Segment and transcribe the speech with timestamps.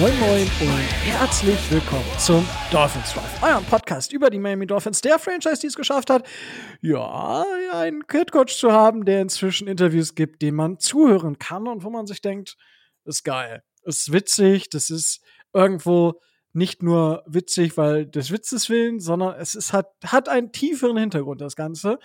[0.00, 5.18] Moin Moin und herzlich willkommen zum Dolphins Drive, eurem Podcast über die Miami Dolphins, der
[5.18, 6.24] Franchise, die es geschafft hat,
[6.80, 11.90] ja, einen Headcoach zu haben, der inzwischen Interviews gibt, denen man zuhören kann und wo
[11.90, 12.56] man sich denkt,
[13.06, 15.20] ist geil, ist witzig, das ist
[15.52, 16.20] irgendwo
[16.52, 21.40] nicht nur witzig, weil des Witzes willen, sondern es ist, hat, hat einen tieferen Hintergrund,
[21.40, 21.98] das Ganze.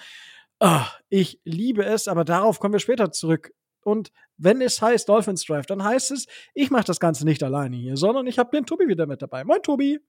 [0.59, 3.53] Ah, ich liebe es, aber darauf kommen wir später zurück.
[3.83, 7.75] Und wenn es heißt Dolphins Drive, dann heißt es, ich mache das Ganze nicht alleine
[7.75, 9.43] hier, sondern ich habe den Tobi wieder mit dabei.
[9.43, 9.99] Moin, Tobi.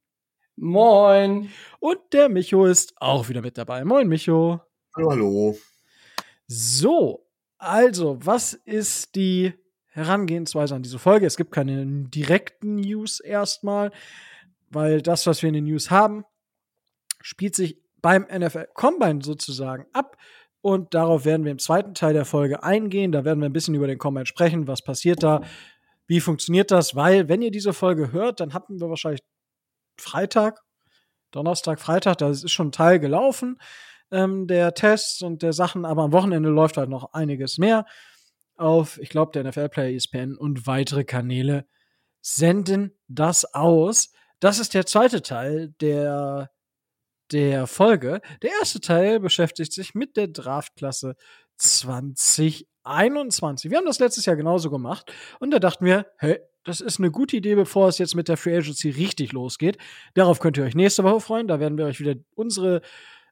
[0.56, 1.50] Moin.
[1.80, 3.84] Und der Micho ist auch wieder mit dabei.
[3.84, 4.60] Moin, Micho.
[4.96, 5.58] Hallo, hallo.
[6.46, 7.26] So,
[7.58, 9.54] also, was ist die
[9.94, 11.24] Herangehensweise an diese Folge?
[11.24, 13.92] Es gibt keine direkten News erstmal,
[14.70, 16.24] weil das, was wir in den News haben,
[17.20, 20.16] spielt sich beim NFL Combine sozusagen ab.
[20.60, 23.12] Und darauf werden wir im zweiten Teil der Folge eingehen.
[23.12, 24.66] Da werden wir ein bisschen über den Combine sprechen.
[24.66, 25.42] Was passiert da?
[26.06, 26.96] Wie funktioniert das?
[26.96, 29.22] Weil, wenn ihr diese Folge hört, dann hatten wir wahrscheinlich
[29.96, 30.60] Freitag,
[31.30, 33.58] Donnerstag, Freitag, da ist schon ein Teil gelaufen
[34.10, 37.84] ähm, der Tests und der Sachen, aber am Wochenende läuft halt noch einiges mehr
[38.56, 41.66] auf, ich glaube, der NFL Player ESPN und weitere Kanäle
[42.20, 44.12] senden das aus.
[44.40, 46.50] Das ist der zweite Teil der,
[47.32, 48.20] der Folge.
[48.42, 51.16] Der erste Teil beschäftigt sich mit der Draftklasse
[51.56, 53.70] 2021.
[53.70, 57.10] Wir haben das letztes Jahr genauso gemacht und da dachten wir, hey, das ist eine
[57.10, 59.76] gute Idee, bevor es jetzt mit der Free Agency richtig losgeht.
[60.14, 61.46] Darauf könnt ihr euch nächste Woche freuen.
[61.46, 62.80] Da werden wir euch wieder unsere,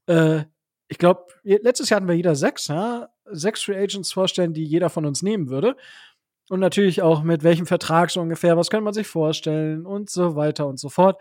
[0.07, 0.43] äh,
[0.89, 4.91] ich glaube, letztes Jahr hatten wir jeder sechs, ja, sechs Free Agents vorstellen, die jeder
[4.91, 5.77] von uns nehmen würde.
[6.49, 10.37] Und natürlich auch mit welchem Vertrag so ungefähr, was könnte man sich vorstellen und so
[10.37, 11.21] weiter und so fort.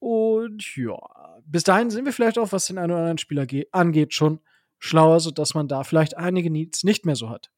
[0.00, 0.96] Und ja,
[1.44, 4.40] bis dahin sind wir vielleicht auch, was den einen oder anderen Spieler angeht, schon
[4.78, 7.50] schlauer, sodass man da vielleicht einige Needs nicht mehr so hat.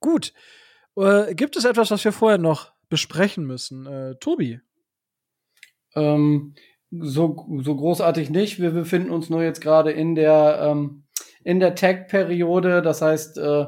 [0.00, 0.32] Gut.
[0.96, 3.86] Äh, gibt es etwas, was wir vorher noch besprechen müssen?
[3.86, 4.60] Äh, Tobi?
[5.94, 6.54] Ähm,
[6.90, 8.60] so, so großartig nicht.
[8.60, 11.05] Wir befinden uns nur jetzt gerade in der, ähm,
[11.46, 12.82] in der Tag-Periode.
[12.82, 13.66] Das heißt, äh,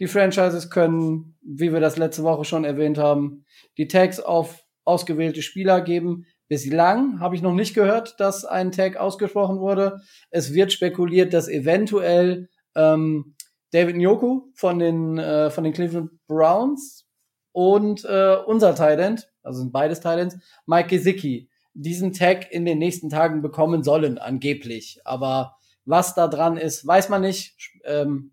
[0.00, 3.44] die Franchises können, wie wir das letzte Woche schon erwähnt haben,
[3.78, 6.26] die Tags auf ausgewählte Spieler geben.
[6.48, 10.00] Bislang habe ich noch nicht gehört, dass ein Tag ausgesprochen wurde.
[10.30, 13.36] Es wird spekuliert, dass eventuell ähm,
[13.70, 17.06] David Njoku von den, äh, von den Cleveland Browns
[17.52, 20.36] und äh, unser Thailand, also sind beides Thailands,
[20.66, 24.98] Mike Gesicki, diesen Tag in den nächsten Tagen bekommen sollen, angeblich.
[25.04, 25.59] Aber
[25.90, 27.56] was da dran ist, weiß man nicht.
[27.84, 28.32] Ähm,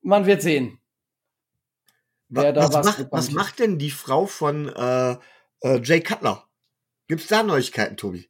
[0.00, 0.78] man wird sehen.
[2.28, 5.16] Wer da was, was, macht, was macht denn die Frau von äh,
[5.60, 6.44] äh, Jay Cutler?
[7.06, 8.28] Gibt's da Neuigkeiten, Tobi?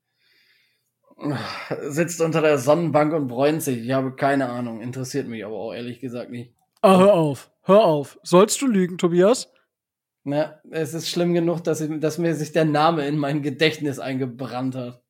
[1.80, 3.78] Sitzt unter der Sonnenbank und bräunt sich.
[3.78, 4.82] Ich habe keine Ahnung.
[4.82, 6.52] Interessiert mich aber auch ehrlich gesagt nicht.
[6.82, 7.50] Ah, hör auf.
[7.62, 8.18] Hör auf.
[8.22, 9.50] Sollst du lügen, Tobias?
[10.24, 13.98] Na, es ist schlimm genug, dass, ich, dass mir sich der Name in mein Gedächtnis
[13.98, 15.02] eingebrannt hat.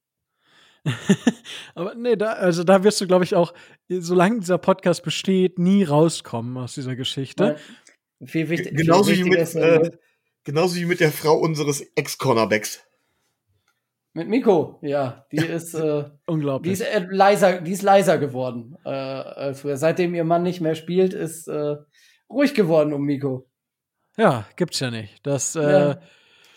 [1.75, 3.55] aber nee, da, also da wirst du, glaube ich, auch,
[3.89, 7.57] solange dieser Podcast besteht, nie rauskommen aus dieser Geschichte.
[8.19, 9.91] Weil viel wichtig, genauso, viel wie mit, äh,
[10.45, 12.87] genauso wie mit der Frau unseres Ex-Cornerbacks.
[14.17, 16.79] Mit Miko, ja, die ist äh, unglaublich.
[16.79, 18.75] Die ist äh, leiser, die ist leiser geworden.
[18.83, 19.77] Äh, als früher.
[19.77, 21.77] Seitdem ihr Mann nicht mehr spielt, ist äh,
[22.31, 23.47] ruhig geworden um Miko.
[24.17, 25.19] Ja, gibt's ja nicht.
[25.23, 25.55] Das.
[25.55, 26.01] Äh, ja.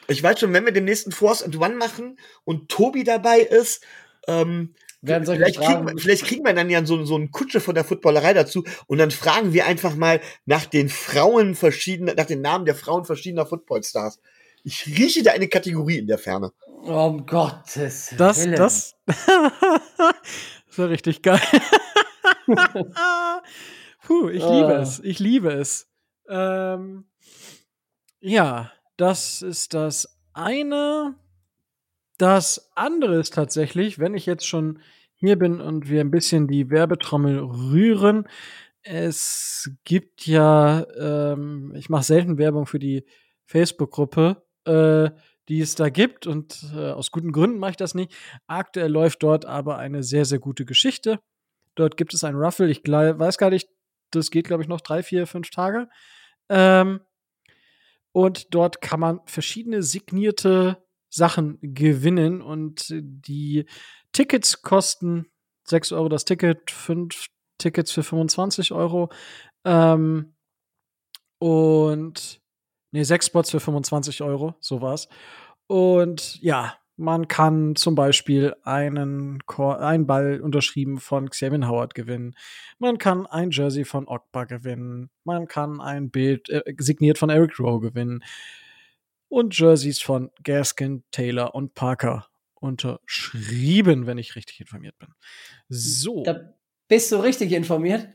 [0.07, 3.85] Ich weiß schon, wenn wir den nächsten Force and One machen und Tobi dabei ist,
[4.29, 7.83] ähm, vielleicht, kriegen wir, vielleicht kriegen wir dann ja so, so einen Kutsche von der
[7.85, 12.65] Footballerei dazu und dann fragen wir einfach mal nach den Frauen verschiedener, nach den Namen
[12.65, 14.19] der Frauen verschiedener Footballstars.
[14.63, 16.51] Ich rieche da eine Kategorie in der Ferne.
[16.83, 18.55] Um Gottes das, Willen.
[18.57, 19.17] Das, das
[20.77, 21.39] war richtig geil.
[24.03, 24.81] Puh, ich liebe Ah.
[24.81, 24.99] es.
[24.99, 25.87] Ich liebe es.
[26.29, 27.05] Ähm,
[28.19, 31.15] ja, das ist das eine.
[32.19, 34.79] Das andere ist tatsächlich, wenn ich jetzt schon
[35.15, 38.27] hier bin und wir ein bisschen die Werbetrommel rühren.
[38.81, 43.05] Es gibt ja, ähm, ich mache selten Werbung für die
[43.45, 45.11] Facebook-Gruppe, äh,
[45.47, 48.13] die es da gibt und äh, aus guten Gründen mache ich das nicht.
[48.47, 51.21] Aktuell läuft dort aber eine sehr, sehr gute Geschichte.
[51.75, 53.69] Dort gibt es ein Ruffle, ich weiß gar nicht,
[54.11, 55.87] das geht, glaube ich, noch drei, vier, fünf Tage.
[56.49, 56.99] Ähm,
[58.11, 63.65] und dort kann man verschiedene signierte Sachen gewinnen und die
[64.11, 65.27] Tickets kosten
[65.65, 67.27] 6 Euro das Ticket, 5
[67.57, 69.09] Tickets für 25 Euro.
[69.65, 70.33] Ähm,
[71.39, 72.41] und
[72.91, 75.07] nee, 6 Spots für 25 Euro, so war's.
[75.67, 82.35] Und ja, Man kann zum Beispiel einen, einen Ball unterschrieben von Xavier Howard gewinnen.
[82.77, 85.09] Man kann ein Jersey von Ogba gewinnen.
[85.23, 88.21] Man kann ein Bild äh, signiert von Eric Rowe gewinnen.
[89.29, 95.09] Und Jerseys von Gaskin, Taylor und Parker unterschrieben, wenn ich richtig informiert bin.
[95.69, 96.23] So.
[96.23, 96.53] Da
[96.87, 98.07] bist du richtig informiert.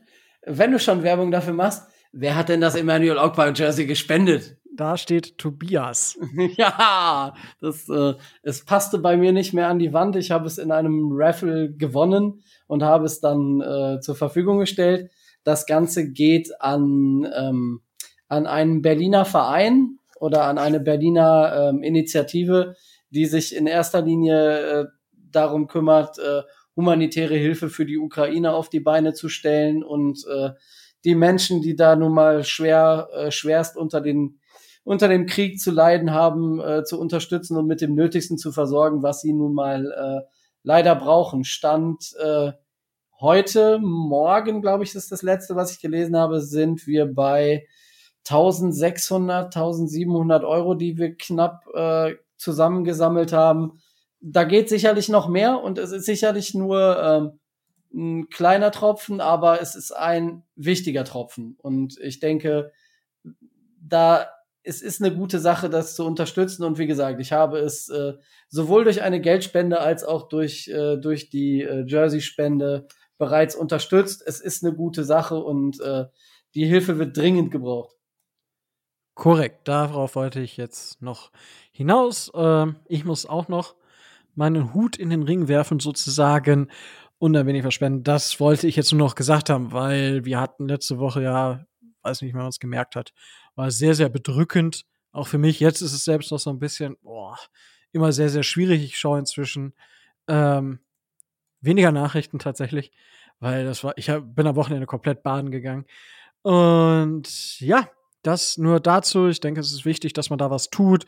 [0.45, 4.57] Wenn du schon Werbung dafür machst, wer hat denn das Emmanuel Ogba Jersey gespendet?
[4.75, 6.19] Da steht Tobias.
[6.57, 8.13] ja, das, äh,
[8.43, 10.17] es passte bei mir nicht mehr an die Wand.
[10.17, 15.09] Ich habe es in einem Raffle gewonnen und habe es dann äh, zur Verfügung gestellt.
[15.45, 17.81] Das Ganze geht an, ähm,
[18.27, 22.75] an einen Berliner Verein oder an eine Berliner ähm, Initiative,
[23.09, 26.41] die sich in erster Linie äh, darum kümmert, äh,
[26.75, 30.51] humanitäre Hilfe für die Ukraine auf die Beine zu stellen und äh,
[31.03, 34.39] die Menschen, die da nun mal schwer, äh, schwerst unter den
[34.83, 39.01] unter dem Krieg zu leiden haben, äh, zu unterstützen und mit dem Nötigsten zu versorgen,
[39.01, 40.29] was sie nun mal äh,
[40.61, 41.43] leider brauchen.
[41.43, 42.51] Stand äh,
[43.19, 47.65] heute, morgen, glaube ich, ist das letzte, was ich gelesen habe, sind wir bei
[48.29, 53.79] 1600, 1700 Euro, die wir knapp äh, zusammengesammelt haben.
[54.19, 57.39] Da geht sicherlich noch mehr und es ist sicherlich nur ähm,
[57.93, 61.57] ein kleiner Tropfen, aber es ist ein wichtiger Tropfen.
[61.61, 62.71] Und ich denke,
[63.79, 64.27] da
[64.65, 66.63] es ist eine gute Sache, das zu unterstützen.
[66.63, 68.13] Und wie gesagt, ich habe es äh,
[68.49, 72.87] sowohl durch eine Geldspende als auch durch, äh, durch die äh, Jersey-Spende
[73.17, 74.23] bereits unterstützt.
[74.25, 76.05] Es ist eine gute Sache und äh,
[76.55, 77.95] die Hilfe wird dringend gebraucht.
[79.15, 81.31] Korrekt, darauf wollte ich jetzt noch
[81.71, 82.31] hinaus.
[82.35, 83.75] Ähm, ich muss auch noch
[84.35, 86.69] meinen Hut in den Ring werfen, sozusagen,
[87.17, 88.03] und ein wenig verspenden.
[88.03, 91.65] Das wollte ich jetzt nur noch gesagt haben, weil wir hatten letzte Woche ja,
[92.03, 93.13] weiß nicht, wie man es gemerkt hat,
[93.55, 94.85] war sehr, sehr bedrückend.
[95.13, 95.61] Auch für mich.
[95.61, 97.39] Jetzt ist es selbst noch so ein bisschen, boah,
[97.93, 98.83] immer sehr, sehr schwierig.
[98.83, 99.73] Ich schaue inzwischen
[100.27, 100.79] ähm,
[101.61, 102.91] weniger Nachrichten tatsächlich,
[103.39, 105.85] weil das war, ich hab, bin am Wochenende komplett baden gegangen.
[106.41, 107.89] Und ja,
[108.25, 109.27] das nur dazu.
[109.27, 111.05] Ich denke, es ist wichtig, dass man da was tut.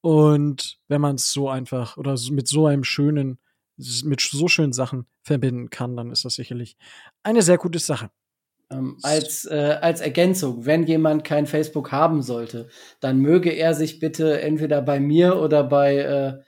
[0.00, 3.38] Und wenn man es so einfach oder mit so einem schönen,
[3.76, 6.76] mit so schönen Sachen verbinden kann, dann ist das sicherlich
[7.22, 8.10] eine sehr gute Sache.
[8.70, 12.68] Ähm, als, äh, als Ergänzung, wenn jemand kein Facebook haben sollte,
[13.00, 16.38] dann möge er sich bitte entweder bei mir oder bei, äh,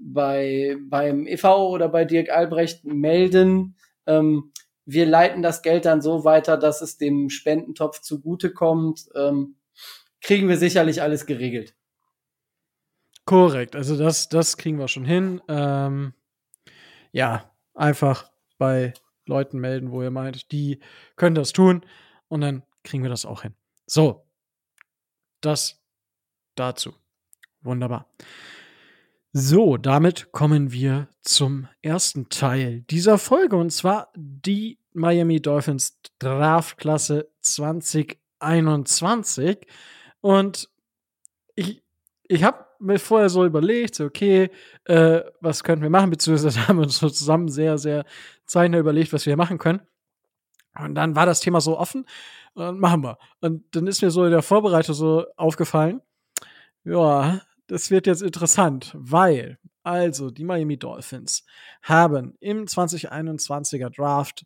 [0.00, 3.76] bei beim EV oder bei Dirk Albrecht melden.
[4.06, 4.52] Ähm,
[4.90, 9.10] wir leiten das Geld dann so weiter, dass es dem Spendentopf zugutekommt.
[9.14, 9.56] Ähm,
[10.22, 11.74] kriegen wir sicherlich alles geregelt.
[13.26, 15.42] Korrekt, also das, das kriegen wir schon hin.
[15.46, 16.14] Ähm,
[17.12, 18.94] ja, einfach bei
[19.26, 20.80] Leuten melden, wo ihr meint, die
[21.16, 21.84] können das tun
[22.28, 23.54] und dann kriegen wir das auch hin.
[23.84, 24.26] So,
[25.42, 25.82] das
[26.54, 26.94] dazu.
[27.60, 28.08] Wunderbar.
[29.34, 37.28] So, damit kommen wir zum ersten Teil dieser Folge und zwar die Miami Dolphins Draftklasse
[37.42, 39.66] 2021.
[40.22, 40.70] Und
[41.54, 41.82] ich,
[42.26, 44.48] ich habe mir vorher so überlegt, okay,
[44.84, 48.06] äh, was könnten wir machen, beziehungsweise haben wir uns so zusammen sehr, sehr
[48.46, 49.82] zeitnah überlegt, was wir machen können.
[50.78, 52.06] Und dann war das Thema so offen
[52.54, 53.18] und machen wir.
[53.42, 56.00] Und dann ist mir so in der Vorbereitung so aufgefallen,
[56.84, 61.44] ja, das wird jetzt interessant, weil, also, die Miami Dolphins
[61.82, 64.44] haben im 2021er Draft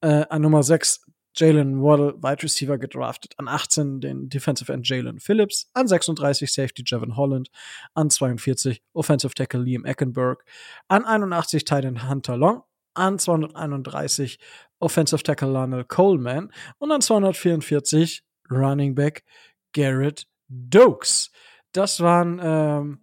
[0.00, 1.04] äh, an Nummer 6
[1.36, 3.34] Jalen Waddle, Wide Receiver, gedraftet.
[3.38, 5.68] An 18 den Defensive End Jalen Phillips.
[5.74, 7.50] An 36 Safety Jevon Holland.
[7.94, 10.44] An 42 Offensive Tackle Liam Eckenberg.
[10.88, 12.62] An 81 Titan Hunter Long.
[12.94, 14.38] An 231
[14.78, 16.52] Offensive Tackle Lionel Coleman.
[16.78, 19.24] Und an 244 Running Back
[19.72, 21.32] Garrett Dokes.
[21.74, 23.00] Das waren ähm,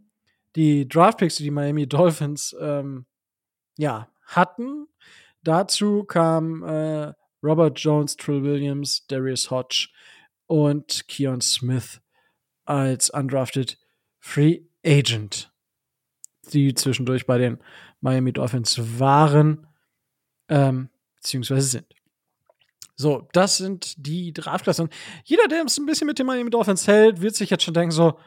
[0.56, 3.06] die Draftpicks, die die Miami Dolphins ähm,
[3.78, 4.88] ja, hatten.
[5.44, 7.14] Dazu kam äh,
[7.44, 9.90] Robert Jones, Trill Williams, Darius Hodge
[10.48, 12.02] und Keon Smith
[12.64, 13.78] als undrafted
[14.20, 15.52] Free Agent,
[16.54, 17.60] die zwischendurch bei den
[18.00, 19.68] Miami Dolphins waren,
[20.48, 21.94] ähm, beziehungsweise sind.
[22.96, 24.90] So, das sind die Draftklassen.
[25.26, 27.92] Jeder, der es ein bisschen mit den Miami Dolphins hält, wird sich jetzt schon denken,
[27.92, 28.18] so,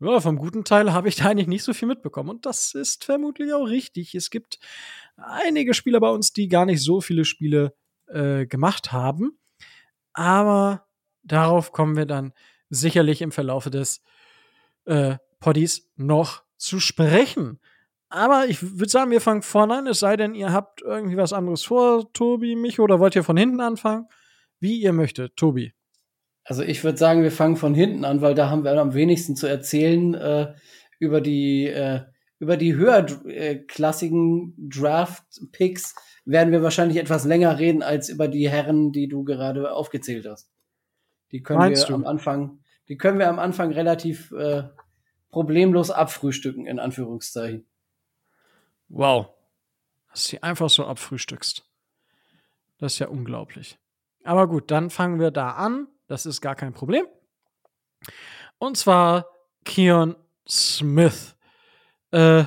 [0.00, 2.30] ja, vom guten Teil habe ich da eigentlich nicht so viel mitbekommen.
[2.30, 4.14] Und das ist vermutlich auch richtig.
[4.14, 4.58] Es gibt
[5.16, 7.74] einige Spieler bei uns, die gar nicht so viele Spiele
[8.06, 9.38] äh, gemacht haben.
[10.12, 10.86] Aber
[11.22, 12.32] darauf kommen wir dann
[12.70, 14.02] sicherlich im Verlaufe des
[14.84, 17.60] äh, Poddies noch zu sprechen.
[18.08, 21.32] Aber ich würde sagen, wir fangen vorne an, es sei denn, ihr habt irgendwie was
[21.32, 24.06] anderes vor, Tobi, mich, oder wollt ihr von hinten anfangen?
[24.60, 25.74] Wie ihr möchtet, Tobi.
[26.48, 29.36] Also ich würde sagen, wir fangen von hinten an, weil da haben wir am wenigsten
[29.36, 30.54] zu erzählen äh,
[30.98, 32.00] über die äh,
[32.38, 39.08] über die höherklassigen Draft-Picks werden wir wahrscheinlich etwas länger reden als über die Herren, die
[39.08, 40.48] du gerade aufgezählt hast.
[41.32, 41.94] Die können Meinst wir du?
[41.96, 44.62] am Anfang, die können wir am Anfang relativ äh,
[45.30, 47.66] problemlos abfrühstücken, in Anführungszeichen.
[48.88, 49.26] Wow.
[50.10, 51.68] Dass du sie einfach so abfrühstückst.
[52.78, 53.76] Das ist ja unglaublich.
[54.24, 55.88] Aber gut, dann fangen wir da an.
[56.08, 57.06] Das ist gar kein Problem.
[58.58, 59.26] Und zwar
[59.64, 60.16] Keon
[60.48, 61.36] Smith.
[62.10, 62.44] Äh,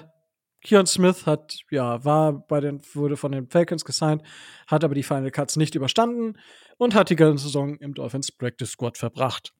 [0.63, 4.23] Keon Smith hat, ja, war bei den, wurde von den Falcons gesigned,
[4.67, 6.37] hat aber die Final Cuts nicht überstanden
[6.77, 9.53] und hat die ganze Saison im Dolphins Practice Squad verbracht.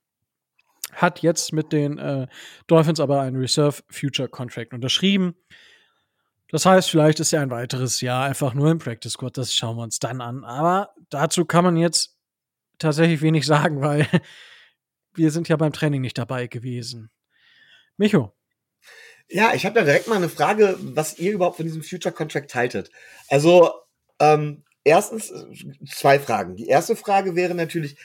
[0.93, 2.27] Hat jetzt mit den äh,
[2.67, 5.35] Dolphins aber einen Reserve Future Contract unterschrieben.
[6.49, 9.37] Das heißt, vielleicht ist er ein weiteres Jahr einfach nur im Practice Squad.
[9.37, 10.43] Das schauen wir uns dann an.
[10.43, 12.17] Aber dazu kann man jetzt
[12.81, 14.07] tatsächlich wenig sagen, weil
[15.13, 17.09] wir sind ja beim Training nicht dabei gewesen.
[17.97, 18.33] Micho,
[19.31, 22.53] ja, ich habe da direkt mal eine Frage, was ihr überhaupt von diesem Future Contract
[22.53, 22.91] haltet.
[23.29, 23.71] Also,
[24.19, 25.31] ähm, erstens
[25.89, 26.57] zwei Fragen.
[26.57, 27.95] Die erste Frage wäre natürlich,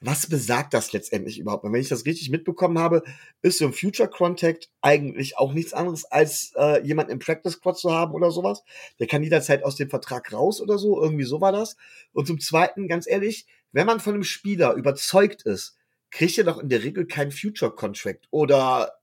[0.00, 1.64] was besagt das letztendlich überhaupt?
[1.64, 3.02] wenn ich das richtig mitbekommen habe,
[3.42, 7.76] ist so ein Future Contract eigentlich auch nichts anderes als äh, jemand im Practice Squad
[7.76, 8.62] zu haben oder sowas.
[8.98, 11.02] Der kann jederzeit aus dem Vertrag raus oder so.
[11.02, 11.76] Irgendwie so war das.
[12.14, 15.76] Und zum Zweiten, ganz ehrlich, wenn man von einem Spieler überzeugt ist,
[16.10, 19.00] kriegt er doch in der Regel keinen Future Contract oder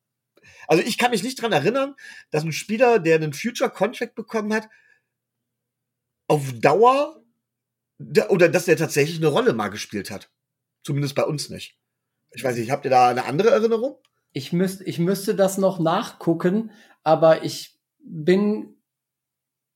[0.68, 1.96] also ich kann mich nicht dran erinnern,
[2.32, 4.70] dass ein Spieler, der einen Future Contract bekommen hat,
[6.28, 7.24] auf Dauer
[8.30, 10.30] oder dass der tatsächlich eine Rolle mal gespielt hat.
[10.84, 11.78] Zumindest bei uns nicht.
[12.32, 13.98] Ich weiß nicht, habt ihr da eine andere Erinnerung?
[14.34, 16.72] Ich, müsst, ich müsste das noch nachgucken,
[17.04, 18.76] aber ich bin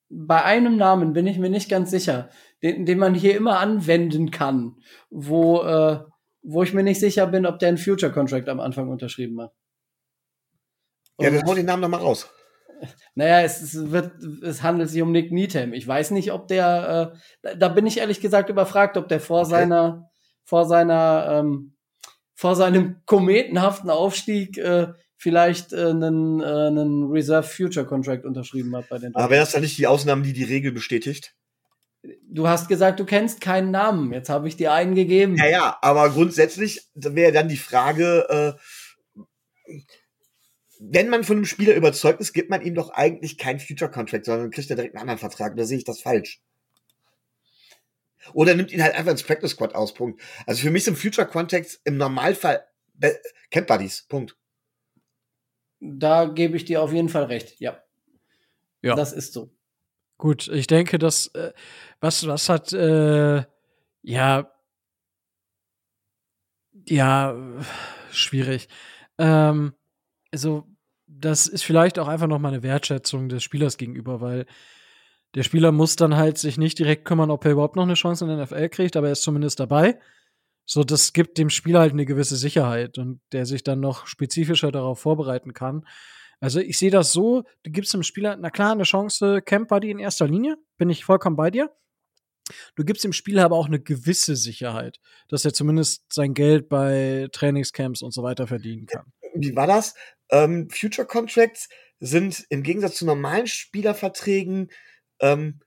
[0.10, 2.30] bei einem Namen bin ich mir nicht ganz sicher,
[2.64, 4.78] den, den man hier immer anwenden kann,
[5.10, 6.00] wo, äh,
[6.44, 9.54] wo ich mir nicht sicher bin, ob der einen Future Contract am Anfang unterschrieben hat.
[11.20, 12.30] Ja, dann hau den Namen nochmal raus.
[13.14, 14.12] Naja, es, es, wird,
[14.44, 15.74] es handelt sich um Nick Needham.
[15.74, 17.14] Ich weiß nicht, ob der,
[17.44, 19.50] äh, da bin ich ehrlich gesagt überfragt, ob der vor okay.
[19.52, 20.10] seiner,
[20.44, 21.76] vor seiner, ähm,
[22.34, 28.90] vor seinem kometenhaften Aufstieg äh, vielleicht äh, einen, äh, einen Reserve Future Contract unterschrieben hat
[28.90, 29.14] bei den.
[29.14, 31.36] Aber wäre das dann nicht die Ausnahme, die die Regel bestätigt?
[32.04, 34.12] Du hast gesagt, du kennst keinen Namen.
[34.12, 35.38] Jetzt habe ich dir einen gegeben.
[35.38, 38.58] Ja, ja, aber grundsätzlich wäre dann die Frage,
[39.68, 39.78] äh,
[40.80, 44.26] wenn man von einem Spieler überzeugt ist, gibt man ihm doch eigentlich keinen Future Contract,
[44.26, 45.54] sondern kriegt er direkt einen anderen Vertrag.
[45.54, 46.42] Oder sehe ich das falsch?
[48.34, 50.22] Oder nimmt ihn halt einfach ins Practice Squad aus, Punkt.
[50.48, 52.66] Also für mich sind Future Contacts im Normalfall
[53.52, 54.36] Camp Buddies, Punkt.
[55.80, 57.84] Da gebe ich dir auf jeden Fall recht, ja.
[58.82, 58.96] Ja.
[58.96, 59.52] Das ist so.
[60.22, 61.52] Gut, ich denke, dass äh,
[62.00, 63.44] was, was hat, äh,
[64.04, 64.52] ja,
[66.88, 67.36] ja,
[68.12, 68.68] schwierig.
[69.18, 69.74] Ähm,
[70.32, 70.68] also
[71.08, 74.46] das ist vielleicht auch einfach noch mal eine Wertschätzung des Spielers gegenüber, weil
[75.34, 78.26] der Spieler muss dann halt sich nicht direkt kümmern, ob er überhaupt noch eine Chance
[78.26, 80.00] in der NFL kriegt, aber er ist zumindest dabei.
[80.68, 84.72] So, das gibt dem Spieler halt eine gewisse Sicherheit und der sich dann noch spezifischer
[84.72, 85.84] darauf vorbereiten kann.
[86.42, 89.92] Also ich sehe das so, du gibst dem Spieler, na klar, eine Chance, Camp Buddy
[89.92, 91.72] in erster Linie, bin ich vollkommen bei dir.
[92.76, 97.28] Du gibst dem Spieler aber auch eine gewisse Sicherheit, dass er zumindest sein Geld bei
[97.32, 99.06] Trainingscamps und so weiter verdienen kann.
[99.36, 99.94] Wie war das?
[100.30, 101.70] Ähm, Future Contracts
[102.00, 104.72] sind im Gegensatz zu normalen Spielerverträgen,
[105.22, 105.62] ähm,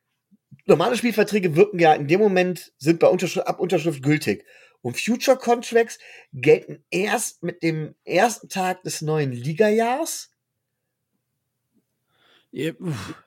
[0.67, 4.45] normale Spielverträge wirken ja in dem Moment, sind bei Unterschrift, ab Unterschrift gültig.
[4.83, 5.99] Und Future Contracts
[6.33, 10.34] gelten erst mit dem ersten Tag des neuen Ligajahrs.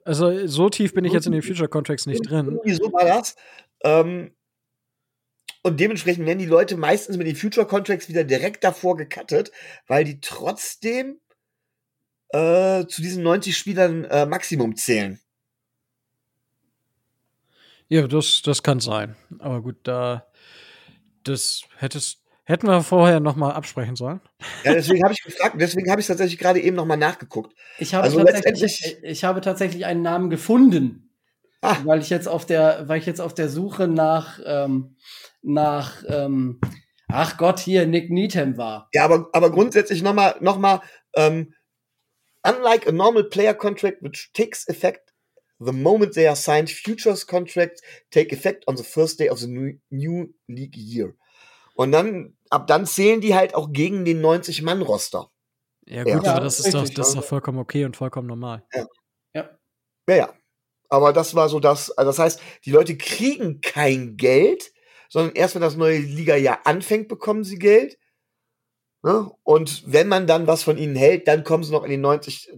[0.06, 2.60] Also so tief bin ich jetzt in den Future Contracts nicht drin.
[2.64, 3.36] Wieso war das?
[3.84, 4.32] Ähm,
[5.64, 9.52] und dementsprechend werden die Leute meistens mit den Future Contracts wieder direkt davor gecuttet,
[9.88, 11.20] weil die trotzdem
[12.30, 15.20] äh, zu diesen 90 Spielern äh, Maximum zählen.
[17.90, 19.16] Ja, das, das kann sein.
[19.40, 20.28] Aber gut, da
[21.24, 24.22] das hättest, hätten wir vorher noch mal absprechen sollen.
[24.64, 27.54] Ja, deswegen habe ich gefragt, deswegen habe ich tatsächlich gerade eben noch mal nachgeguckt.
[27.78, 31.12] Ich habe, also tatsächlich, ich habe tatsächlich einen Namen gefunden,
[31.62, 31.76] ah.
[31.84, 34.96] weil ich jetzt auf der, weil ich jetzt auf der Suche nach ähm,
[35.42, 36.62] nach ähm,
[37.10, 38.88] ach Gott hier Nick Needham war.
[38.94, 40.82] Ja, aber aber grundsätzlich noch mal noch mal
[41.16, 41.54] ähm,
[42.44, 45.14] Unlike a normal player contract which takes effect
[45.60, 49.48] the moment they are signed, futures contracts take effect on the first day of the
[49.48, 51.14] new, new league year.
[51.78, 55.30] Und dann, ab dann zählen die halt auch gegen den 90-Mann-Roster.
[55.86, 58.66] Ja, gut, ja, aber das ist, doch, das ist doch vollkommen okay und vollkommen normal.
[58.74, 58.88] Ja.
[59.34, 59.50] Ja.
[60.10, 60.34] Ja, ja.
[60.90, 64.72] Aber das war so das, also das heißt, die Leute kriegen kein Geld,
[65.10, 67.98] sondern erst wenn das neue Liga-Jahr anfängt, bekommen sie Geld.
[69.04, 69.32] Ne?
[69.44, 72.52] Und wenn man dann was von ihnen hält, dann kommen sie noch in die 90.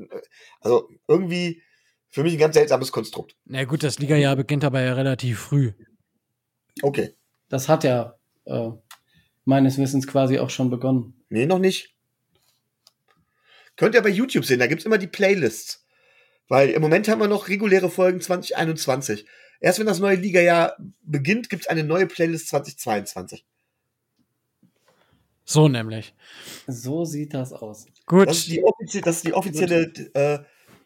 [0.61, 1.61] Also irgendwie
[2.09, 3.35] für mich ein ganz seltsames Konstrukt.
[3.45, 5.73] Na gut, das Liga-Jahr beginnt aber ja relativ früh.
[6.81, 7.15] Okay.
[7.49, 8.15] Das hat ja
[8.45, 8.71] äh,
[9.49, 11.15] meines Wissens quasi auch schon begonnen.
[11.27, 11.93] Nee, noch nicht.
[13.75, 15.85] Könnt ihr bei YouTube sehen, da gibt's immer die Playlists.
[16.47, 19.25] Weil im Moment haben wir noch reguläre Folgen 2021.
[19.59, 23.45] Erst wenn das neue Liga-Jahr beginnt, gibt's eine neue Playlist 2022.
[25.45, 26.13] So nämlich.
[26.67, 27.85] So sieht das aus.
[28.05, 28.27] Gut.
[28.27, 30.39] Das ist die, offizie das ist die offizielle, äh,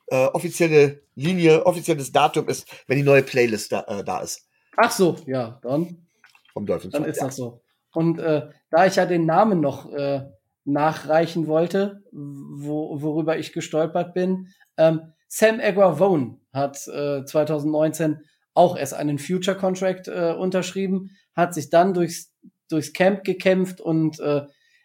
[0.07, 4.47] äh, offizielle Linie, offizielles Datum ist, wenn die neue Playlist da, äh, da ist.
[4.75, 6.05] Ach so, ja, dann,
[6.53, 6.93] Vom Dolphins.
[6.93, 7.62] dann ist das so.
[7.93, 10.23] Und äh, da ich ja den Namen noch äh,
[10.65, 14.47] nachreichen wollte, wo, worüber ich gestolpert bin,
[14.77, 18.19] ähm, Sam Aguavone hat äh, 2019
[18.53, 22.31] auch erst einen Future Contract äh, unterschrieben, hat sich dann durchs,
[22.69, 24.43] durchs Camp gekämpft und äh,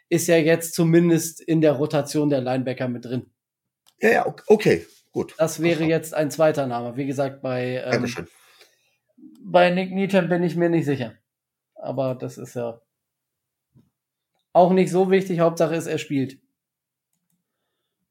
[0.09, 3.31] ist ja jetzt zumindest in der Rotation der Linebacker mit drin.
[4.01, 5.35] Ja, ja, okay, gut.
[5.39, 6.97] Das wäre jetzt ein zweiter Name.
[6.97, 8.07] Wie gesagt, bei, ähm,
[9.43, 11.15] bei Nick Needham bin ich mir nicht sicher.
[11.75, 12.81] Aber das ist ja
[14.59, 15.41] auch nicht so wichtig.
[15.41, 16.39] Hauptsache ist, er spielt.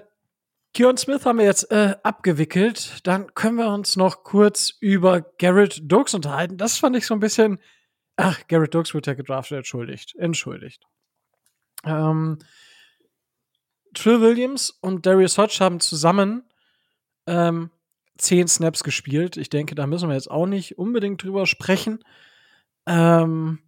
[0.74, 3.06] Keon Smith haben wir jetzt äh, abgewickelt.
[3.06, 6.58] Dann können wir uns noch kurz über Garrett Dokes unterhalten.
[6.58, 7.58] Das fand ich so ein bisschen.
[8.18, 10.16] Ach, Garrett Dokes wird ja gedraftet, entschuldigt.
[10.18, 10.86] Entschuldigt.
[11.86, 12.40] Ähm,
[13.94, 16.44] Trill Williams und Darius Hodge haben zusammen
[17.28, 17.72] ähm,
[18.18, 19.38] zehn Snaps gespielt.
[19.38, 22.04] Ich denke, da müssen wir jetzt auch nicht unbedingt drüber sprechen,
[22.86, 23.60] ähm,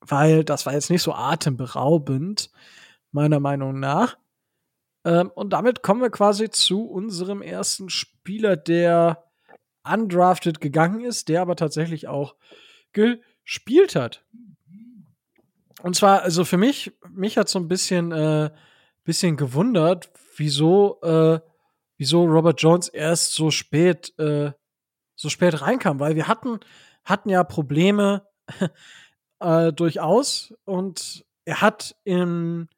[0.00, 2.50] weil das war jetzt nicht so atemberaubend,
[3.12, 4.16] meiner Meinung nach.
[5.04, 9.24] Ähm, und damit kommen wir quasi zu unserem ersten Spieler, der
[9.84, 12.34] undrafted gegangen ist, der aber tatsächlich auch
[12.92, 14.24] gespielt hat.
[15.84, 18.48] Und zwar, also für mich, mich hat so ein bisschen, äh,
[19.04, 21.40] bisschen gewundert, wieso, äh,
[21.98, 24.52] wieso Robert Jones erst so spät, äh,
[25.14, 26.58] so spät reinkam, weil wir hatten,
[27.04, 28.26] hatten ja Probleme
[29.40, 32.70] äh, durchaus und er hat im,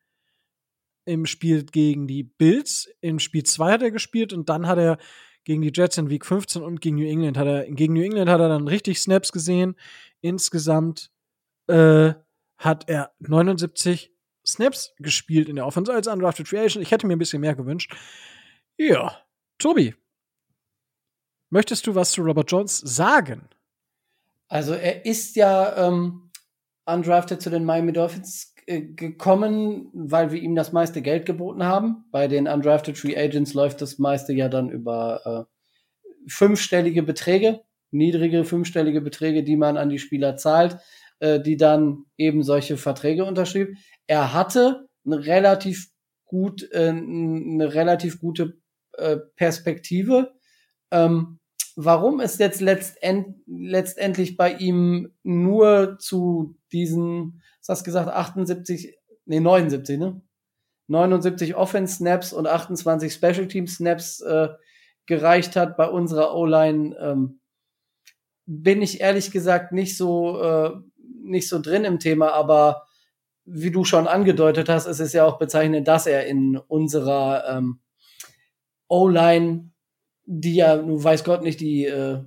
[1.05, 4.99] im Spiel gegen die Bills, im Spiel 2 hat er gespielt und dann hat er
[5.45, 8.29] gegen die Jets in Week 15 und gegen New England hat er, gegen New England
[8.29, 9.77] hat er dann richtig Snaps gesehen.
[10.23, 11.13] Insgesamt
[11.69, 12.15] äh,
[12.59, 14.13] hat er 79
[14.47, 16.83] Snaps gespielt in der Offense als Undrafted Free Agent.
[16.83, 17.95] Ich hätte mir ein bisschen mehr gewünscht.
[18.77, 19.17] Ja,
[19.59, 19.95] Tobi,
[21.51, 23.49] möchtest du was zu Robert Jones sagen?
[24.49, 26.31] Also er ist ja ähm,
[26.85, 32.05] undrafted zu den Miami Dolphins äh, gekommen, weil wir ihm das meiste Geld geboten haben.
[32.13, 38.45] Bei den undrafted Free Agents läuft das meiste ja dann über äh, fünfstellige Beträge, niedrige
[38.45, 40.79] fünfstellige Beträge, die man an die Spieler zahlt,
[41.21, 43.77] äh, die dann eben solche Verträge unterschrieb.
[44.07, 45.91] Er hatte eine relativ
[46.25, 48.59] gut, äh, eine relativ gute
[48.93, 50.35] äh, Perspektive.
[50.91, 51.39] Ähm,
[51.77, 58.97] warum es jetzt letztend, letztendlich bei ihm nur zu diesen, was hast du gesagt, 78,
[59.27, 60.21] nee, 79, ne?
[60.89, 64.49] 79 Offense Snaps und 28 Special Team Snaps äh,
[65.07, 67.41] gereicht hat bei unserer O-Line, ähm,
[68.47, 70.71] bin ich ehrlich gesagt nicht so äh,
[71.27, 72.87] nicht so drin im Thema, aber
[73.45, 77.81] wie du schon angedeutet hast, ist es ja auch bezeichnend, dass er in unserer ähm,
[78.89, 79.71] O-Line,
[80.25, 82.23] die ja, nun weiß Gott nicht, die, äh,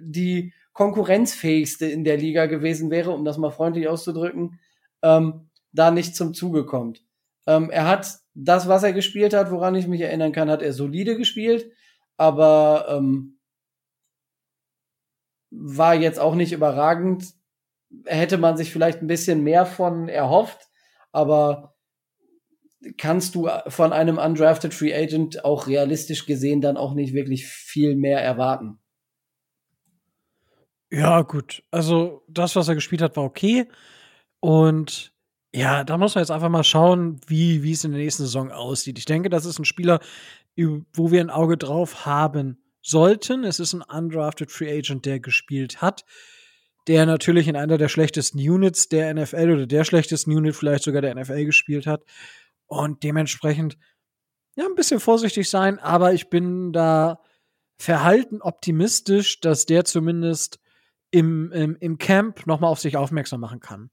[0.00, 4.58] die konkurrenzfähigste in der Liga gewesen wäre, um das mal freundlich auszudrücken,
[5.02, 7.04] ähm, da nicht zum Zuge kommt.
[7.46, 10.72] Ähm, er hat das, was er gespielt hat, woran ich mich erinnern kann, hat er
[10.72, 11.70] solide gespielt,
[12.16, 13.38] aber ähm,
[15.50, 17.34] war jetzt auch nicht überragend.
[18.06, 20.68] Hätte man sich vielleicht ein bisschen mehr von erhofft,
[21.12, 21.74] aber
[22.98, 27.96] kannst du von einem undrafted Free Agent auch realistisch gesehen dann auch nicht wirklich viel
[27.96, 28.78] mehr erwarten.
[30.90, 31.62] Ja, gut.
[31.70, 33.66] Also, das, was er gespielt hat, war okay.
[34.40, 35.12] Und
[35.52, 38.50] ja, da muss man jetzt einfach mal schauen, wie, wie es in der nächsten Saison
[38.50, 38.98] aussieht.
[38.98, 40.00] Ich denke, das ist ein Spieler,
[40.56, 43.44] wo wir ein Auge drauf haben sollten.
[43.44, 46.04] Es ist ein undrafted Free Agent, der gespielt hat,
[46.86, 51.02] der natürlich in einer der schlechtesten Units der NFL oder der schlechtesten Unit vielleicht sogar
[51.02, 52.04] der NFL gespielt hat.
[52.66, 53.78] Und dementsprechend,
[54.56, 57.20] ja, ein bisschen vorsichtig sein, aber ich bin da
[57.76, 60.60] verhalten optimistisch, dass der zumindest
[61.10, 63.90] im, im, im Camp nochmal auf sich aufmerksam machen kann.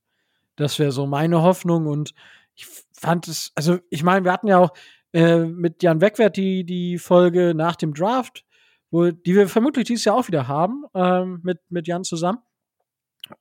[0.56, 2.13] Das wäre so meine Hoffnung und
[2.56, 4.73] ich fand es, also ich meine, wir hatten ja auch
[5.13, 8.45] äh, mit Jan Wegwert die, die Folge nach dem Draft,
[8.91, 12.39] wo, die wir vermutlich dieses Jahr auch wieder haben, ähm, mit, mit Jan zusammen.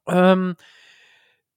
[0.07, 0.57] Ähm,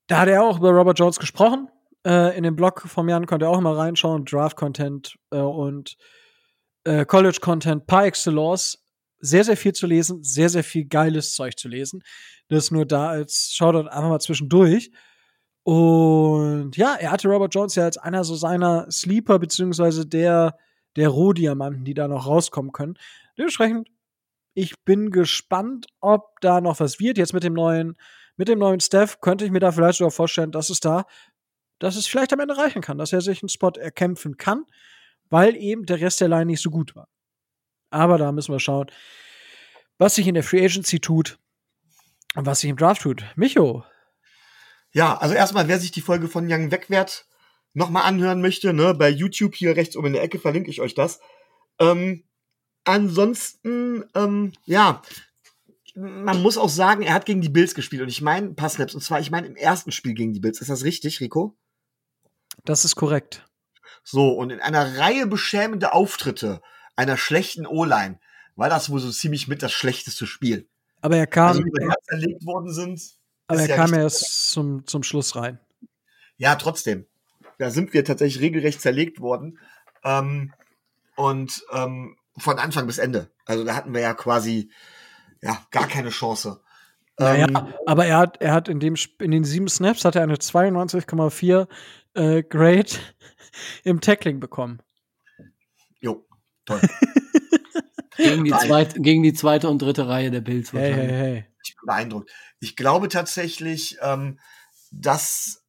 [0.07, 1.69] da hat er auch über Robert Jones gesprochen.
[2.05, 4.25] Äh, in dem Blog von Jan konnte er auch mal reinschauen.
[4.25, 5.95] Draft-Content äh, und
[6.83, 8.79] äh, College-Content par excellence.
[9.19, 12.03] Sehr, sehr viel zu lesen, sehr, sehr viel geiles Zeug zu lesen.
[12.49, 14.91] Das nur da als Shoutout einfach mal zwischendurch.
[15.63, 20.57] Und ja, er hatte Robert Jones ja als einer so seiner Sleeper, beziehungsweise der,
[20.97, 22.95] der Rohdiamanten, die da noch rauskommen können.
[23.37, 23.87] Dementsprechend,
[24.53, 27.17] ich bin gespannt, ob da noch was wird.
[27.17, 27.97] Jetzt mit dem neuen,
[28.37, 31.05] mit dem neuen Staff könnte ich mir da vielleicht sogar vorstellen, dass es da,
[31.79, 34.65] dass es vielleicht am Ende reichen kann, dass er sich einen Spot erkämpfen kann,
[35.29, 37.07] weil eben der Rest der Line nicht so gut war.
[37.89, 38.87] Aber da müssen wir schauen,
[39.97, 41.39] was sich in der Free Agency tut
[42.35, 43.23] und was sich im Draft tut.
[43.35, 43.83] Micho,
[44.93, 47.25] ja, also erstmal, wer sich die Folge von Young Wegwert
[47.73, 50.93] nochmal anhören möchte, ne, bei YouTube hier rechts oben in der Ecke verlinke ich euch
[50.93, 51.19] das.
[51.79, 52.23] Ähm,
[52.83, 55.01] ansonsten, ähm, ja,
[55.95, 58.69] man muss auch sagen, er hat gegen die Bills gespielt und ich meine ein paar
[58.69, 60.59] Snaps und zwar, ich meine im ersten Spiel gegen die Bills.
[60.59, 61.55] Ist das richtig, Rico?
[62.65, 63.47] Das ist korrekt.
[64.03, 66.61] So, und in einer Reihe beschämende Auftritte
[66.95, 68.19] einer schlechten O-Line
[68.55, 70.67] war das wohl so ziemlich mit das schlechteste Spiel.
[71.01, 71.49] Aber er kam.
[71.49, 73.01] Also, wie er zerlegt worden sind.
[73.47, 75.59] Aber er ja kam erst zum, zum Schluss rein.
[76.37, 77.05] Ja, trotzdem.
[77.59, 79.59] Da sind wir tatsächlich regelrecht zerlegt worden.
[80.03, 80.53] Ähm,
[81.15, 83.31] und ähm, von Anfang bis Ende.
[83.45, 84.71] Also da hatten wir ja quasi
[85.41, 86.61] ja gar keine Chance.
[87.19, 90.23] Naja, ähm, aber er hat, er hat in, dem, in den sieben Snaps hat er
[90.23, 91.67] eine 92,4
[92.15, 92.91] äh, Grade
[93.83, 94.81] im Tackling bekommen.
[95.99, 96.25] Jo,
[96.65, 96.81] toll.
[98.17, 100.73] gegen, die zweite, gegen die zweite und dritte Reihe der Bills.
[100.73, 101.45] Hey, hey, hey.
[101.63, 102.31] Ich bin beeindruckt.
[102.59, 104.39] Ich glaube tatsächlich, ähm,
[104.91, 105.62] dass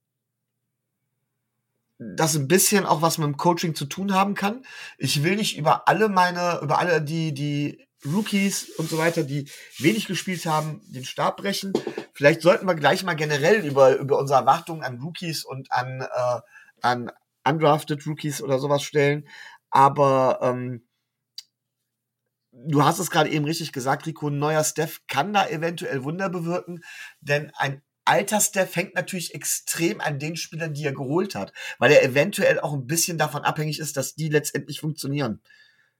[2.16, 4.62] das ein bisschen auch was mit dem Coaching zu tun haben kann.
[4.98, 9.48] Ich will nicht über alle meine, über alle die, die Rookies und so weiter, die
[9.78, 11.72] wenig gespielt haben, den Stab brechen.
[12.12, 16.40] Vielleicht sollten wir gleich mal generell über, über unsere Erwartungen an Rookies und an, äh,
[16.82, 17.10] an
[17.46, 19.26] undrafted Rookies oder sowas stellen.
[19.70, 20.86] Aber ähm,
[22.52, 26.28] du hast es gerade eben richtig gesagt, Rico, ein neuer Steph kann da eventuell Wunder
[26.28, 26.82] bewirken,
[27.20, 31.92] denn ein alter Steph hängt natürlich extrem an den Spielern, die er geholt hat, weil
[31.92, 35.40] er eventuell auch ein bisschen davon abhängig ist, dass die letztendlich funktionieren.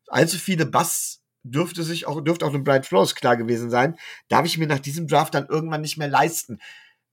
[0.09, 3.97] Allzu viele Bass dürfte sich auch, dürfte auch einem Brian Flores klar gewesen sein,
[4.29, 6.59] darf ich mir nach diesem Draft dann irgendwann nicht mehr leisten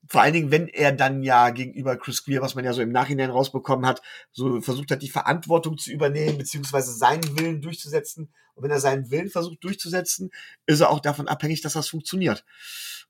[0.08, 2.92] vor allen Dingen, wenn er dann ja gegenüber Chris Greer, was man ja so im
[2.92, 8.34] Nachhinein rausbekommen hat, so versucht hat, die Verantwortung zu übernehmen, beziehungsweise seinen Willen durchzusetzen.
[8.56, 10.32] Und wenn er seinen Willen versucht durchzusetzen,
[10.66, 12.44] ist er auch davon abhängig, dass das funktioniert.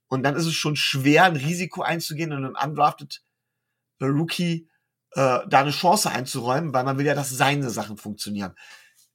[0.07, 3.23] Und dann ist es schon schwer, ein Risiko einzugehen und einem undrafted
[4.01, 4.67] Rookie
[5.13, 8.55] äh, da eine Chance einzuräumen, weil man will ja, dass seine Sachen funktionieren.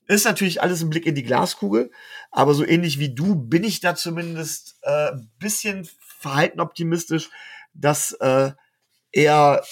[0.06, 1.90] Ist natürlich alles ein Blick in die Glaskugel,
[2.30, 7.30] aber so ähnlich wie du bin ich da zumindest äh, bisschen verhalten optimistisch,
[7.80, 8.52] dass äh,
[9.12, 9.64] er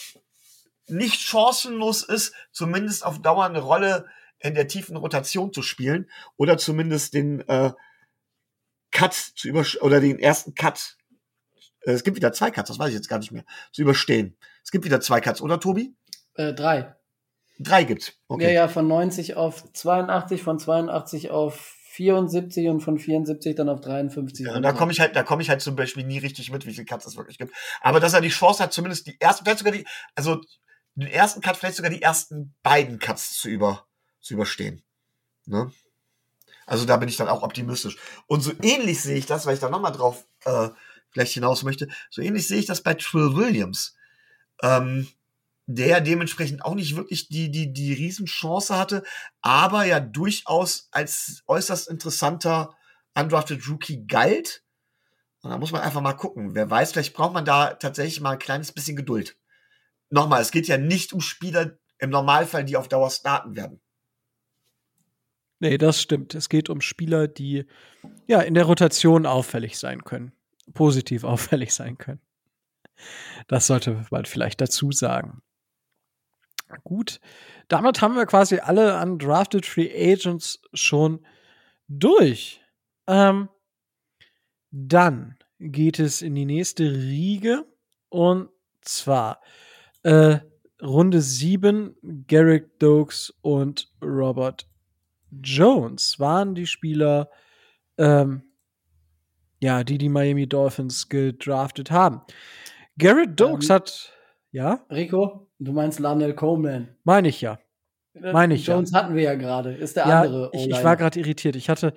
[0.86, 4.06] nicht chancenlos ist, zumindest auf Dauer eine Rolle
[4.38, 7.72] in der tiefen Rotation zu spielen oder zumindest den äh,
[8.90, 10.96] Cut zu über oder den ersten Cut.
[11.80, 14.36] Äh, es gibt wieder zwei Cuts, das weiß ich jetzt gar nicht mehr, zu überstehen.
[14.62, 15.94] Es gibt wieder zwei Cuts, oder Tobi?
[16.34, 16.94] Äh, drei.
[17.58, 18.12] Drei gibt's.
[18.28, 18.46] Okay.
[18.46, 23.80] Ja, ja, von 90 auf 82, von 82 auf 74 und von 74 dann auf
[23.80, 24.46] 53.
[24.46, 26.72] Ja, da komme ich halt, da komme ich halt zum Beispiel nie richtig mit, wie
[26.72, 27.54] viele Cuts es wirklich gibt.
[27.80, 30.40] Aber dass er die Chance hat, zumindest die ersten, vielleicht sogar die, also
[30.96, 33.86] den ersten Cut, vielleicht sogar die ersten beiden Cuts zu über,
[34.20, 34.82] zu überstehen.
[35.46, 35.70] Ne?
[36.66, 37.96] Also da bin ich dann auch optimistisch.
[38.26, 40.70] Und so ähnlich sehe ich das, weil ich da nochmal drauf äh,
[41.10, 43.94] vielleicht hinaus möchte, so ähnlich sehe ich das bei Trill Williams.
[44.62, 45.06] Ähm,
[45.66, 49.02] der dementsprechend auch nicht wirklich die, die, die Riesenchance hatte,
[49.40, 52.74] aber ja durchaus als äußerst interessanter
[53.14, 54.62] undrafted Rookie galt.
[55.42, 56.54] Und da muss man einfach mal gucken.
[56.54, 59.36] Wer weiß, vielleicht braucht man da tatsächlich mal ein kleines bisschen Geduld.
[60.10, 63.80] Nochmal, es geht ja nicht um Spieler im Normalfall, die auf Dauer starten werden.
[65.60, 66.34] Nee, das stimmt.
[66.34, 67.66] Es geht um Spieler, die
[68.26, 70.32] ja in der Rotation auffällig sein können.
[70.72, 72.20] Positiv auffällig sein können.
[73.48, 75.42] Das sollte man vielleicht dazu sagen.
[76.82, 77.20] Gut,
[77.68, 81.24] damit haben wir quasi alle undrafted Free Agents schon
[81.88, 82.60] durch.
[83.06, 83.48] Ähm,
[84.70, 87.64] dann geht es in die nächste Riege
[88.08, 88.48] und
[88.80, 89.40] zwar
[90.02, 90.38] äh,
[90.82, 94.68] Runde 7, Garrick Dokes und Robert
[95.42, 97.30] Jones waren die Spieler,
[97.98, 98.42] ähm,
[99.60, 102.22] ja, die die Miami Dolphins gedraftet haben.
[102.98, 104.12] Garrett Dokes ähm, hat
[104.52, 104.84] Ja?
[104.90, 106.88] Rico, du meinst Lionel Coleman.
[107.04, 107.58] Meine ich ja.
[108.14, 108.98] Meine ich Jones ja.
[108.98, 109.72] hatten wir ja gerade.
[109.72, 110.50] Ist der ja, andere.
[110.52, 111.56] Ich, ich war gerade irritiert.
[111.56, 111.94] Ich hatte,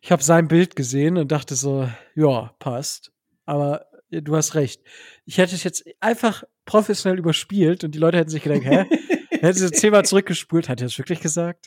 [0.00, 3.12] ich habe sein Bild gesehen und dachte so, ja, passt.
[3.46, 4.82] Aber du hast recht.
[5.24, 8.84] Ich hätte es jetzt einfach professionell überspielt und die Leute hätten sich gedacht, hä?
[9.30, 10.68] hätten sie zehnmal zurückgespult.
[10.68, 11.66] Hat er das wirklich gesagt?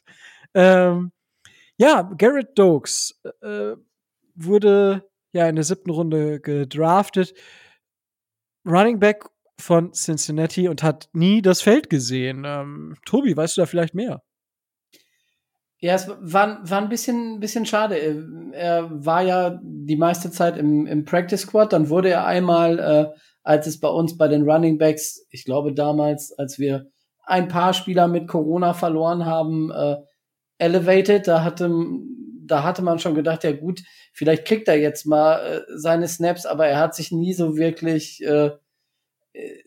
[0.54, 1.12] Ähm,
[1.78, 3.76] ja, Garrett Dokes äh,
[4.36, 7.34] wurde ja in der siebten Runde gedraftet.
[8.66, 9.26] Running Back
[9.60, 12.44] von Cincinnati und hat nie das Feld gesehen.
[12.46, 14.24] Ähm, Tobi, weißt du da vielleicht mehr?
[15.82, 17.96] Ja, es war, war ein bisschen, bisschen schade.
[18.52, 21.72] Er war ja die meiste Zeit im, im Practice Squad.
[21.72, 25.74] Dann wurde er einmal, äh, als es bei uns bei den Running Backs, ich glaube
[25.74, 26.88] damals, als wir
[27.24, 29.96] ein paar Spieler mit Corona verloren haben, äh,
[30.58, 31.28] elevated.
[31.28, 31.72] Da hatte,
[32.46, 36.46] da hatte man schon gedacht, ja gut, vielleicht kriegt er jetzt mal äh, seine Snaps,
[36.46, 38.52] aber er hat sich nie so wirklich äh,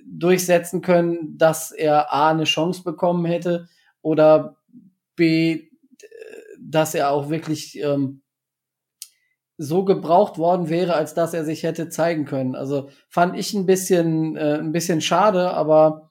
[0.05, 3.69] durchsetzen können, dass er A eine Chance bekommen hätte
[4.01, 4.57] oder
[5.17, 5.69] B,
[6.59, 8.23] dass er auch wirklich ähm,
[9.59, 12.55] so gebraucht worden wäre, als dass er sich hätte zeigen können.
[12.55, 16.11] Also fand ich ein bisschen, äh, ein bisschen schade, aber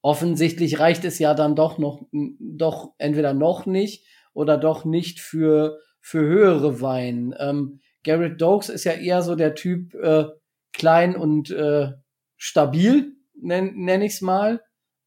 [0.00, 5.80] offensichtlich reicht es ja dann doch noch, doch entweder noch nicht oder doch nicht für,
[6.00, 7.34] für höhere Wein.
[7.38, 10.26] Ähm, Garrett Dokes ist ja eher so der Typ äh,
[10.72, 11.92] klein und äh,
[12.36, 14.62] stabil, nenne nenn ich's mal.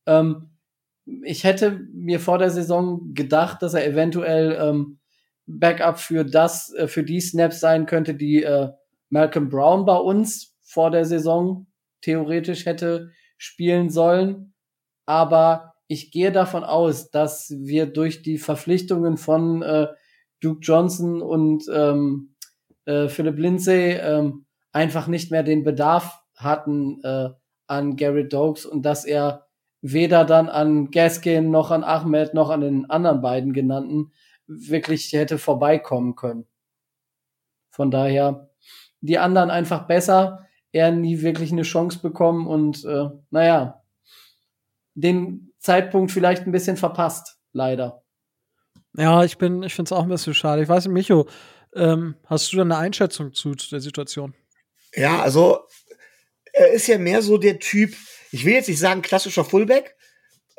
[0.06, 0.52] Ähm,
[1.24, 5.00] ich hätte mir vor der Saison gedacht, dass er eventuell ähm,
[5.45, 8.69] Backup für das, äh, für die Snaps sein könnte, die äh,
[9.10, 11.67] Malcolm Brown bei uns vor der Saison
[12.02, 14.54] theoretisch hätte spielen sollen.
[15.06, 19.88] Aber ich gehe davon aus, dass wir durch die Verpflichtungen von äh,
[20.39, 22.36] Duke Johnson und ähm,
[22.86, 27.30] äh, Philip Lindsay ähm, einfach nicht mehr den Bedarf hatten äh,
[27.68, 29.48] an Garrett Dokes und dass er
[29.82, 34.12] weder dann an Gaskin noch an Ahmed noch an den anderen beiden genannten
[34.48, 36.46] wirklich hätte vorbeikommen können.
[37.72, 38.50] Von daher
[39.02, 43.84] die anderen einfach besser, er nie wirklich eine Chance bekommen und äh, naja,
[44.94, 48.04] den Zeitpunkt vielleicht ein bisschen verpasst, leider.
[48.96, 50.62] Ja, ich bin, ich finde es auch ein bisschen schade.
[50.62, 51.28] Ich weiß nicht, Micho,
[51.74, 54.34] ähm, hast du da eine Einschätzung zu, zu der Situation?
[54.94, 55.68] Ja, also
[56.54, 57.96] er ist ja mehr so der Typ,
[58.32, 59.96] ich will jetzt nicht sagen klassischer Fullback,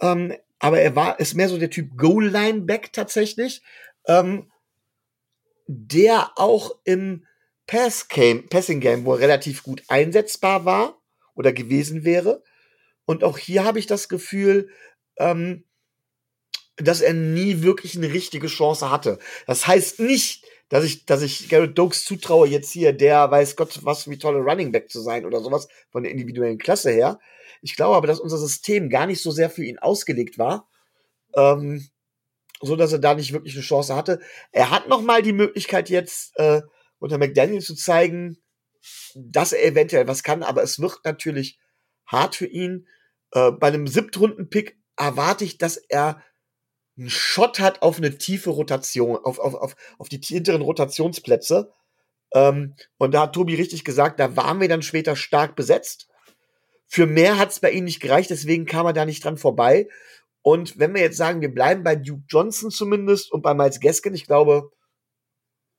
[0.00, 3.62] ähm, aber er war, ist mehr so der Typ Goal-Line-Back tatsächlich,
[4.06, 4.50] ähm,
[5.66, 7.26] der auch im
[7.66, 11.00] Pass -Game, Passing Game wohl relativ gut einsetzbar war
[11.34, 12.42] oder gewesen wäre.
[13.04, 14.70] Und auch hier habe ich das Gefühl,
[15.18, 15.64] ähm,
[16.76, 19.18] dass er nie wirklich eine richtige Chance hatte.
[19.46, 20.41] Das heißt nicht,
[20.72, 24.38] dass ich, dass ich Garrett Dokes zutraue, jetzt hier, der weiß Gott, was wie tolle
[24.38, 27.20] Running Back zu sein oder sowas von der individuellen Klasse her.
[27.60, 30.70] Ich glaube aber, dass unser System gar nicht so sehr für ihn ausgelegt war,
[31.34, 31.86] ähm,
[32.62, 34.20] so dass er da nicht wirklich eine Chance hatte.
[34.50, 36.62] Er hat noch mal die Möglichkeit jetzt äh,
[36.98, 38.38] unter McDaniel zu zeigen,
[39.14, 41.58] dass er eventuell was kann, aber es wird natürlich
[42.06, 42.88] hart für ihn.
[43.32, 46.22] Äh, bei einem Siebtrunden-Pick erwarte ich, dass er
[46.96, 51.72] einen Shot hat auf eine tiefe Rotation, auf, auf, auf, auf die hinteren Rotationsplätze.
[52.34, 56.08] Ähm, und da hat Tobi richtig gesagt, da waren wir dann später stark besetzt.
[56.86, 59.88] Für mehr hat es bei ihm nicht gereicht, deswegen kam er da nicht dran vorbei.
[60.42, 64.14] Und wenn wir jetzt sagen, wir bleiben bei Duke Johnson zumindest und bei Miles Gaskin,
[64.14, 64.70] ich glaube,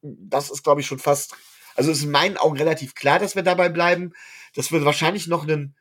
[0.01, 1.35] das ist, glaube ich, schon fast,
[1.75, 4.13] also ist in meinen Augen relativ klar, dass wir dabei bleiben,
[4.55, 5.75] dass wir wahrscheinlich noch einen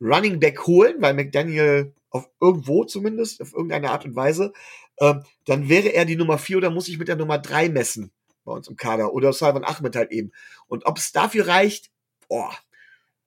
[0.00, 4.52] Running Back holen, weil McDaniel auf irgendwo zumindest, auf irgendeine Art und Weise,
[4.98, 5.14] äh,
[5.46, 8.12] dann wäre er die Nummer vier oder muss ich mit der Nummer drei messen
[8.44, 10.30] bei uns im Kader oder Salvan Ahmed halt eben.
[10.68, 11.90] Und ob es dafür reicht,
[12.28, 12.54] boah,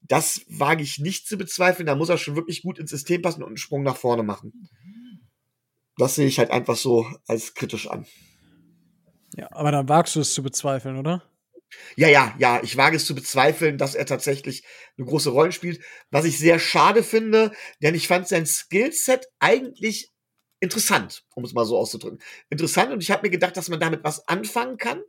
[0.02, 1.86] das wage ich nicht zu bezweifeln.
[1.86, 4.70] Da muss er schon wirklich gut ins System passen und einen Sprung nach vorne machen.
[5.98, 8.06] Das sehe ich halt einfach so als kritisch an.
[9.36, 11.24] Ja, aber dann wagst du es zu bezweifeln, oder?
[11.96, 14.64] Ja, ja, ja, ich wage es zu bezweifeln, dass er tatsächlich
[14.98, 15.82] eine große Rolle spielt.
[16.12, 17.52] Was ich sehr schade finde,
[17.82, 20.12] denn ich fand sein Skillset eigentlich
[20.60, 22.20] interessant, um es mal so auszudrücken.
[22.50, 25.02] Interessant und ich habe mir gedacht, dass man damit was anfangen kann.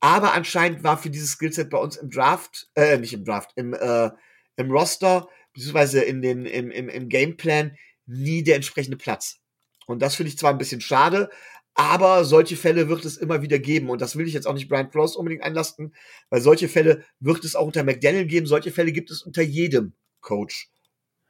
[0.00, 3.72] Aber anscheinend war für dieses Skillset bei uns im Draft, äh, nicht im Draft, im,
[3.72, 4.10] äh,
[4.56, 9.38] im Roster, beziehungsweise in den, im, im, im Gameplan nie der entsprechende Platz.
[9.86, 11.30] Und das finde ich zwar ein bisschen schade,
[11.74, 13.90] aber solche Fälle wird es immer wieder geben.
[13.90, 15.94] Und das will ich jetzt auch nicht Brian Flores unbedingt einlasten,
[16.30, 18.46] weil solche Fälle wird es auch unter McDaniel geben.
[18.46, 20.70] Solche Fälle gibt es unter jedem Coach.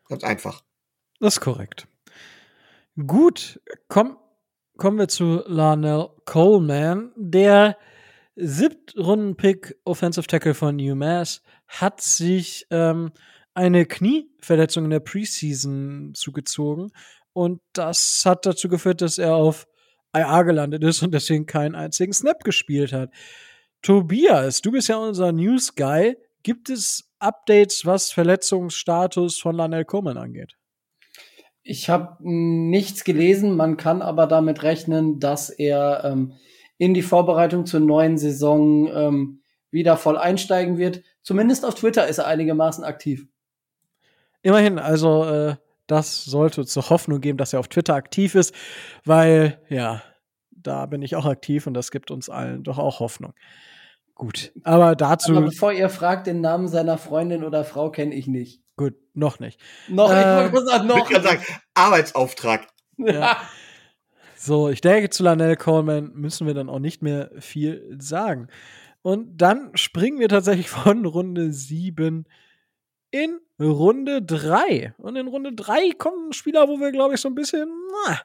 [0.09, 0.63] Ganz einfach.
[1.19, 1.89] Das ist korrekt.
[3.07, 4.19] Gut, komm,
[4.77, 7.13] kommen wir zu Larnell Coleman.
[7.17, 7.79] Der
[8.37, 13.13] Siebtrunden-Pick Offensive Tackle von UMass hat sich ähm,
[13.55, 16.93] eine Knieverletzung in der Preseason zugezogen.
[17.33, 19.67] Und das hat dazu geführt, dass er auf
[20.15, 23.11] IA gelandet ist und deswegen keinen einzigen Snap gespielt hat.
[23.83, 26.17] Tobias, du bist ja unser News Guy.
[26.43, 30.57] Gibt es Updates, was Verletzungsstatus von Lanel Coleman angeht?
[31.63, 36.35] Ich habe nichts gelesen, man kann aber damit rechnen, dass er ähm,
[36.77, 41.03] in die Vorbereitung zur neuen Saison ähm, wieder voll einsteigen wird.
[41.23, 43.27] Zumindest auf Twitter ist er einigermaßen aktiv.
[44.43, 48.55] Immerhin, also äh, das sollte zur Hoffnung geben, dass er auf Twitter aktiv ist,
[49.05, 50.03] weil ja,
[50.51, 53.35] da bin ich auch aktiv und das gibt uns allen doch auch Hoffnung.
[54.15, 55.33] Gut, aber dazu.
[55.33, 58.63] Aber bevor ihr fragt, den Namen seiner Freundin oder Frau kenne ich nicht.
[58.77, 59.61] Gut, noch nicht.
[59.89, 61.11] Noch, äh, ich wollte sagen, noch.
[61.11, 61.43] Ich sagen,
[61.75, 62.67] Arbeitsauftrag.
[62.97, 63.37] Ja.
[64.37, 68.49] so, ich denke, zu Lanelle Coleman müssen wir dann auch nicht mehr viel sagen.
[69.03, 72.25] Und dann springen wir tatsächlich von Runde 7
[73.11, 74.95] in Runde 3.
[74.99, 77.69] Und in Runde 3 kommt ein Spieler, wo wir, glaube ich, so ein bisschen
[78.07, 78.21] na,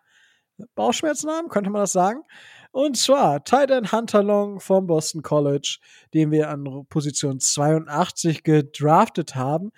[0.76, 2.24] Bauchschmerzen haben, könnte man das sagen.
[2.72, 5.80] Und zwar Titan Hunter Long vom Boston College,
[6.14, 9.72] den wir an Position 82 gedraftet haben.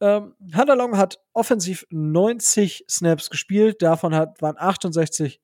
[0.00, 5.40] Ähm, Hunter Long hat offensiv 90 Snaps gespielt, davon hat, waren 68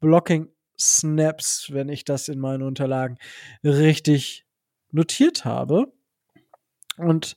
[0.00, 3.18] Blocking Snaps, wenn ich das in meinen Unterlagen
[3.62, 4.46] richtig
[4.90, 5.92] notiert habe.
[6.96, 7.36] Und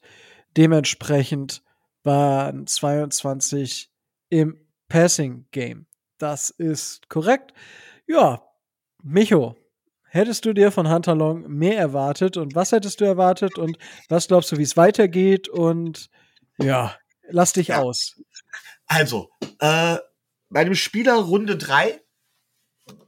[0.58, 1.64] dementsprechend
[2.04, 3.90] waren 22
[4.30, 5.88] im Passing Game.
[6.18, 7.54] Das ist korrekt.
[8.08, 8.44] Ja,
[9.02, 9.56] Micho,
[10.04, 13.78] hättest du dir von Hunter Long mehr erwartet und was hättest du erwartet und
[14.10, 16.10] was glaubst du, wie es weitergeht und
[16.58, 16.96] ja,
[17.30, 17.82] lass dich ja.
[17.82, 18.22] aus.
[18.86, 19.98] Also, äh,
[20.50, 22.00] bei dem Spieler Runde 3,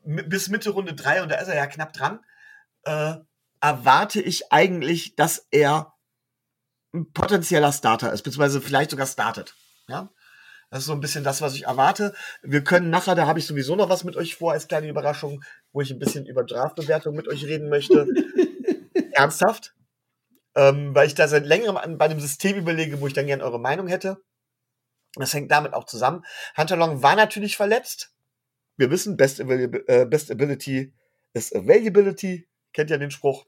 [0.04, 2.20] bis Mitte Runde 3, und da ist er ja knapp dran,
[2.84, 3.16] äh,
[3.62, 5.95] erwarte ich eigentlich, dass er
[6.96, 9.56] ein potenzieller Starter ist, beziehungsweise vielleicht sogar startet.
[9.88, 10.10] Ja?
[10.70, 12.14] Das ist so ein bisschen das, was ich erwarte.
[12.42, 15.44] Wir können nachher, da habe ich sowieso noch was mit euch vor als kleine Überraschung,
[15.72, 18.08] wo ich ein bisschen über Draftbewertung mit euch reden möchte.
[19.12, 19.76] Ernsthaft?
[20.56, 23.44] ähm, weil ich da seit längerem an, bei dem System überlege, wo ich dann gerne
[23.44, 24.24] eure Meinung hätte.
[25.16, 26.24] Das hängt damit auch zusammen.
[26.58, 28.14] Hunter Long war natürlich verletzt.
[28.78, 30.94] Wir wissen, Best, äh, Best Ability
[31.34, 32.48] ist Availability.
[32.74, 33.46] Kennt ja den Spruch.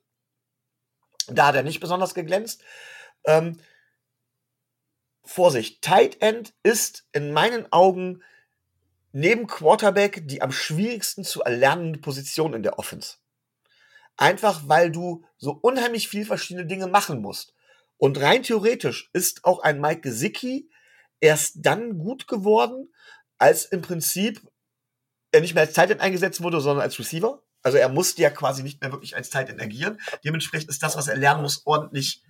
[1.27, 2.63] Da hat er nicht besonders geglänzt.
[3.25, 3.59] Ähm,
[5.23, 8.23] Vorsicht, Tight End ist in meinen Augen
[9.11, 13.17] neben Quarterback die am schwierigsten zu erlernende Position in der Offense.
[14.15, 17.53] Einfach weil du so unheimlich viel verschiedene Dinge machen musst.
[17.97, 20.69] Und rein theoretisch ist auch ein Mike Gesicki
[21.19, 22.93] erst dann gut geworden,
[23.37, 24.41] als im Prinzip
[25.31, 27.41] er nicht mehr als Tight End eingesetzt wurde, sondern als Receiver.
[27.63, 29.99] Also er musste ja quasi nicht mehr wirklich als Tight End agieren.
[30.23, 32.23] Dementsprechend ist das, was er lernen muss, ordentlich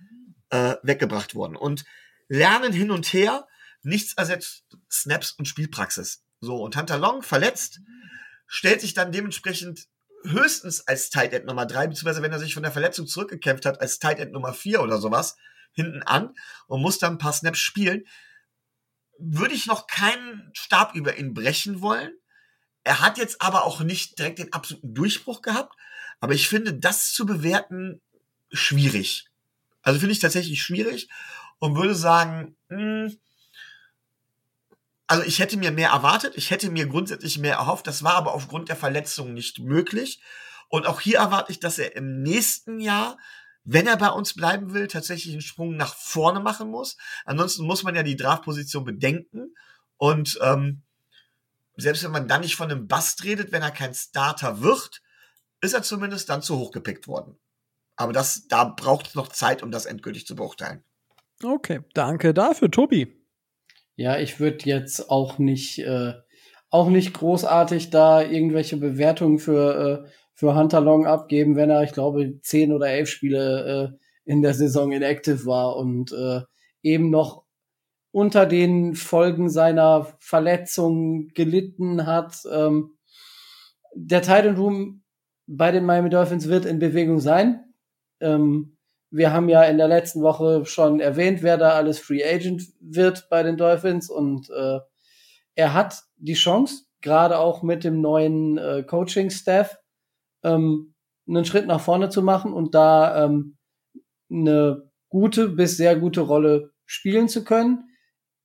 [0.50, 1.56] äh, weggebracht worden.
[1.56, 1.84] Und
[2.28, 3.46] Lernen hin und her,
[3.82, 6.24] nichts ersetzt Snaps und Spielpraxis.
[6.40, 7.80] So, und Hunter Long verletzt,
[8.46, 9.88] stellt sich dann dementsprechend
[10.24, 13.80] höchstens als Tight End Nummer drei, beziehungsweise wenn er sich von der Verletzung zurückgekämpft hat,
[13.80, 15.36] als Tight End Nummer vier oder sowas,
[15.72, 16.34] hinten an
[16.66, 18.04] und muss dann ein paar Snaps spielen,
[19.18, 22.12] würde ich noch keinen Stab über ihn brechen wollen.
[22.84, 25.76] Er hat jetzt aber auch nicht direkt den absoluten Durchbruch gehabt,
[26.20, 28.00] aber ich finde das zu bewerten
[28.50, 29.26] schwierig.
[29.82, 31.08] Also finde ich tatsächlich schwierig
[31.58, 33.18] und würde sagen, mh, hm,
[35.08, 38.34] also ich hätte mir mehr erwartet, ich hätte mir grundsätzlich mehr erhofft, das war aber
[38.34, 40.20] aufgrund der Verletzung nicht möglich.
[40.68, 43.16] Und auch hier erwarte ich, dass er im nächsten Jahr,
[43.64, 46.98] wenn er bei uns bleiben will, tatsächlich einen Sprung nach vorne machen muss.
[47.24, 49.54] Ansonsten muss man ja die Draftposition bedenken.
[49.96, 50.82] Und ähm,
[51.76, 55.00] selbst wenn man dann nicht von einem Bust redet, wenn er kein Starter wird,
[55.62, 57.38] ist er zumindest dann zu hoch gepickt worden.
[57.98, 60.84] Aber das, da braucht es noch Zeit, um das endgültig zu beurteilen.
[61.42, 63.12] Okay, danke dafür, Tobi.
[63.96, 66.12] Ja, ich würde jetzt auch nicht, äh,
[66.70, 71.92] auch nicht großartig da irgendwelche Bewertungen für, äh, für Hunter Long abgeben, wenn er, ich
[71.92, 76.42] glaube, zehn oder elf Spiele äh, in der Saison inactive war und äh,
[76.82, 77.42] eben noch
[78.12, 82.42] unter den Folgen seiner Verletzung gelitten hat.
[82.48, 82.96] Ähm,
[83.92, 85.02] der Titan Room
[85.48, 87.64] bei den Miami Dolphins wird in Bewegung sein.
[88.20, 88.76] Ähm,
[89.10, 93.28] wir haben ja in der letzten Woche schon erwähnt, wer da alles Free Agent wird
[93.30, 94.80] bei den Dolphins und äh,
[95.54, 99.78] er hat die Chance, gerade auch mit dem neuen äh, Coaching-Staff,
[100.42, 100.94] ähm,
[101.26, 103.56] einen Schritt nach vorne zu machen und da ähm,
[104.30, 107.88] eine gute bis sehr gute Rolle spielen zu können.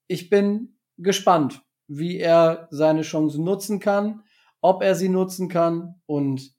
[0.08, 4.24] Ich bin gespannt, wie er seine Chancen nutzen kann,
[4.62, 6.54] ob er sie nutzen kann und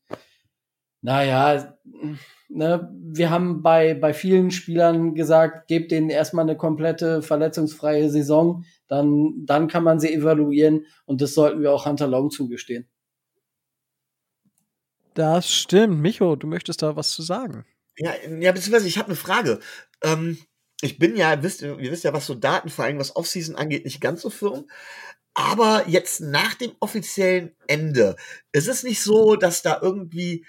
[1.01, 1.77] naja,
[2.55, 8.65] ne, wir haben bei, bei vielen Spielern gesagt, gebt denen erstmal eine komplette verletzungsfreie Saison,
[8.89, 12.89] dann, dann kann man sie evaluieren und das sollten wir auch Hunter Long zugestehen.
[15.15, 16.01] Das stimmt.
[16.01, 17.65] Micho, du möchtest da was zu sagen.
[17.97, 19.61] Ja, ja beziehungsweise ich habe eine Frage.
[20.03, 20.39] Ähm,
[20.81, 23.85] ich bin ja, wisst, ihr wisst ja, was so Daten, vor allem was Offseason angeht,
[23.85, 24.67] nicht ganz so firm.
[25.35, 28.17] Aber jetzt nach dem offiziellen Ende,
[28.53, 30.47] ist es nicht so, dass da irgendwie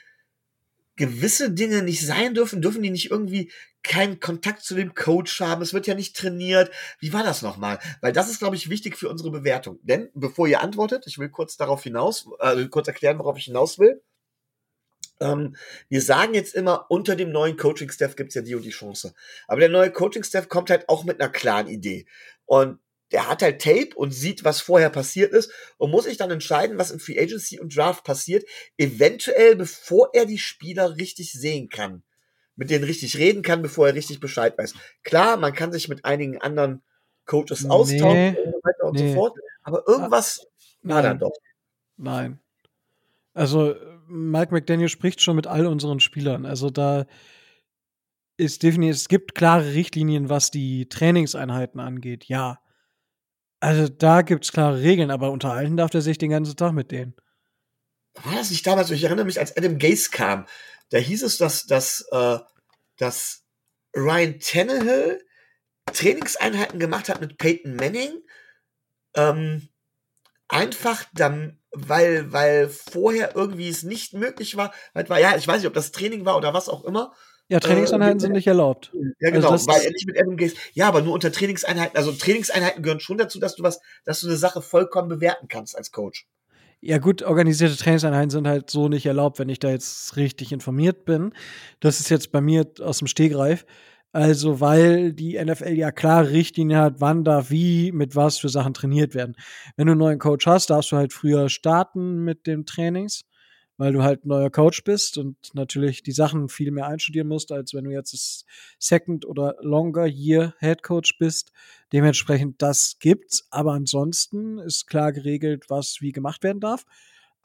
[0.95, 2.61] gewisse Dinge nicht sein dürfen?
[2.61, 3.51] Dürfen die nicht irgendwie
[3.83, 5.61] keinen Kontakt zu dem Coach haben?
[5.61, 6.71] Es wird ja nicht trainiert.
[6.99, 7.79] Wie war das nochmal?
[8.01, 9.79] Weil das ist, glaube ich, wichtig für unsere Bewertung.
[9.83, 13.79] Denn bevor ihr antwortet, ich will kurz darauf hinaus, äh, kurz erklären, worauf ich hinaus
[13.79, 14.01] will.
[15.19, 15.55] Ähm,
[15.89, 19.13] wir sagen jetzt immer, unter dem neuen Coaching-Staff gibt's ja die und die Chance.
[19.47, 22.05] Aber der neue Coaching-Staff kommt halt auch mit einer klaren Idee.
[22.45, 22.79] Und
[23.15, 26.77] der hat halt Tape und sieht, was vorher passiert ist und muss sich dann entscheiden,
[26.77, 28.43] was in Free Agency und Draft passiert,
[28.77, 32.03] eventuell bevor er die Spieler richtig sehen kann,
[32.57, 34.73] mit denen richtig reden kann, bevor er richtig Bescheid weiß.
[35.05, 36.83] Klar, man kann sich mit einigen anderen
[37.25, 39.07] Coaches nee, austauschen und so weiter und nee.
[39.07, 40.45] so fort, aber irgendwas
[40.81, 41.31] war dann doch.
[41.95, 42.41] Nein.
[43.33, 43.75] Also
[44.09, 46.45] Mike McDaniel spricht schon mit all unseren Spielern.
[46.45, 47.05] Also da
[48.35, 52.59] ist definitiv, es gibt klare Richtlinien, was die Trainingseinheiten angeht, ja.
[53.65, 56.91] Also da gibt es klare Regeln, aber unterhalten darf er sich den ganzen Tag mit
[56.91, 57.15] denen.
[58.23, 58.91] War das nicht damals?
[58.91, 60.45] Ich erinnere mich, als Adam Gase kam,
[60.91, 62.37] da hieß es, dass, dass, äh,
[62.99, 63.43] dass
[63.95, 65.19] Ryan Tannehill
[65.91, 68.21] Trainingseinheiten gemacht hat mit Peyton Manning.
[69.15, 69.69] Ähm,
[70.47, 75.67] einfach dann, weil, weil vorher irgendwie es nicht möglich war, weil, ja, ich weiß nicht,
[75.67, 77.15] ob das Training war oder was auch immer,
[77.47, 78.91] ja, Trainingseinheiten äh, sind nicht erlaubt.
[79.19, 80.57] Ja, genau, also weil er nicht mit Adam gehst.
[80.73, 81.95] Ja, aber nur unter Trainingseinheiten.
[81.95, 85.77] Also Trainingseinheiten gehören schon dazu, dass du was, dass du eine Sache vollkommen bewerten kannst
[85.77, 86.25] als Coach.
[86.81, 91.05] Ja, gut, organisierte Trainingseinheiten sind halt so nicht erlaubt, wenn ich da jetzt richtig informiert
[91.05, 91.33] bin.
[91.79, 93.65] Das ist jetzt bei mir aus dem Stegreif.
[94.11, 98.73] Also, weil die NFL ja klare Richtlinien hat, wann darf wie mit was für Sachen
[98.73, 99.35] trainiert werden.
[99.75, 103.25] Wenn du einen neuen Coach hast, darfst du halt früher starten mit den Trainings
[103.77, 107.73] weil du halt neuer Coach bist und natürlich die Sachen viel mehr einstudieren musst, als
[107.73, 108.45] wenn du jetzt das
[108.79, 111.51] Second oder Longer Year Head Coach bist.
[111.91, 116.85] Dementsprechend, das gibt's, aber ansonsten ist klar geregelt, was wie gemacht werden darf.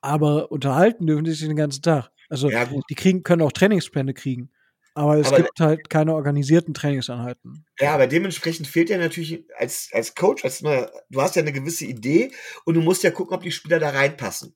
[0.01, 2.11] Aber unterhalten dürfen die sich den ganzen Tag.
[2.29, 4.51] Also ja, die kriegen, können auch Trainingspläne kriegen.
[4.95, 7.65] Aber es aber gibt halt keine organisierten Trainingseinheiten.
[7.79, 11.53] Ja, aber dementsprechend fehlt ja natürlich als, als Coach, als neuer, du hast ja eine
[11.53, 12.33] gewisse Idee
[12.65, 14.55] und du musst ja gucken, ob die Spieler da reinpassen.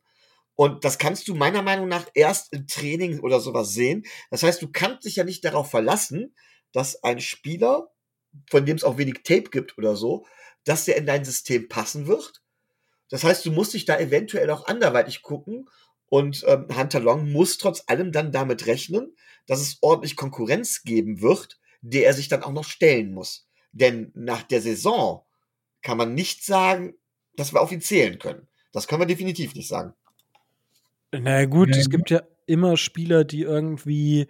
[0.56, 4.04] Und das kannst du meiner Meinung nach erst im Training oder sowas sehen.
[4.30, 6.34] Das heißt, du kannst dich ja nicht darauf verlassen,
[6.72, 7.90] dass ein Spieler,
[8.50, 10.26] von dem es auch wenig Tape gibt oder so,
[10.64, 12.42] dass der in dein System passen wird.
[13.10, 15.68] Das heißt, du musst dich da eventuell auch anderweitig gucken.
[16.06, 21.20] Und ähm, Hunter Long muss trotz allem dann damit rechnen, dass es ordentlich Konkurrenz geben
[21.20, 23.48] wird, der er sich dann auch noch stellen muss.
[23.72, 25.24] Denn nach der Saison
[25.82, 26.94] kann man nicht sagen,
[27.36, 28.48] dass wir auf ihn zählen können.
[28.72, 29.94] Das können wir definitiv nicht sagen.
[31.20, 31.80] Na gut, ja.
[31.80, 34.26] es gibt ja immer Spieler, die irgendwie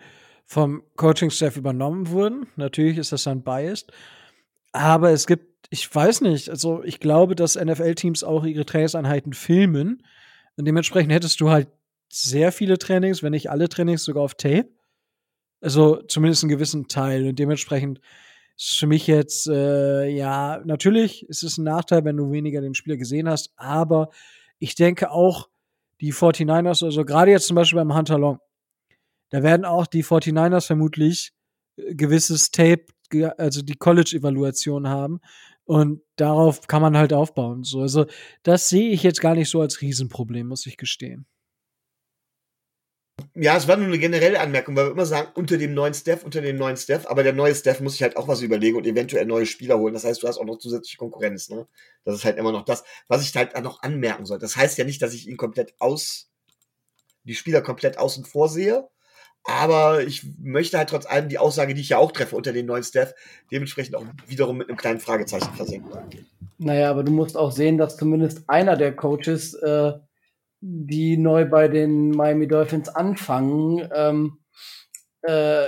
[0.47, 2.47] vom Coaching-Staff übernommen wurden.
[2.57, 3.93] Natürlich ist das dann biased.
[4.73, 10.03] Aber es gibt, ich weiß nicht, also ich glaube, dass NFL-Teams auch ihre Trainingseinheiten filmen.
[10.57, 11.69] Und dementsprechend hättest du halt
[12.09, 14.69] sehr viele Trainings, wenn nicht alle Trainings sogar auf Tape.
[15.61, 17.27] Also zumindest einen gewissen Teil.
[17.27, 18.01] Und dementsprechend
[18.57, 22.75] ist für mich jetzt, äh, ja, natürlich ist es ein Nachteil, wenn du weniger den
[22.75, 23.53] Spieler gesehen hast.
[23.57, 24.11] Aber
[24.59, 25.49] ich denke auch,
[26.01, 28.39] die 49ers, also gerade jetzt zum Beispiel beim Hunter Long,
[29.31, 31.33] da werden auch die 49ers vermutlich
[31.77, 32.87] äh, gewisses Tape,
[33.37, 35.21] also die College-Evaluation haben.
[35.65, 37.65] Und darauf kann man halt aufbauen.
[37.65, 38.07] So, also,
[38.43, 41.27] das sehe ich jetzt gar nicht so als Riesenproblem, muss ich gestehen.
[43.37, 46.25] Ja, es war nur eine generelle Anmerkung, weil wir immer sagen, unter dem neuen Staff,
[46.25, 48.87] unter dem neuen Staff, aber der neue Staff muss sich halt auch was überlegen und
[48.87, 49.95] eventuell neue Spieler holen.
[49.95, 51.67] Das heißt, du hast auch noch zusätzliche Konkurrenz, ne?
[52.05, 54.39] Das ist halt immer noch das, was ich halt noch anmerken soll.
[54.39, 56.31] Das heißt ja nicht, dass ich ihn komplett aus,
[57.25, 58.89] die Spieler komplett außen vor sehe,
[59.45, 62.67] aber ich möchte halt trotz allem die Aussage, die ich ja auch treffe unter dem
[62.67, 63.15] neuen Staff,
[63.51, 65.91] dementsprechend auch wiederum mit einem kleinen Fragezeichen versenken.
[66.59, 69.93] Naja, aber du musst auch sehen, dass zumindest einer der Coaches äh,
[70.67, 74.39] die neu bei den Miami Dolphins anfangen, ähm,
[75.21, 75.67] äh,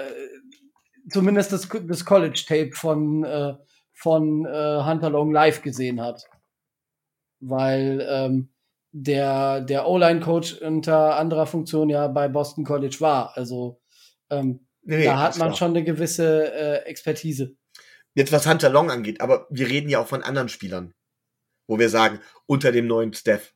[1.10, 3.54] zumindest das, das College-Tape von, äh,
[3.92, 6.24] von äh, Hunter Long live gesehen hat.
[7.40, 8.48] Weil ähm,
[8.92, 13.36] der, der O-Line-Coach unter anderer Funktion ja bei Boston College war.
[13.36, 13.82] Also
[14.30, 17.54] ähm, nee, da hat man schon eine gewisse äh, Expertise.
[18.14, 20.94] Jetzt was Hunter Long angeht, aber wir reden ja auch von anderen Spielern,
[21.68, 23.52] wo wir sagen, unter dem neuen Staff.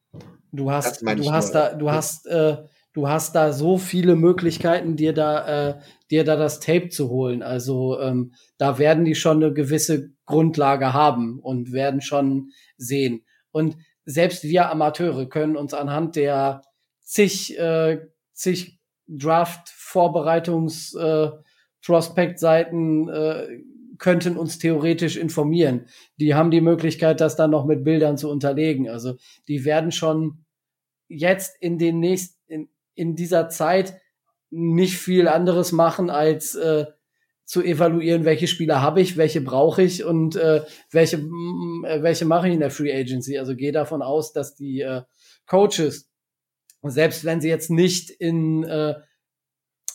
[0.52, 2.56] Du hast, du hast da, du hast, äh,
[2.92, 5.80] du hast da so viele Möglichkeiten, dir da, äh,
[6.10, 7.42] dir da das Tape zu holen.
[7.42, 13.24] Also ähm, da werden die schon eine gewisse Grundlage haben und werden schon sehen.
[13.52, 16.62] Und selbst wir Amateure können uns anhand der
[17.00, 17.98] zig, äh,
[18.32, 18.78] zig
[19.08, 21.30] Draft-Vorbereitungs- äh,
[21.84, 23.62] Prospect-Seiten äh,
[24.00, 25.86] könnten uns theoretisch informieren.
[26.16, 28.88] Die haben die Möglichkeit, das dann noch mit Bildern zu unterlegen.
[28.88, 30.44] Also die werden schon
[31.06, 34.00] jetzt in den nächsten, in, in dieser Zeit
[34.48, 36.86] nicht viel anderes machen, als äh,
[37.44, 42.48] zu evaluieren, welche Spieler habe ich, welche brauche ich und äh, welche, äh, welche mache
[42.48, 43.38] ich in der Free Agency.
[43.38, 45.02] Also gehe davon aus, dass die äh,
[45.46, 46.08] Coaches,
[46.82, 48.94] selbst wenn sie jetzt nicht in äh,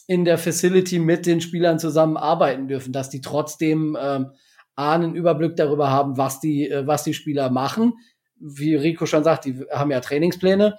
[0.07, 4.31] in der Facility mit den Spielern zusammenarbeiten dürfen, dass die trotzdem ähm,
[4.75, 7.93] einen Überblick darüber haben, was die, äh, was die Spieler machen.
[8.37, 10.77] Wie Rico schon sagt, die haben ja Trainingspläne.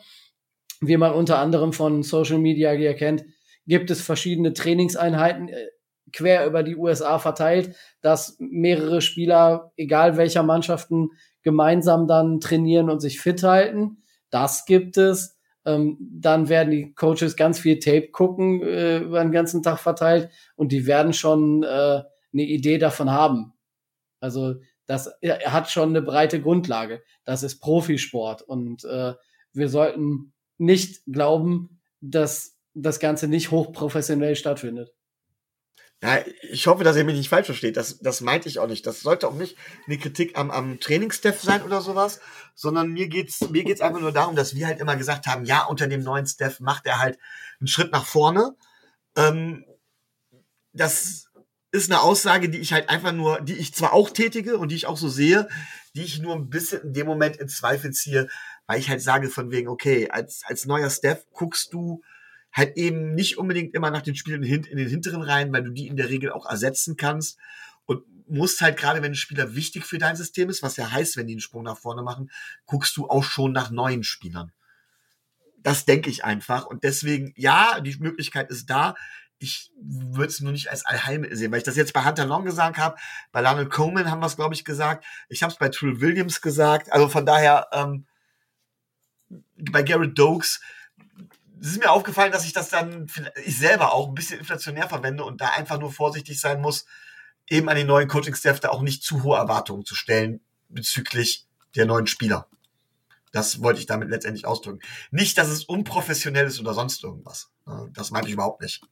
[0.80, 3.24] Wie man unter anderem von Social Media erkennt,
[3.66, 5.66] gibt es verschiedene Trainingseinheiten äh,
[6.12, 11.10] quer über die USA verteilt, dass mehrere Spieler, egal welcher Mannschaften,
[11.42, 14.02] gemeinsam dann trainieren und sich fit halten.
[14.30, 15.35] Das gibt es.
[15.66, 20.30] Ähm, dann werden die Coaches ganz viel Tape gucken, äh, über den ganzen Tag verteilt
[20.54, 23.52] und die werden schon äh, eine Idee davon haben.
[24.20, 24.54] Also
[24.86, 27.02] das er hat schon eine breite Grundlage.
[27.24, 29.14] Das ist Profisport und äh,
[29.52, 34.94] wir sollten nicht glauben, dass das Ganze nicht hochprofessionell stattfindet.
[36.02, 37.76] Ja, ich hoffe, dass ihr mich nicht falsch versteht.
[37.76, 38.86] Das, das meinte ich auch nicht.
[38.86, 42.20] Das sollte auch nicht eine Kritik am, am Trainingsstaff sein oder sowas,
[42.54, 45.64] sondern mir geht's, mir geht's einfach nur darum, dass wir halt immer gesagt haben, ja,
[45.64, 47.18] unter dem neuen Staff macht er halt
[47.60, 48.56] einen Schritt nach vorne.
[49.16, 49.64] Ähm,
[50.74, 51.30] das
[51.72, 54.76] ist eine Aussage, die ich halt einfach nur, die ich zwar auch tätige und die
[54.76, 55.48] ich auch so sehe,
[55.94, 58.28] die ich nur ein bisschen in dem Moment in Zweifel ziehe,
[58.66, 62.02] weil ich halt sage von wegen, okay, als, als neuer Staff guckst du,
[62.56, 65.86] halt eben nicht unbedingt immer nach den Spielen in den hinteren Reihen, weil du die
[65.86, 67.38] in der Regel auch ersetzen kannst
[67.84, 71.18] und musst halt gerade, wenn ein Spieler wichtig für dein System ist, was ja heißt,
[71.18, 72.30] wenn die einen Sprung nach vorne machen,
[72.64, 74.52] guckst du auch schon nach neuen Spielern.
[75.58, 78.94] Das denke ich einfach und deswegen, ja, die Möglichkeit ist da.
[79.38, 82.46] Ich würde es nur nicht als Allheim sehen, weil ich das jetzt bei Hunter Long
[82.46, 82.96] gesagt habe,
[83.32, 86.40] bei Lionel Coleman haben wir es, glaube ich, gesagt, ich habe es bei Trill Williams
[86.40, 88.06] gesagt, also von daher, ähm,
[89.56, 90.62] bei Garrett Dokes,
[91.60, 93.06] es ist mir aufgefallen, dass ich das dann,
[93.44, 96.86] ich selber auch ein bisschen inflationär verwende und da einfach nur vorsichtig sein muss,
[97.48, 101.86] eben an den neuen Coaching-Staff da auch nicht zu hohe Erwartungen zu stellen bezüglich der
[101.86, 102.48] neuen Spieler.
[103.32, 104.80] Das wollte ich damit letztendlich ausdrücken.
[105.10, 107.50] Nicht, dass es unprofessionell ist oder sonst irgendwas.
[107.92, 108.82] Das meinte ich überhaupt nicht.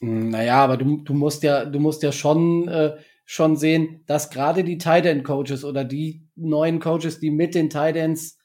[0.00, 4.30] Hm, naja, aber du, du musst ja, du musst ja schon, äh, schon sehen, dass
[4.30, 8.38] gerade die Tight End Coaches oder die neuen Coaches, die mit den Tight Ends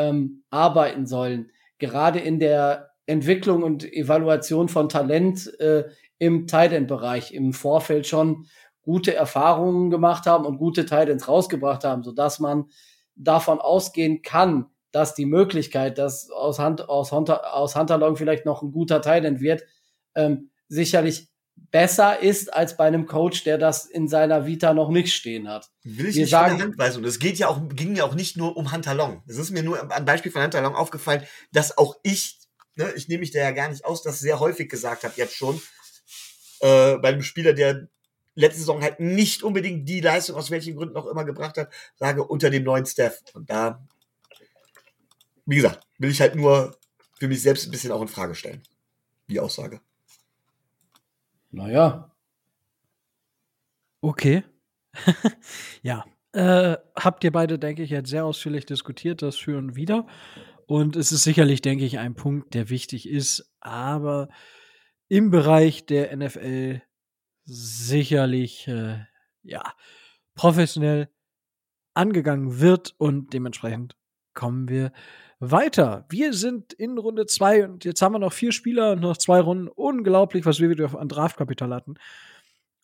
[0.00, 1.50] ähm, arbeiten sollen.
[1.78, 5.84] Gerade in der Entwicklung und Evaluation von Talent äh,
[6.18, 8.46] im Tight End Bereich im Vorfeld schon
[8.82, 12.66] gute Erfahrungen gemacht haben und gute Tight Ends rausgebracht haben, so dass man
[13.14, 18.62] davon ausgehen kann, dass die Möglichkeit, dass aus, Hand, aus, Hunter, aus Hunterlong vielleicht noch
[18.62, 19.64] ein guter Tight End wird,
[20.14, 21.28] ähm, sicherlich
[21.70, 25.70] besser ist als bei einem Coach, der das in seiner Vita noch nicht stehen hat.
[25.84, 28.04] Will ich Wir nicht sagen, von der Hand Und es geht ja auch, ging ja
[28.04, 29.22] auch nicht nur um Hunter Long.
[29.26, 32.38] Es ist mir nur am Beispiel von Hunter Long aufgefallen, dass auch ich,
[32.76, 35.36] ne, ich nehme mich da ja gar nicht aus, das sehr häufig gesagt habe jetzt
[35.36, 35.60] schon,
[36.60, 37.88] äh, bei einem Spieler, der
[38.34, 42.24] letzte Saison halt nicht unbedingt die Leistung aus welchen Gründen auch immer gebracht hat, sage
[42.24, 43.22] unter dem neuen Staff.
[43.34, 43.86] Und da,
[45.46, 46.76] wie gesagt, will ich halt nur
[47.18, 48.62] für mich selbst ein bisschen auch in Frage stellen.
[49.28, 49.80] Die Aussage.
[51.50, 52.14] Naja.
[54.00, 54.44] Okay.
[55.82, 56.04] ja.
[56.32, 60.06] Äh, habt ihr beide, denke ich, jetzt sehr ausführlich diskutiert, das für und wieder.
[60.66, 64.28] Und es ist sicherlich, denke ich, ein Punkt, der wichtig ist, aber
[65.08, 66.82] im Bereich der NFL
[67.44, 69.00] sicherlich, äh,
[69.42, 69.74] ja,
[70.34, 71.08] professionell
[71.94, 73.96] angegangen wird und dementsprechend
[74.32, 74.92] kommen wir
[75.40, 76.04] weiter.
[76.10, 79.40] Wir sind in Runde 2 und jetzt haben wir noch vier Spieler und noch zwei
[79.40, 79.68] Runden.
[79.68, 81.94] Unglaublich, was wir wieder an Draftkapital hatten.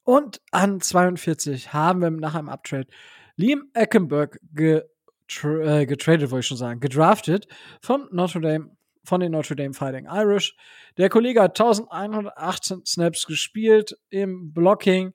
[0.02, 2.88] Und an 42 haben wir nach einem Uptrade
[3.36, 7.46] Liam Eckenberg getra äh, getradet, wollte ich schon sagen, gedraftet
[7.82, 8.70] von Notre Dame,
[9.04, 10.57] von den Notre Dame Fighting Irish.
[10.96, 15.12] Der Kollege hat 1118 Snaps gespielt im Blocking,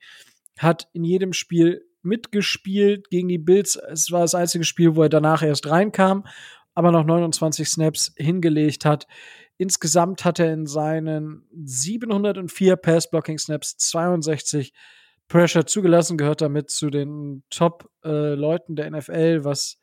[0.60, 3.76] hat in jedem Spiel mitgespielt gegen die Bills.
[3.76, 6.26] Es war das einzige Spiel, wo er danach erst reinkam
[6.74, 9.08] aber noch 29 Snaps hingelegt hat.
[9.58, 14.74] Insgesamt hat er in seinen 704 Pass-Blocking-Snaps 62
[15.28, 19.78] Pressure zugelassen, gehört damit zu den Top-Leuten äh, der NFL, was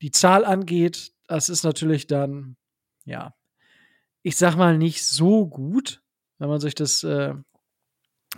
[0.00, 2.56] die Zahl angeht, das ist natürlich dann,
[3.04, 3.34] ja,
[4.22, 6.02] ich sag mal, nicht so gut,
[6.38, 7.34] wenn man sich das äh,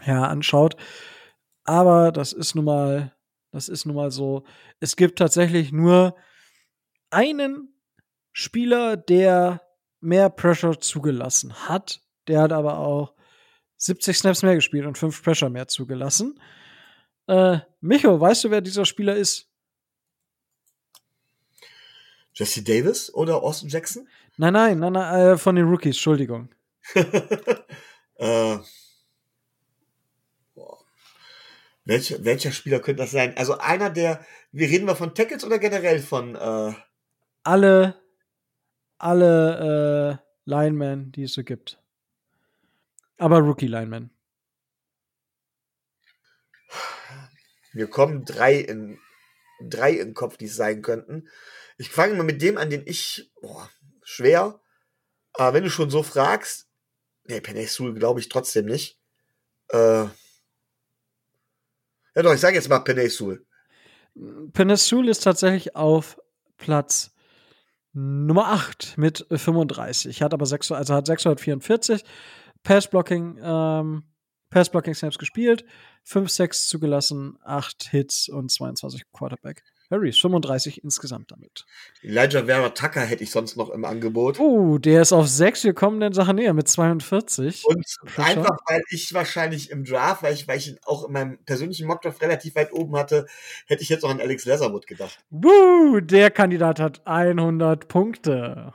[0.04, 0.76] ja, anschaut.
[1.64, 3.14] Aber das ist nun mal,
[3.50, 4.44] das ist nun mal so.
[4.80, 6.16] Es gibt tatsächlich nur
[7.16, 7.74] einen
[8.32, 9.62] Spieler, der
[10.00, 12.02] mehr Pressure zugelassen hat.
[12.28, 13.14] Der hat aber auch
[13.78, 16.38] 70 Snaps mehr gespielt und 5 Pressure mehr zugelassen.
[17.26, 19.48] Äh, Micho, weißt du, wer dieser Spieler ist?
[22.34, 24.06] Jesse Davis oder Austin Jackson?
[24.36, 26.50] Nein, nein, nein, nein äh, von den Rookies, Entschuldigung.
[28.16, 28.58] äh,
[31.86, 33.34] welcher, welcher Spieler könnte das sein?
[33.38, 36.74] Also einer der, wir reden mal von Tackles oder generell von äh
[37.46, 37.94] alle,
[38.98, 41.80] alle äh, Linemen, die es so gibt.
[43.18, 44.10] Aber Rookie-Linemen.
[47.72, 48.98] Mir kommen drei in,
[49.60, 51.28] drei in den Kopf, die es sein könnten.
[51.78, 53.70] Ich fange mal mit dem an, den ich, boah,
[54.02, 54.60] schwer.
[55.34, 56.68] Aber wenn du schon so fragst,
[57.24, 58.98] nee, Penny glaube ich trotzdem nicht.
[59.68, 60.06] Äh,
[62.14, 63.46] ja doch, ich sage jetzt mal Penny Sul.
[64.52, 66.18] Penesul ist tatsächlich auf
[66.56, 67.14] Platz
[67.98, 70.20] Nummer 8 mit 35.
[70.22, 72.04] Hat aber 6, also hat 644
[72.62, 74.04] Pass-Blocking, ähm,
[74.50, 75.64] Pass-Blocking-Snaps gespielt,
[76.04, 79.62] 5 6 zugelassen, 8 Hits und 22 Quarterback.
[79.90, 81.64] Harrys 35 insgesamt damit.
[82.02, 84.38] Elijah Vera Tucker hätte ich sonst noch im Angebot.
[84.38, 87.64] Uh, der ist auf 6, wir kommen den Sachen näher mit 42.
[87.64, 88.24] Und Pressure.
[88.24, 91.86] einfach, weil ich wahrscheinlich im Draft, weil ich, weil ich ihn auch in meinem persönlichen
[91.86, 93.26] Mockdraft relativ weit oben hatte,
[93.66, 95.18] hätte ich jetzt auch an Alex Leatherwood gedacht.
[95.30, 98.74] Uh, der Kandidat hat 100 Punkte.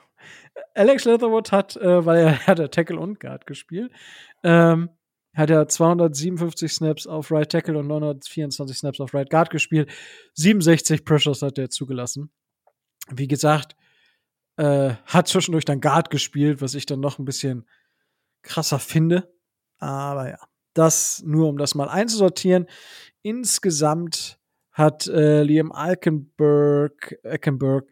[0.73, 3.91] Alex Leatherwood hat, äh, weil er hat der Tackle und Guard gespielt,
[4.43, 4.89] ähm,
[5.33, 9.89] hat er 257 Snaps auf Right Tackle und 924 Snaps auf Right Guard gespielt.
[10.33, 12.31] 67 Pressures hat er zugelassen.
[13.09, 13.75] Wie gesagt,
[14.57, 17.65] äh, hat zwischendurch dann Guard gespielt, was ich dann noch ein bisschen
[18.41, 19.33] krasser finde.
[19.79, 20.39] Aber ja,
[20.73, 22.67] das nur um das mal einzusortieren.
[23.21, 24.39] Insgesamt
[24.71, 27.89] hat äh, Liam Alkenberg, Eckenberg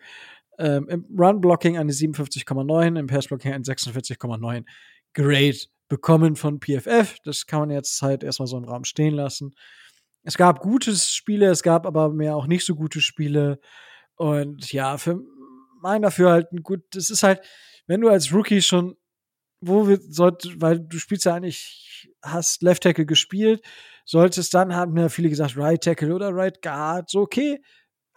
[0.57, 4.65] ähm, im Run-Blocking eine 57,9, im Pass-Blocking eine 46,9
[5.13, 5.57] Grade
[5.89, 7.17] bekommen von PFF.
[7.25, 9.53] Das kann man jetzt halt erstmal so im Raum stehen lassen.
[10.23, 13.59] Es gab gute Spiele, es gab aber mehr auch nicht so gute Spiele.
[14.15, 15.19] Und ja, für
[15.81, 17.41] mein Dafürhalten, gut, das ist halt,
[17.87, 18.95] wenn du als Rookie schon,
[19.61, 23.61] wo wir sollt, weil du spielst ja eigentlich, hast Left Tackle gespielt,
[24.05, 27.61] solltest dann, haben ja viele gesagt, Right Tackle oder Right Guard, so okay,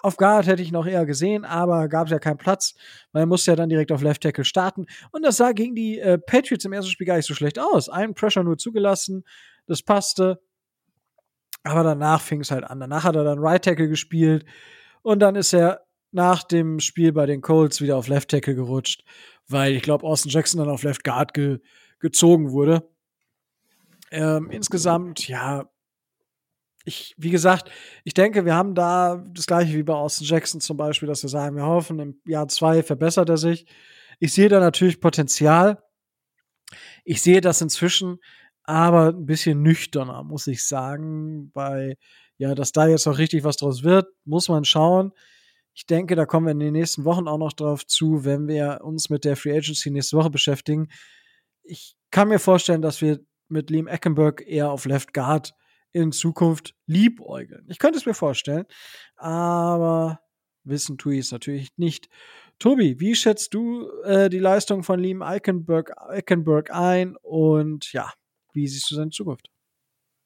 [0.03, 2.75] auf Guard hätte ich noch eher gesehen, aber gab es ja keinen Platz,
[3.13, 4.87] er musste ja dann direkt auf Left Tackle starten.
[5.13, 7.89] Und das sah gegen die äh, Patriots im ersten Spiel gar nicht so schlecht aus.
[7.89, 9.25] Ein Pressure nur zugelassen,
[9.67, 10.41] das passte.
[11.63, 12.81] Aber danach fing es halt an.
[12.81, 14.45] Danach hat er dann Right Tackle gespielt
[15.03, 19.05] und dann ist er nach dem Spiel bei den Colts wieder auf Left Tackle gerutscht,
[19.49, 21.61] weil ich glaube, Austin Jackson dann auf Left Guard ge
[22.01, 22.89] gezogen wurde.
[24.11, 25.72] Ähm, insgesamt, ja,
[26.85, 27.71] ich, wie gesagt,
[28.05, 31.31] ich denke, wir haben da das gleiche wie bei Austin Jackson zum Beispiel, dass wir
[31.31, 33.67] sagen, wir hoffen, im Jahr zwei verbessert er sich.
[34.19, 35.83] Ich sehe da natürlich Potenzial.
[37.05, 38.19] Ich sehe das inzwischen,
[38.65, 41.97] aber ein bisschen nüchterner, muss ich sagen, weil,
[42.39, 45.13] ja, dass da jetzt noch richtig was draus wird, muss man schauen.
[45.75, 48.81] Ich denke, da kommen wir in den nächsten Wochen auch noch drauf zu, wenn wir
[48.83, 50.89] uns mit der Free Agency nächste Woche beschäftigen.
[51.63, 55.55] Ich kann mir vorstellen, dass wir mit Liam Eckenberg eher auf Left Guard
[55.93, 57.67] in Zukunft liebäugeln.
[57.69, 58.65] Ich könnte es mir vorstellen,
[59.17, 60.21] aber
[60.65, 62.09] wissen tue ich es natürlich nicht.
[62.59, 68.13] Tobi, wie schätzt du äh, die Leistung von Liam Eikenberg, Eikenberg ein und ja,
[68.53, 69.51] wie siehst du seine Zukunft?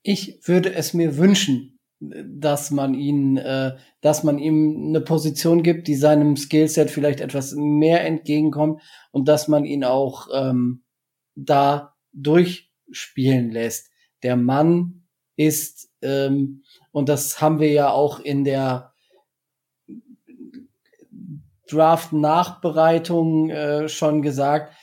[0.02, 5.88] Ich würde es mir wünschen, dass man ihn, äh, dass man ihm eine Position gibt,
[5.88, 10.84] die seinem Skillset vielleicht etwas mehr entgegenkommt und dass man ihn auch ähm,
[11.34, 13.90] da durchspielen lässt.
[14.22, 15.05] Der Mann
[15.36, 18.92] ist, ähm, und das haben wir ja auch in der
[21.68, 24.74] Draft-Nachbereitung äh, schon gesagt,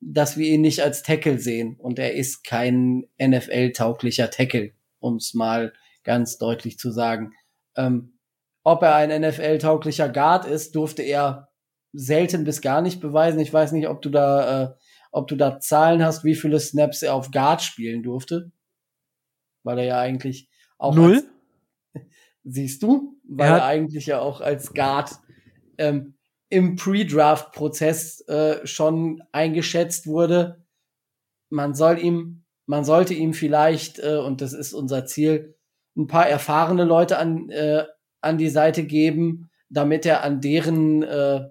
[0.00, 1.76] dass wir ihn nicht als Tackle sehen.
[1.78, 5.72] Und er ist kein NFL-tauglicher Tackle, um es mal
[6.04, 7.32] ganz deutlich zu sagen.
[7.76, 8.18] Ähm,
[8.62, 11.48] ob er ein NFL-tauglicher Guard ist, durfte er
[11.92, 13.40] selten bis gar nicht beweisen.
[13.40, 14.74] Ich weiß nicht, ob du da, äh,
[15.10, 18.52] ob du da Zahlen hast, wie viele Snaps er auf Guard spielen durfte
[19.62, 20.48] weil er ja eigentlich
[20.78, 21.22] auch null
[21.94, 22.04] als,
[22.44, 25.12] siehst du, weil er, er, eigentlich ja auch als Guard
[25.78, 26.14] ähm,
[26.48, 30.64] im Pre-Draft-Prozess äh, schon eingeschätzt wurde.
[31.48, 35.56] Man soll ihm, man sollte ihm vielleicht äh, und das ist unser Ziel,
[35.96, 37.84] ein paar erfahrene Leute an äh,
[38.20, 41.48] an die Seite geben, damit er an deren äh,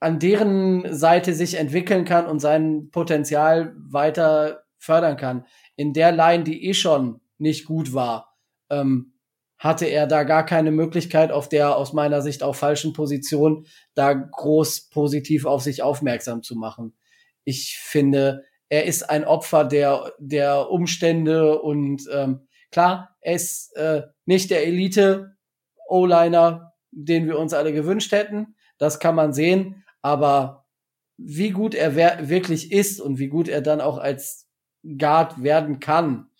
[0.00, 5.44] an deren Seite sich entwickeln kann und sein Potenzial weiter fördern kann.
[5.78, 8.36] In der Line, die eh schon nicht gut war,
[8.68, 9.14] ähm,
[9.58, 13.64] hatte er da gar keine Möglichkeit, auf der aus meiner Sicht auch falschen Position
[13.94, 16.96] da groß positiv auf sich aufmerksam zu machen.
[17.44, 24.02] Ich finde, er ist ein Opfer der, der Umstände und ähm, klar, er ist äh,
[24.26, 25.36] nicht der Elite
[25.88, 28.56] O-Liner, den wir uns alle gewünscht hätten.
[28.78, 29.84] Das kann man sehen.
[30.02, 30.66] Aber
[31.16, 31.94] wie gut er
[32.28, 34.47] wirklich ist und wie gut er dann auch als
[34.96, 36.30] Guard werden kann,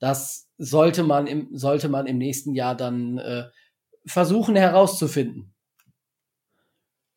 [0.00, 3.44] das sollte man im, sollte man im nächsten Jahr dann äh,
[4.06, 5.54] versuchen herauszufinden.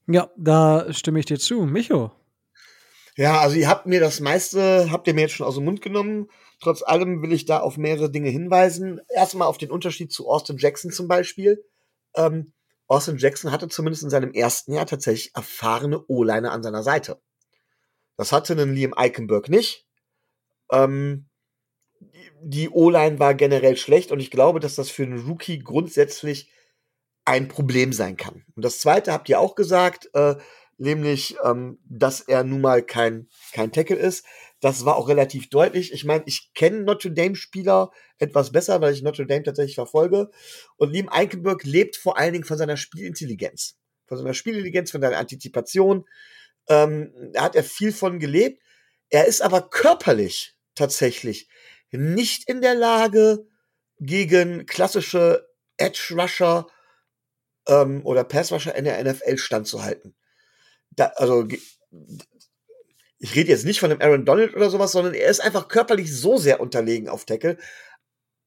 [0.08, 1.66] Ja, da stimme ich dir zu.
[1.66, 2.12] Micho.
[3.16, 5.82] Ja, also ihr habt mir das meiste, habt ihr mir jetzt schon aus dem Mund
[5.82, 6.30] genommen.
[6.62, 9.02] Trotz allem will ich da auf mehrere Dinge hinweisen.
[9.10, 11.64] Erstmal auf den Unterschied zu Austin Jackson zum Beispiel.
[12.16, 12.54] Ähm,
[12.88, 17.22] Austin Jackson hatte zumindest in seinem ersten Jahr tatsächlich erfahrene O-Liner an seiner Seite.
[18.18, 19.88] Das hatte einen Liam Eichenberg nicht.
[20.72, 21.28] Ähm,
[22.42, 26.52] die O-Line war generell schlecht und ich glaube, dass das für einen Rookie grundsätzlich
[27.26, 28.44] ein Problem sein kann.
[28.56, 30.36] Und das zweite habt ihr auch gesagt, äh,
[30.78, 34.26] nämlich, ähm, dass er nun mal kein, kein Tackle ist.
[34.60, 35.94] Das war auch relativ deutlich.
[35.94, 40.30] Ich meine, ich kenne Notre Dame-Spieler etwas besser, weil ich Notre Dame tatsächlich verfolge.
[40.78, 43.78] Und Liam Eichenberg lebt vor allen Dingen von seiner Spielintelligenz.
[44.08, 46.06] Von seiner Spielintelligenz, von seiner Antizipation.
[46.72, 48.62] Ähm, da hat er viel von gelebt.
[49.10, 51.50] Er ist aber körperlich tatsächlich
[51.92, 53.46] nicht in der Lage,
[54.02, 55.48] gegen klassische
[55.78, 56.68] Edge-Rusher
[57.68, 60.16] ähm, oder Pass-Rusher in der NFL standzuhalten.
[60.90, 61.48] Da, also
[63.20, 66.14] ich rede jetzt nicht von einem Aaron Donald oder sowas, sondern er ist einfach körperlich
[66.14, 67.58] so sehr unterlegen auf Tackle,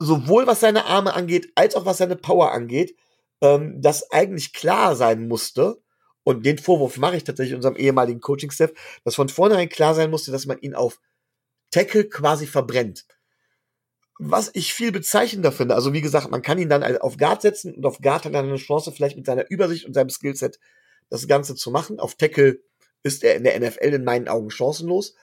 [0.01, 2.97] sowohl was seine Arme angeht, als auch was seine Power angeht,
[3.41, 5.84] ähm, dass eigentlich klar sein musste,
[6.25, 8.73] und den Vorwurf mache ich tatsächlich unserem ehemaligen Coaching-Staff,
[9.05, 11.01] dass von vornherein klar sein musste, dass man ihn auf
[11.71, 13.07] Tackle quasi verbrennt.
[14.19, 17.75] Was ich viel bezeichnender finde, also wie gesagt, man kann ihn dann auf Guard setzen
[17.75, 20.59] und auf Guard hat er eine Chance, vielleicht mit seiner Übersicht und seinem Skillset
[21.11, 22.01] das Ganze zu machen.
[22.01, 22.61] Auf Tackle
[23.03, 25.15] ist er in der NFL in meinen Augen chancenlos.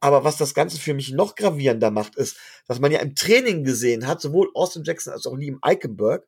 [0.00, 3.64] Aber was das Ganze für mich noch gravierender macht, ist, dass man ja im Training
[3.64, 6.26] gesehen hat, sowohl Austin Jackson als auch Liam Eichenberg,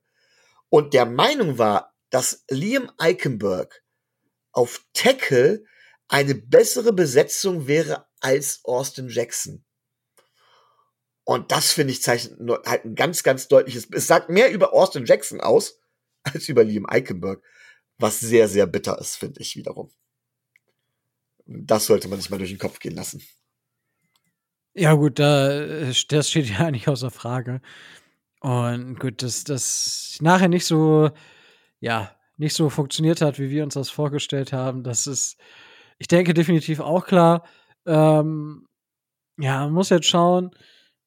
[0.68, 3.81] und der Meinung war, dass Liam Eichenberg
[4.52, 5.64] auf Tackle
[6.08, 9.64] eine bessere Besetzung wäre als Austin Jackson.
[11.24, 15.06] Und das finde ich zeichnet halt ein ganz, ganz deutliches, es sagt mehr über Austin
[15.06, 15.80] Jackson aus,
[16.22, 17.42] als über Liam Eichenberg,
[17.98, 19.90] was sehr, sehr bitter ist, finde ich wiederum.
[21.46, 23.22] Das sollte man sich mal durch den Kopf gehen lassen.
[24.74, 27.60] Ja, gut, da, das steht ja eigentlich außer Frage.
[28.40, 31.10] Und gut, dass das nachher nicht so,
[31.78, 35.38] ja, nicht so funktioniert hat, wie wir uns das vorgestellt haben, das ist,
[35.98, 37.44] ich denke, definitiv auch klar.
[37.86, 38.66] Ähm,
[39.38, 40.50] ja, man muss jetzt schauen,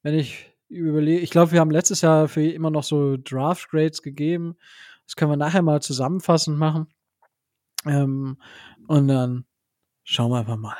[0.02, 4.02] wenn ich überlege, ich glaube, wir haben letztes Jahr für immer noch so Draft Grades
[4.02, 4.56] gegeben.
[5.06, 6.88] Das können wir nachher mal zusammenfassend machen.
[7.86, 8.38] Ähm,
[8.88, 9.46] und dann
[10.08, 10.78] Schauen wir einfach mal.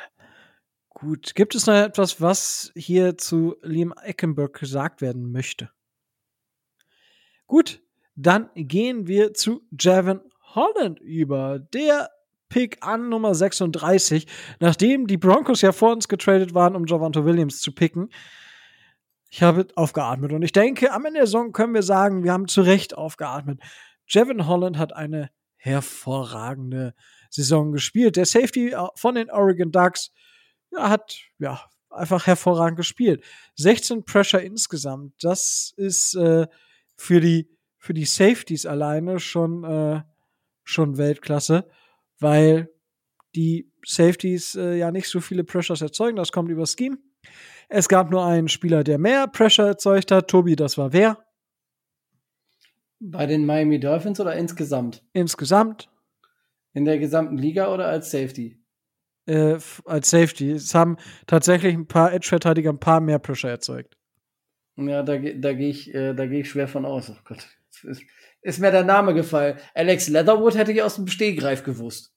[0.88, 5.70] Gut, gibt es noch etwas, was hier zu Liam Eckenberg gesagt werden möchte?
[7.48, 7.82] Gut,
[8.14, 10.20] dann gehen wir zu Javon
[10.54, 11.58] Holland über.
[11.58, 12.10] Der
[12.48, 14.26] Pick an Nummer 36,
[14.60, 18.10] nachdem die Broncos ja vor uns getradet waren, um Javante Williams zu picken.
[19.28, 22.46] Ich habe aufgeatmet und ich denke, am Ende der Saison können wir sagen, wir haben
[22.46, 23.60] zu Recht aufgeatmet.
[24.06, 26.94] Javon Holland hat eine hervorragende
[27.30, 28.16] Saison gespielt.
[28.16, 30.12] Der Safety äh, von den Oregon Ducks
[30.70, 33.24] ja, hat ja einfach hervorragend gespielt.
[33.56, 35.14] 16 Pressure insgesamt.
[35.20, 36.46] Das ist äh,
[36.96, 40.02] für die für die Safeties alleine schon äh,
[40.66, 41.68] schon Weltklasse,
[42.18, 42.68] weil
[43.34, 46.16] die Safeties äh, ja nicht so viele Pressures erzeugen.
[46.16, 46.98] Das kommt über Scheme.
[47.68, 50.28] Es gab nur einen Spieler, der mehr Pressure erzeugt hat.
[50.28, 51.24] Tobi, das war wer?
[52.98, 55.04] Bei den Miami Dolphins oder insgesamt?
[55.12, 55.88] Insgesamt.
[56.72, 58.58] In der gesamten Liga oder als Safety?
[59.26, 60.52] Äh, als Safety.
[60.52, 60.96] Es haben
[61.26, 63.96] tatsächlich ein paar Edge-Verteidiger ein paar mehr Pressure erzeugt.
[64.76, 67.10] Ja, da, da gehe ich, äh, geh ich schwer von aus.
[67.10, 67.46] Oh Gott.
[68.46, 69.58] Ist, mir der Name gefallen.
[69.74, 72.12] Alex Leatherwood hätte ich aus dem Stehgreif gewusst.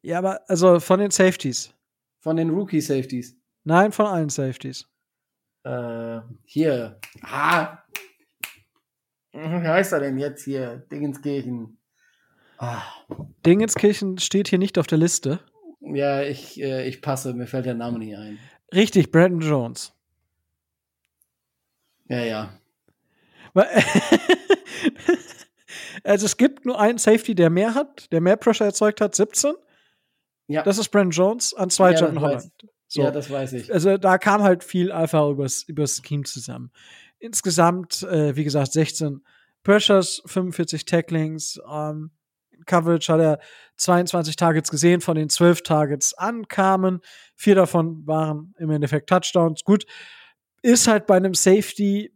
[0.00, 1.74] Ja, aber also von den Safeties.
[2.20, 3.36] Von den Rookie-Safeties.
[3.64, 4.88] Nein, von allen Safeties.
[5.64, 6.98] Äh, hier.
[7.20, 7.76] Ah.
[9.32, 10.86] Wie heißt er denn jetzt hier?
[10.90, 11.76] Dingenskirchen.
[12.56, 12.80] Ah.
[13.44, 15.40] Dingenskirchen steht hier nicht auf der Liste.
[15.80, 18.38] Ja, ich, äh, ich passe, mir fällt der Name nicht ein.
[18.72, 19.92] Richtig, Brandon Jones.
[22.08, 22.58] Ja, ja.
[26.04, 29.54] Also es gibt nur einen Safety, der mehr hat, der mehr Pressure erzeugt hat, 17.
[30.46, 30.62] Ja.
[30.62, 32.50] Das ist Brent Jones an zwei ja, John Holland.
[32.86, 33.02] So.
[33.02, 33.72] Ja, das weiß ich.
[33.72, 36.70] Also da kam halt viel Alpha übers, übers Scheme zusammen.
[37.18, 39.24] Insgesamt, äh, wie gesagt, 16
[39.64, 42.12] Pressures, 45 Tacklings, ähm,
[42.66, 43.40] Coverage hat er
[43.76, 47.00] 22 Targets gesehen, von den 12 Targets ankamen.
[47.34, 49.64] Vier davon waren im Endeffekt Touchdowns.
[49.64, 49.86] Gut,
[50.62, 52.15] ist halt bei einem Safety,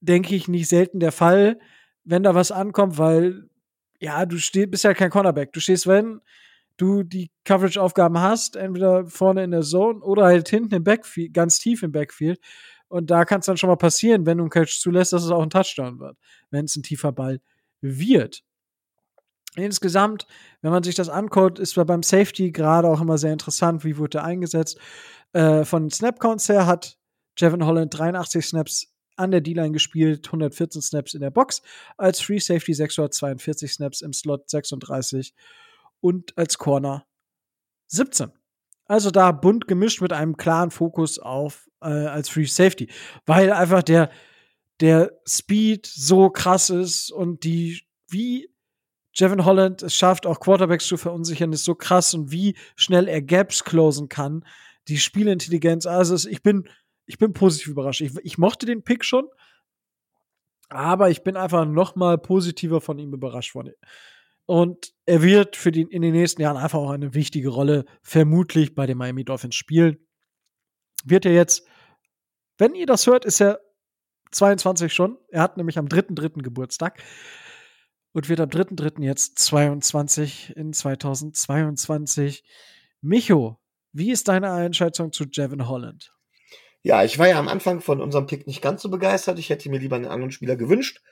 [0.00, 1.58] denke ich, nicht selten der Fall,
[2.04, 3.48] wenn da was ankommt, weil,
[4.00, 5.52] ja, du steh, bist ja kein Cornerback.
[5.52, 6.20] Du stehst, wenn
[6.76, 11.58] du die Coverage-Aufgaben hast, entweder vorne in der Zone oder halt hinten im Backfield, ganz
[11.58, 12.40] tief im Backfield.
[12.88, 15.30] Und da kann es dann schon mal passieren, wenn du einen Catch zulässt, dass es
[15.30, 16.16] auch ein Touchdown wird,
[16.50, 17.40] wenn es ein tiefer Ball
[17.80, 18.42] wird.
[19.56, 20.26] Insgesamt,
[20.62, 24.18] wenn man sich das anguckt, ist beim Safety gerade auch immer sehr interessant, wie wurde
[24.18, 24.78] er eingesetzt.
[25.32, 26.98] Äh, von Snap-Counts her hat
[27.36, 31.62] Jevin Holland 83 Snaps an der D-Line gespielt, 114 Snaps in der Box,
[31.96, 35.34] als Free Safety 642 Snaps im Slot 36
[36.00, 37.06] und als Corner
[37.88, 38.32] 17.
[38.86, 42.90] Also da bunt gemischt mit einem klaren Fokus auf äh, als Free Safety,
[43.26, 44.10] weil einfach der
[44.80, 48.50] der Speed so krass ist und die wie
[49.12, 53.22] Jevin Holland es schafft, auch Quarterbacks zu verunsichern, ist so krass und wie schnell er
[53.22, 54.44] Gaps closen kann.
[54.88, 56.68] Die Spielintelligenz, also ich bin,
[57.06, 58.00] ich bin positiv überrascht.
[58.00, 59.28] Ich, ich mochte den Pick schon,
[60.68, 63.74] aber ich bin einfach noch mal positiver von ihm überrascht worden.
[64.46, 68.74] Und er wird für die, in den nächsten Jahren einfach auch eine wichtige Rolle vermutlich
[68.74, 69.98] bei den Miami Dolphins spielen.
[71.04, 71.66] Wird er jetzt,
[72.58, 73.60] wenn ihr das hört, ist er
[74.32, 75.18] 22 schon.
[75.28, 76.42] Er hat nämlich am 3.3.
[76.42, 77.02] Geburtstag
[78.12, 79.02] und wird am 3.3.
[79.02, 82.44] jetzt 22 in 2022.
[83.00, 83.60] Micho,
[83.92, 86.12] wie ist deine Einschätzung zu Jevin Holland?
[86.82, 89.38] Ja, ich war ja am Anfang von unserem Pick nicht ganz so begeistert.
[89.38, 91.02] Ich hätte mir lieber einen anderen Spieler gewünscht.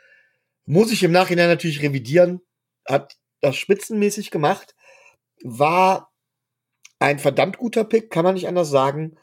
[0.67, 2.41] Muss ich im Nachhinein natürlich revidieren.
[2.87, 4.75] Hat das spitzenmäßig gemacht.
[5.43, 6.13] War
[6.99, 9.17] ein verdammt guter Pick, kann man nicht anders sagen.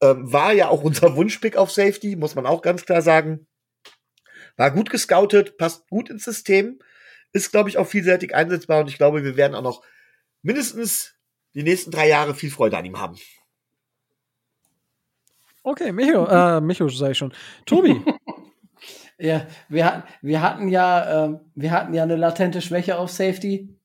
[0.00, 3.46] Ähm, war ja auch unser Wunschpick auf Safety, muss man auch ganz klar sagen.
[4.56, 6.78] War gut gescoutet, passt gut ins System
[7.32, 9.82] ist, glaube ich, auch vielseitig einsetzbar und ich glaube, wir werden auch noch
[10.42, 11.14] mindestens
[11.54, 13.16] die nächsten drei Jahre viel Freude an ihm haben.
[15.68, 17.30] Okay, Micho, äh, Micho sage ich schon.
[17.66, 18.00] Tobi.
[19.18, 23.78] ja, wir, wir hatten ja, äh, wir hatten ja eine latente Schwäche auf Safety.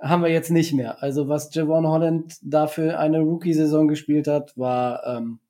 [0.00, 1.02] Haben wir jetzt nicht mehr.
[1.02, 5.40] Also, was Javon Holland dafür eine Rookie-Saison gespielt hat, war ähm,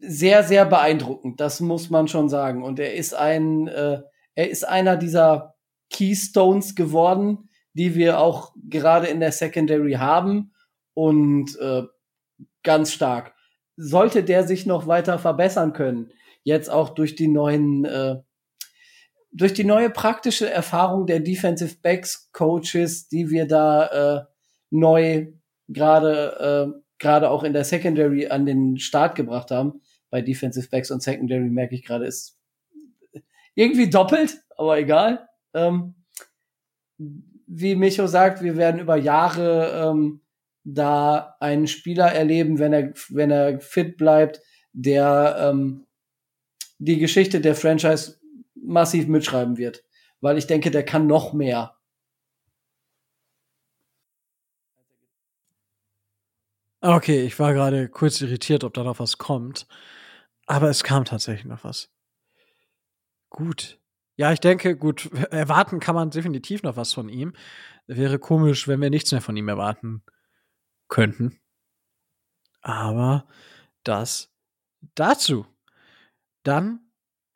[0.00, 1.40] sehr, sehr beeindruckend.
[1.40, 2.64] Das muss man schon sagen.
[2.64, 4.00] Und er ist ein, äh,
[4.34, 5.54] er ist einer dieser
[5.88, 10.52] Keystones geworden, die wir auch gerade in der Secondary haben
[10.94, 11.84] und äh,
[12.64, 13.34] ganz stark.
[13.76, 16.12] Sollte der sich noch weiter verbessern können,
[16.42, 18.16] jetzt auch durch die neuen, äh,
[19.32, 23.86] durch die neue praktische Erfahrung der Defensive Backs Coaches, die wir da
[24.20, 24.24] äh,
[24.70, 25.32] neu
[25.68, 29.82] gerade äh, gerade auch in der Secondary an den Start gebracht haben.
[30.08, 32.38] Bei Defensive Backs und Secondary merke ich gerade, ist
[33.54, 35.28] irgendwie doppelt, aber egal.
[35.52, 35.94] Ähm,
[37.46, 40.21] wie Micho sagt, wir werden über Jahre ähm,
[40.64, 44.40] da einen Spieler erleben, wenn er, wenn er fit bleibt,
[44.72, 45.86] der ähm,
[46.78, 48.20] die Geschichte der Franchise
[48.54, 49.84] massiv mitschreiben wird.
[50.20, 51.76] Weil ich denke, der kann noch mehr.
[56.80, 59.66] Okay, ich war gerade kurz irritiert, ob da noch was kommt.
[60.46, 61.90] Aber es kam tatsächlich noch was.
[63.30, 63.80] Gut.
[64.16, 67.32] Ja, ich denke, gut, erwarten kann man definitiv noch was von ihm.
[67.86, 70.02] Wäre komisch, wenn wir nichts mehr von ihm erwarten
[70.92, 71.40] könnten.
[72.60, 73.26] Aber
[73.82, 74.30] das
[74.94, 75.46] dazu.
[76.42, 76.80] Dann,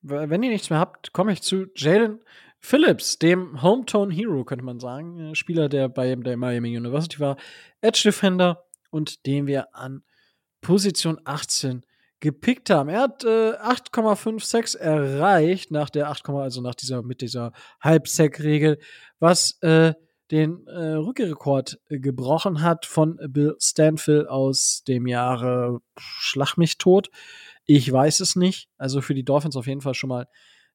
[0.03, 2.21] wenn ihr nichts mehr habt, komme ich zu Jalen
[2.59, 5.35] Phillips, dem Hometown Hero, könnte man sagen.
[5.35, 7.39] Spieler, der bei der Miami University war,
[7.81, 10.03] Edge Defender und den wir an
[10.61, 11.87] Position 18
[12.21, 12.91] gepickt haben.
[12.91, 18.79] Er hat äh, 8,56 erreicht nach der 8, also nach dieser mit dieser Halbsack-Regel,
[19.19, 19.95] was äh,
[20.31, 27.11] den äh, Rückrekord äh, gebrochen hat von Bill Stanfill aus dem Jahre Schlag mich tot.
[27.65, 28.69] Ich weiß es nicht.
[28.79, 30.29] Also für die Dolphins auf jeden Fall schon mal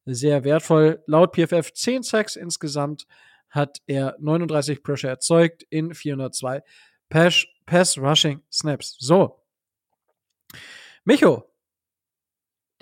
[0.05, 1.03] sehr wertvoll.
[1.05, 3.07] Laut PFF 10 Sacks insgesamt
[3.49, 6.63] hat er 39 Pressure erzeugt in 402
[7.09, 8.95] Pass, Pass Rushing Snaps.
[8.99, 9.41] So,
[11.03, 11.51] Micho,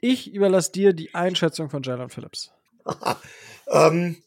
[0.02, 2.52] ich überlasse dir die Einschätzung von Jalen Phillips.
[3.68, 4.22] ähm,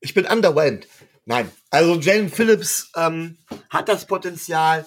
[0.00, 0.86] ich bin underwhelmed.
[1.26, 3.38] Nein, also Jalen Phillips ähm,
[3.70, 4.84] hat das Potenzial,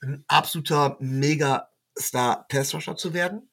[0.00, 3.50] ein absoluter Mega-Star-Pass-Rusher zu werden.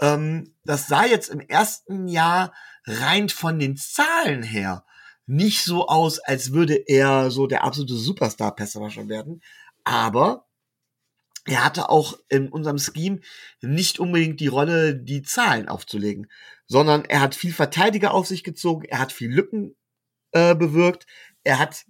[0.00, 2.52] Ähm, das sah jetzt im ersten Jahr
[2.84, 4.84] rein von den Zahlen her
[5.26, 9.42] nicht so aus, als würde er so der absolute Superstar-Passwasher werden.
[9.84, 10.46] Aber
[11.44, 13.20] er hatte auch in unserem Scheme
[13.60, 16.30] nicht unbedingt die Rolle, die Zahlen aufzulegen,
[16.66, 19.76] sondern er hat viel Verteidiger auf sich gezogen, er hat viel Lücken
[20.32, 21.06] äh, bewirkt,
[21.44, 21.84] er hat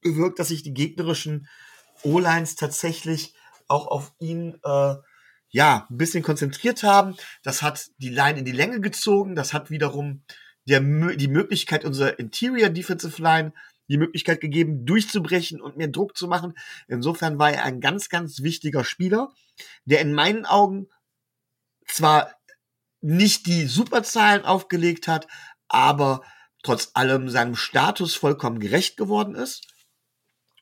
[0.00, 1.48] bewirkt, dass sich die gegnerischen
[2.02, 3.34] O-Lines tatsächlich
[3.68, 4.94] auch auf ihn äh,
[5.48, 7.16] ja ein bisschen konzentriert haben.
[7.42, 10.22] Das hat die Line in die Länge gezogen, das hat wiederum
[10.66, 13.52] der, die Möglichkeit unserer Interior Defensive Line
[13.88, 16.54] die Möglichkeit gegeben, durchzubrechen und mehr Druck zu machen.
[16.88, 19.32] Insofern war er ein ganz, ganz wichtiger Spieler,
[19.84, 20.88] der in meinen Augen
[21.86, 22.34] zwar
[23.02, 25.28] nicht die Superzahlen aufgelegt hat,
[25.68, 26.22] aber
[26.64, 29.68] trotz allem seinem Status vollkommen gerecht geworden ist.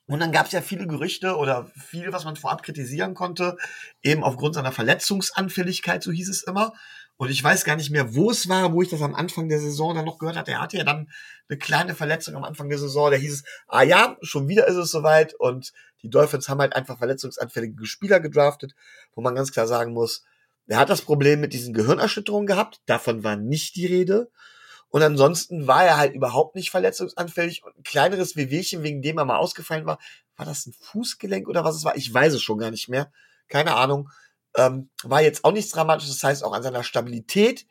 [0.06, 3.56] Und dann gab es ja viele Gerüchte oder viel, was man vorab kritisieren konnte,
[4.02, 6.74] eben aufgrund seiner Verletzungsanfälligkeit, so hieß es immer.
[7.16, 9.60] Und ich weiß gar nicht mehr, wo es war, wo ich das am Anfang der
[9.60, 10.50] Saison dann noch gehört hatte.
[10.50, 11.08] Er hatte ja dann
[11.48, 13.12] eine kleine Verletzung am Anfang der Saison.
[13.12, 15.34] Da hieß es, ah ja, schon wieder ist es soweit.
[15.34, 15.72] Und
[16.02, 18.74] die Dolphins haben halt einfach verletzungsanfällige Spieler gedraftet,
[19.14, 20.24] wo man ganz klar sagen muss,
[20.66, 22.80] er hat das Problem mit diesen Gehirnerschütterungen gehabt.
[22.86, 24.30] Davon war nicht die Rede.
[24.92, 29.24] Und ansonsten war er halt überhaupt nicht verletzungsanfällig und ein kleineres Wehwehchen, wegen dem er
[29.24, 29.98] mal ausgefallen war.
[30.36, 31.96] War das ein Fußgelenk oder was es war?
[31.96, 33.10] Ich weiß es schon gar nicht mehr.
[33.48, 34.10] Keine Ahnung.
[34.54, 37.66] Ähm, war jetzt auch nichts Dramatisches, das heißt auch an seiner Stabilität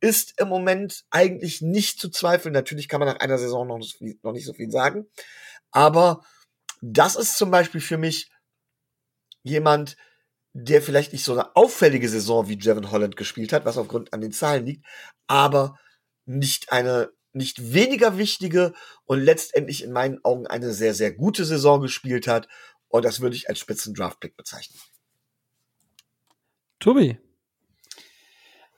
[0.00, 2.52] ist im Moment eigentlich nicht zu zweifeln.
[2.52, 3.80] Natürlich kann man nach einer Saison noch,
[4.22, 5.06] noch nicht so viel sagen.
[5.70, 6.22] Aber
[6.82, 8.30] das ist zum Beispiel für mich
[9.42, 9.96] jemand,
[10.52, 14.20] der vielleicht nicht so eine auffällige Saison wie Jevon Holland gespielt hat, was aufgrund an
[14.20, 14.86] den Zahlen liegt,
[15.26, 15.78] aber
[16.26, 18.72] nicht eine nicht weniger wichtige
[19.04, 22.48] und letztendlich in meinen Augen eine sehr, sehr gute Saison gespielt hat.
[22.88, 24.80] Und das würde ich als spitzen Draftpick bezeichnen.
[26.80, 27.18] Tobi.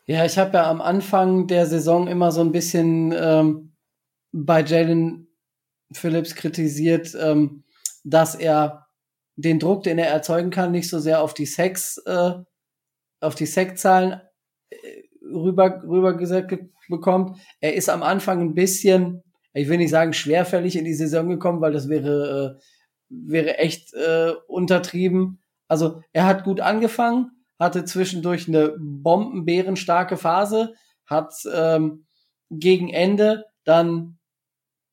[0.07, 3.77] Ja, ich habe ja am Anfang der Saison immer so ein bisschen ähm,
[4.33, 5.29] bei Jalen
[5.93, 7.65] Phillips kritisiert, ähm,
[8.05, 8.87] dass er
[9.37, 12.33] den Druck, den er erzeugen kann, nicht so sehr auf die Sex, äh,
[13.21, 14.21] auf die Sackzahlen
[15.29, 16.57] äh, rüber rübergesetzt
[16.89, 17.39] bekommt.
[17.61, 19.23] Er ist am Anfang ein bisschen,
[19.53, 22.63] ich will nicht sagen schwerfällig in die Saison gekommen, weil das wäre äh,
[23.09, 25.41] wäre echt äh, untertrieben.
[25.67, 30.75] Also er hat gut angefangen, hatte zwischendurch eine bombenbärenstarke Phase,
[31.07, 32.07] hat ähm,
[32.51, 34.19] gegen Ende dann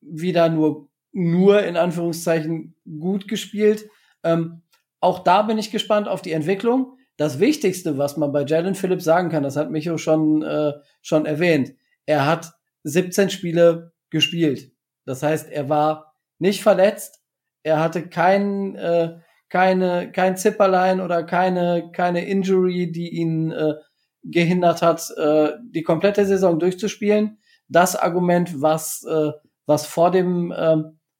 [0.00, 3.88] wieder nur, nur in Anführungszeichen gut gespielt.
[4.22, 4.62] Ähm,
[5.00, 6.95] auch da bin ich gespannt auf die Entwicklung.
[7.16, 11.24] Das Wichtigste, was man bei Jalen Phillips sagen kann, das hat Micho schon, äh, schon
[11.24, 11.72] erwähnt.
[12.04, 12.52] Er hat
[12.84, 14.72] 17 Spiele gespielt.
[15.06, 17.22] Das heißt, er war nicht verletzt.
[17.62, 23.74] Er hatte keinen, äh, keine, kein Zipperlein oder keine, keine Injury, die ihn äh,
[24.22, 27.38] gehindert hat, äh, die komplette Saison durchzuspielen.
[27.68, 29.32] Das Argument, was, äh,
[29.66, 30.76] was vor dem, äh,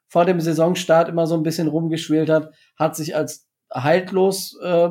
[0.08, 4.90] vor dem Saisonstart immer so ein bisschen rumgeschwelt hat, hat sich als haltlos äh,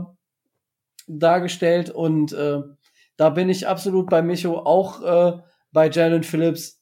[1.08, 2.62] dargestellt und äh,
[3.18, 5.40] da bin ich absolut bei Micho, auch äh,
[5.72, 6.82] bei Jalen Phillips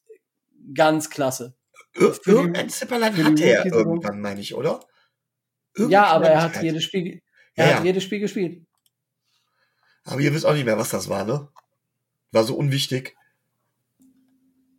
[0.74, 1.56] ganz klasse.
[1.94, 4.80] Irgendein Zipperlein hatte er irgendwann, meine ich, oder?
[5.78, 7.22] ja, aber er hat jedes Spiel,
[7.56, 8.66] er ja, hat jedes Spiel gespielt.
[10.06, 11.48] Aber ihr wisst auch nicht mehr, was das war, ne?
[12.32, 13.16] War so unwichtig.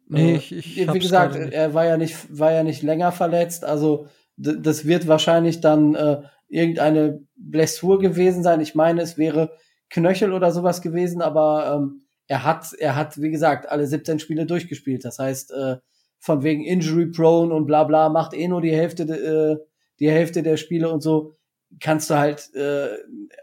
[0.06, 4.08] Nee, ich, ich Wie gesagt, er war ja nicht, war ja nicht länger verletzt, also
[4.36, 8.60] das wird wahrscheinlich dann äh, irgendeine Blessur gewesen sein.
[8.60, 9.52] Ich meine, es wäre
[9.90, 14.46] Knöchel oder sowas gewesen, aber ähm, er hat, er hat, wie gesagt, alle 17 Spiele
[14.46, 15.04] durchgespielt.
[15.04, 15.76] Das heißt, äh,
[16.18, 19.64] von wegen Injury Prone und bla bla, macht eh nur die Hälfte äh,
[20.00, 21.36] die Hälfte der Spiele und so,
[21.80, 22.96] kannst du halt äh,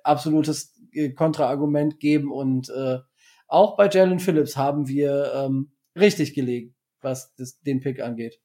[0.04, 2.32] absolutes äh, Kontraargument geben.
[2.32, 2.99] Und äh,
[3.47, 8.39] auch bei Jalen Phillips haben wir ähm, richtig gelegen, was das, den Pick angeht.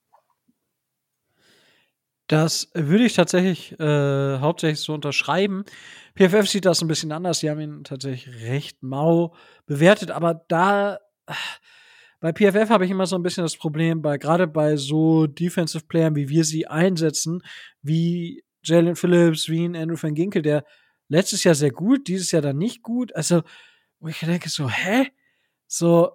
[2.28, 5.64] Das würde ich tatsächlich äh, hauptsächlich so unterschreiben.
[6.16, 7.40] PFF sieht das ein bisschen anders.
[7.40, 9.34] Die haben ihn tatsächlich recht mau
[9.66, 10.98] bewertet, aber da
[12.20, 15.84] bei PFF habe ich immer so ein bisschen das Problem, bei gerade bei so Defensive
[15.86, 17.42] Playern, wie wir sie einsetzen,
[17.82, 20.64] wie Jalen Phillips, wie ein Andrew van Ginkel, der
[21.08, 23.14] letztes Jahr sehr gut, dieses Jahr dann nicht gut.
[23.14, 23.42] Also,
[24.00, 25.08] wo ich denke so, hä?
[25.68, 26.10] So,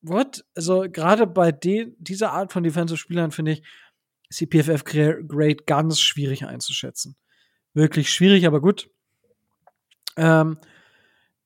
[0.00, 0.44] what?
[0.54, 3.62] Also, gerade bei den, dieser Art von Defensive Spielern finde ich,
[4.32, 7.16] ist die PFF Grade ganz schwierig einzuschätzen.
[7.74, 8.88] Wirklich schwierig, aber gut.
[10.16, 10.58] Ähm,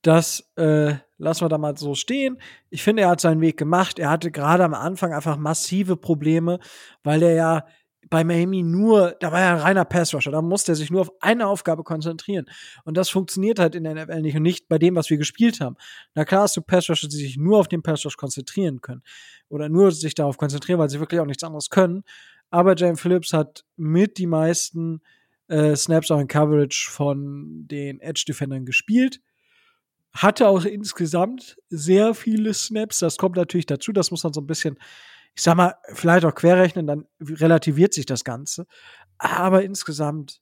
[0.02, 2.38] das äh, lassen wir da mal so stehen.
[2.70, 3.98] Ich finde, er hat seinen Weg gemacht.
[3.98, 6.60] Er hatte gerade am Anfang einfach massive Probleme,
[7.02, 7.66] weil er ja
[8.08, 11.10] bei Miami nur, da war er ein reiner Pass-Rusher, da musste er sich nur auf
[11.20, 12.46] eine Aufgabe konzentrieren.
[12.84, 15.60] Und das funktioniert halt in der NFL nicht und nicht bei dem, was wir gespielt
[15.60, 15.74] haben.
[16.14, 19.02] Na klar hast du Pass-Rusher, die sich nur auf den Pass-Rush konzentrieren können.
[19.48, 22.04] Oder nur sich darauf konzentrieren, weil sie wirklich auch nichts anderes können.
[22.50, 25.02] Aber James Phillips hat mit die meisten
[25.48, 29.20] äh, Snaps auch in Coverage von den Edge-Defendern gespielt.
[30.12, 33.00] Hatte auch insgesamt sehr viele Snaps.
[33.00, 33.92] Das kommt natürlich dazu.
[33.92, 34.78] Das muss man so ein bisschen
[35.36, 38.66] ich sag mal, vielleicht auch querrechnen, dann relativiert sich das Ganze.
[39.18, 40.40] Aber insgesamt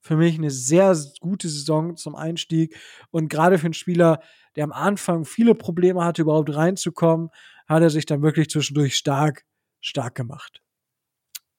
[0.00, 2.76] für mich eine sehr gute Saison zum Einstieg
[3.10, 4.20] und gerade für einen Spieler,
[4.56, 7.30] der am Anfang viele Probleme hatte, überhaupt reinzukommen,
[7.68, 9.44] hat er sich dann wirklich zwischendurch stark,
[9.80, 10.62] stark gemacht.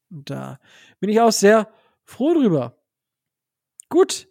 [0.10, 0.60] Da
[1.00, 1.68] bin ich auch sehr
[2.04, 2.76] froh drüber.
[3.90, 4.28] Gut.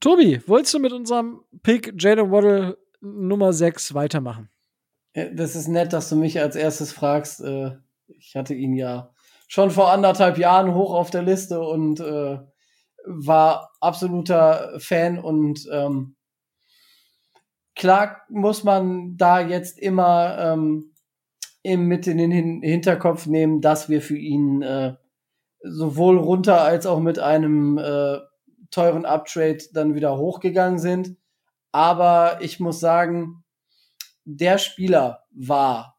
[0.00, 4.50] Tobi, wolltest du mit unserem Pick Jalen Waddle Nummer 6 weitermachen?
[5.14, 7.40] Das ist nett, dass du mich als erstes fragst.
[7.40, 9.14] Äh, ich hatte ihn ja
[9.48, 12.38] schon vor anderthalb Jahren hoch auf der Liste und äh,
[13.06, 16.16] war absoluter Fan und ähm,
[17.74, 20.92] klar muss man da jetzt immer ähm,
[21.64, 24.94] mit in den Hinterkopf nehmen, dass wir für ihn äh,
[25.62, 28.18] sowohl runter als auch mit einem äh,
[28.70, 31.16] teuren Uptrade dann wieder hochgegangen sind.
[31.72, 33.44] Aber ich muss sagen,
[34.24, 35.98] der Spieler war.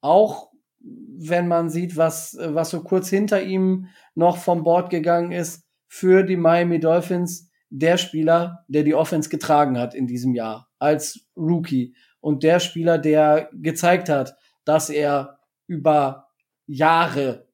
[0.00, 5.64] Auch wenn man sieht, was, was so kurz hinter ihm noch vom Board gegangen ist,
[5.86, 11.26] für die Miami Dolphins der Spieler, der die Offense getragen hat in diesem Jahr als
[11.36, 16.28] Rookie und der Spieler, der gezeigt hat, dass er über
[16.66, 17.48] Jahre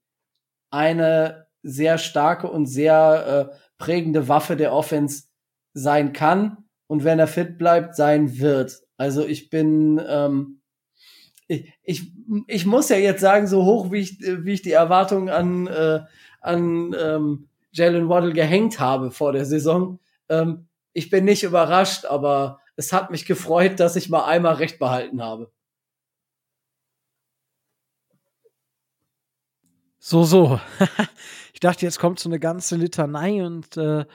[0.70, 5.24] eine sehr starke und sehr äh, prägende Waffe der Offense
[5.74, 8.80] sein kann und wenn er fit bleibt, sein wird.
[8.96, 10.60] Also ich bin, ähm,
[11.46, 12.12] ich, ich,
[12.46, 16.00] ich muss ja jetzt sagen, so hoch wie ich, wie ich die Erwartungen an, äh,
[16.40, 22.60] an ähm, Jalen Waddle gehängt habe vor der Saison, ähm, ich bin nicht überrascht, aber
[22.74, 25.52] es hat mich gefreut, dass ich mal einmal recht behalten habe.
[30.08, 30.58] So, so.
[31.52, 34.06] ich dachte, jetzt kommt so eine ganze Litanei und äh,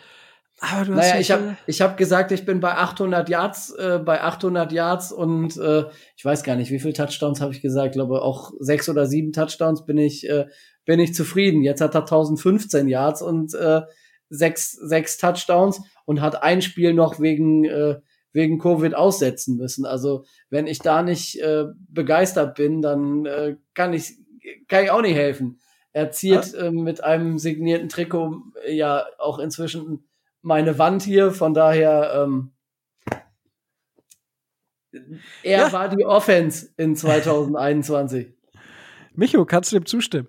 [0.60, 4.00] aber du hast naja, ich habe ich hab gesagt, ich bin bei 800 Yards, äh,
[4.04, 5.84] bei 800 Yards und äh,
[6.16, 7.90] ich weiß gar nicht, wie viele Touchdowns habe ich gesagt.
[7.90, 10.48] Ich glaube auch sechs oder sieben Touchdowns bin ich äh,
[10.84, 11.62] bin ich zufrieden.
[11.62, 13.82] Jetzt hat er 1015 Yards und äh,
[14.30, 18.00] sechs sechs Touchdowns und hat ein Spiel noch wegen äh,
[18.32, 19.86] wegen Covid aussetzen müssen.
[19.86, 24.18] Also wenn ich da nicht äh, begeistert bin, dann äh, kann ich
[24.68, 25.60] kann ich auch nicht helfen.
[25.94, 30.10] Er ziert äh, mit einem signierten Trikot äh, ja auch inzwischen
[30.42, 32.52] meine Wand hier, von daher ähm,
[35.42, 35.72] er ja.
[35.72, 38.34] war die Offense in 2021.
[39.16, 40.28] Micho, kannst du dem zustimmen?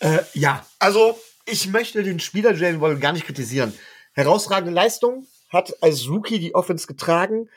[0.00, 3.72] Äh, ja, also ich möchte den Spieler Jalen Waddle gar nicht kritisieren.
[4.12, 7.50] Herausragende Leistung, hat als Rookie die Offense getragen.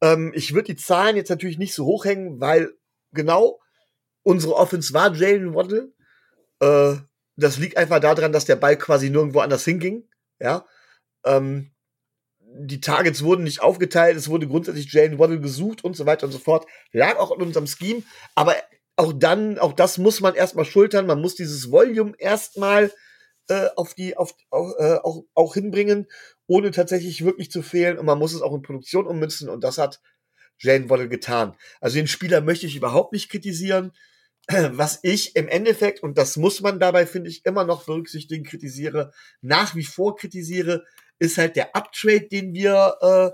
[0.00, 2.72] Ähm, ich würde die Zahlen jetzt natürlich nicht so hochhängen, weil
[3.12, 3.60] genau
[4.22, 5.92] unsere Offense war Jalen Waddle.
[6.60, 6.96] Äh,
[7.36, 10.08] das liegt einfach daran, dass der Ball quasi nirgendwo anders hinging.
[10.38, 10.66] Ja.
[11.24, 11.72] Ähm,
[12.52, 16.32] die Targets wurden nicht aufgeteilt, es wurde grundsätzlich Jalen Waddle gesucht und so weiter und
[16.32, 16.66] so fort.
[16.92, 18.02] Lag auch in unserem Scheme,
[18.34, 18.56] aber
[18.96, 21.06] auch dann, auch das muss man erstmal schultern.
[21.06, 22.92] Man muss dieses Volume erstmal
[23.48, 26.06] äh, auf die, auf, auf äh, auch, auch hinbringen,
[26.46, 27.98] ohne tatsächlich wirklich zu fehlen.
[27.98, 30.00] Und man muss es auch in Produktion ummünzen und das hat
[30.60, 31.56] Jalen Waddle getan.
[31.80, 33.92] Also den Spieler möchte ich überhaupt nicht kritisieren.
[34.72, 39.12] was ich im Endeffekt, und das muss man dabei, finde ich, immer noch berücksichtigen, kritisiere,
[39.40, 40.84] nach wie vor kritisiere,
[41.18, 43.30] ist halt der Uptrade, den wir äh,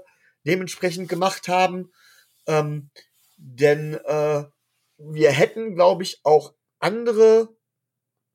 [0.46, 1.92] dementsprechend gemacht haben.
[2.46, 2.90] Ähm,
[3.36, 4.44] denn äh,
[4.98, 7.56] wir hätten, glaube ich, auch andere,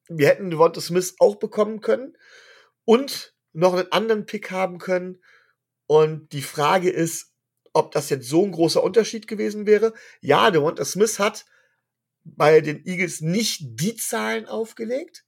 [0.07, 2.15] wir hätten Devonta Smith auch bekommen können
[2.85, 5.21] und noch einen anderen Pick haben können.
[5.87, 7.30] Und die Frage ist,
[7.73, 9.93] ob das jetzt so ein großer Unterschied gewesen wäre.
[10.19, 11.45] Ja, Devonta Smith hat
[12.23, 15.25] bei den Eagles nicht die Zahlen aufgelegt.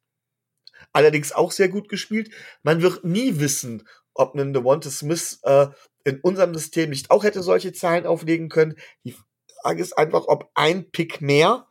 [0.91, 2.32] Allerdings auch sehr gut gespielt.
[2.61, 5.68] Man wird nie wissen, ob ein Devonta Smith äh,
[6.03, 8.76] in unserem System nicht auch hätte solche Zahlen auflegen können.
[9.03, 9.15] Die
[9.61, 11.68] Frage ist einfach, ob ein Pick mehr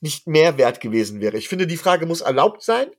[0.00, 1.36] nicht mehr wert gewesen wäre.
[1.36, 2.90] Ich finde, die Frage muss erlaubt sein.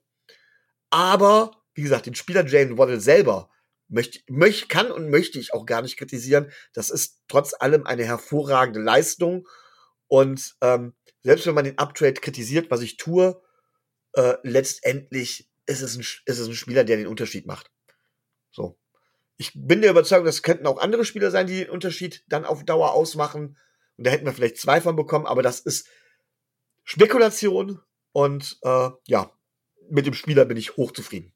[0.89, 3.49] Aber, wie gesagt, den Spieler Jalen Waddle selber
[3.91, 6.51] möchte, möchte, kann und möchte ich auch gar nicht kritisieren.
[6.73, 9.47] Das ist trotz allem eine hervorragende Leistung.
[10.07, 13.41] Und ähm, selbst wenn man den Uptrade kritisiert, was ich tue,
[14.13, 17.69] äh, letztendlich ist es, ein, ist es ein Spieler, der den Unterschied macht.
[18.51, 18.77] So.
[19.37, 22.63] Ich bin der Überzeugung, das könnten auch andere Spieler sein, die den Unterschied dann auf
[22.63, 23.57] Dauer ausmachen.
[23.97, 25.87] Und da hätten wir vielleicht zwei von bekommen, aber das ist
[26.83, 27.79] Spekulation.
[28.13, 29.31] Und äh, ja,
[29.89, 31.33] mit dem Spieler bin ich hochzufrieden.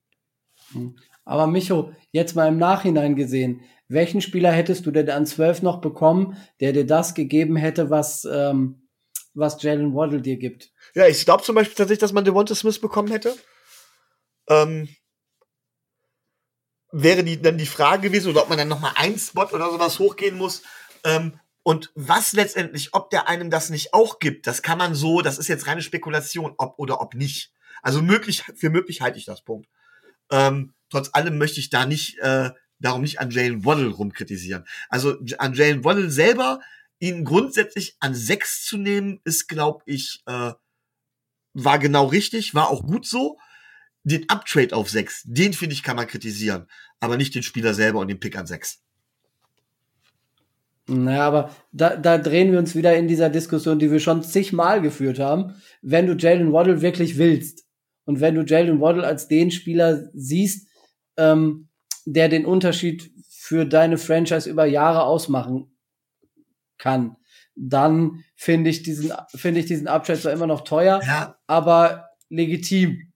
[1.26, 5.82] Aber Micho, jetzt mal im Nachhinein gesehen, welchen Spieler hättest du denn an 12 noch
[5.82, 8.88] bekommen, der dir das gegeben hätte, was, ähm,
[9.34, 10.72] was Jalen Waddle dir gibt?
[10.94, 13.36] Ja, ich glaube zum Beispiel tatsächlich, dass man Devonta Smith bekommen hätte.
[14.48, 14.88] Ähm,
[16.92, 19.70] wäre die, dann die Frage gewesen, oder ob man dann noch mal ein Spot oder
[19.72, 20.62] sowas hochgehen muss.
[21.04, 25.22] Ähm, und was letztendlich, ob der einem das nicht auch gibt, das kann man so,
[25.22, 27.52] das ist jetzt reine Spekulation, ob oder ob nicht.
[27.82, 29.68] Also möglich, für möglich halte ich das Punkt.
[30.32, 34.66] Ähm, trotz allem möchte ich da nicht, äh, darum nicht an Jalen Waddle rumkritisieren.
[34.90, 36.60] Also an Jalen Waddle selber,
[37.00, 40.52] ihn grundsätzlich an sechs zu nehmen, ist, glaube ich, äh,
[41.54, 43.38] war genau richtig, war auch gut so.
[44.04, 46.68] Den Uptrade auf sechs, den finde ich, kann man kritisieren,
[47.00, 48.84] aber nicht den Spieler selber und den Pick an sechs.
[50.88, 54.82] Naja, aber da, da drehen wir uns wieder in dieser Diskussion, die wir schon zigmal
[54.82, 55.56] geführt haben.
[55.82, 57.66] Wenn du Jalen Waddle wirklich willst
[58.04, 60.68] und wenn du Jalen Waddle als den Spieler siehst,
[61.18, 61.70] ähm,
[62.06, 65.78] der den Unterschied für deine Franchise über Jahre ausmachen
[66.78, 67.16] kann,
[67.56, 71.38] dann finde ich diesen, finde ich diesen zwar immer noch teuer, ja.
[71.48, 73.14] aber legitim.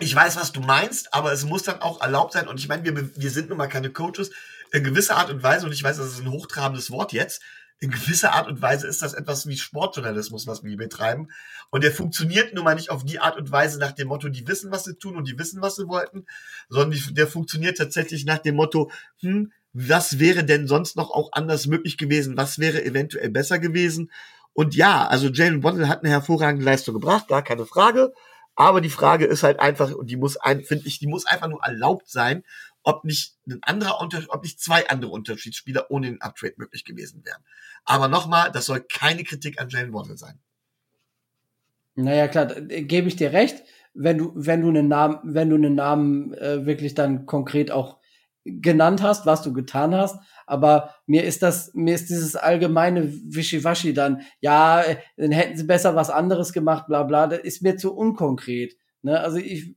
[0.00, 2.48] Ich weiß, was du meinst, aber es muss dann auch erlaubt sein.
[2.48, 4.32] Und ich meine, wir, wir sind nun mal keine Coaches.
[4.72, 7.42] In gewisser Art und Weise, und ich weiß, das ist ein hochtrabendes Wort jetzt,
[7.84, 11.28] in gewisser Art und Weise ist das etwas wie Sportjournalismus, was wir betreiben.
[11.70, 14.48] Und der funktioniert nun mal nicht auf die Art und Weise nach dem Motto, die
[14.48, 16.24] wissen, was sie tun und die wissen, was sie wollten,
[16.70, 18.90] sondern der funktioniert tatsächlich nach dem Motto,
[19.20, 22.38] hm, was wäre denn sonst noch auch anders möglich gewesen?
[22.38, 24.10] Was wäre eventuell besser gewesen?
[24.54, 28.14] Und ja, also Jalen Waddle hat eine hervorragende Leistung gebracht, gar keine Frage.
[28.54, 31.48] Aber die Frage ist halt einfach, und die muss ein, finde ich, die muss einfach
[31.48, 32.44] nur erlaubt sein,
[32.84, 37.24] ob nicht ein anderer Unterschied, ob nicht zwei andere Unterschiedsspieler ohne den Uptrade möglich gewesen
[37.24, 37.42] wären.
[37.84, 40.38] Aber nochmal, das soll keine Kritik an Jalen Waddle sein.
[41.96, 43.62] Naja, klar, gebe ich dir recht.
[43.92, 47.98] Wenn du, wenn du einen Namen, wenn du einen Namen äh, wirklich dann konkret auch
[48.44, 53.94] genannt hast, was du getan hast, aber mir ist das, mir ist dieses allgemeine Wischiwaschi
[53.94, 54.84] dann, ja,
[55.16, 58.76] dann hätten sie besser was anderes gemacht, bla bla, das ist mir zu unkonkret.
[59.02, 59.18] Ne?
[59.18, 59.74] Also ich,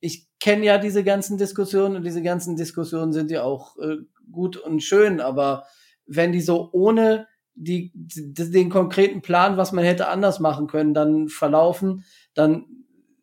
[0.00, 3.96] ich kenne ja diese ganzen Diskussionen und diese ganzen Diskussionen sind ja auch äh,
[4.30, 5.66] gut und schön, aber
[6.06, 7.26] wenn die so ohne
[7.56, 12.04] die, den konkreten Plan, was man hätte anders machen können, dann verlaufen,
[12.34, 12.66] dann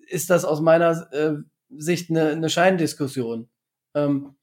[0.08, 1.36] ist das aus meiner äh,
[1.70, 3.50] Sicht eine, eine Scheindiskussion.
[3.96, 4.36] Ähm,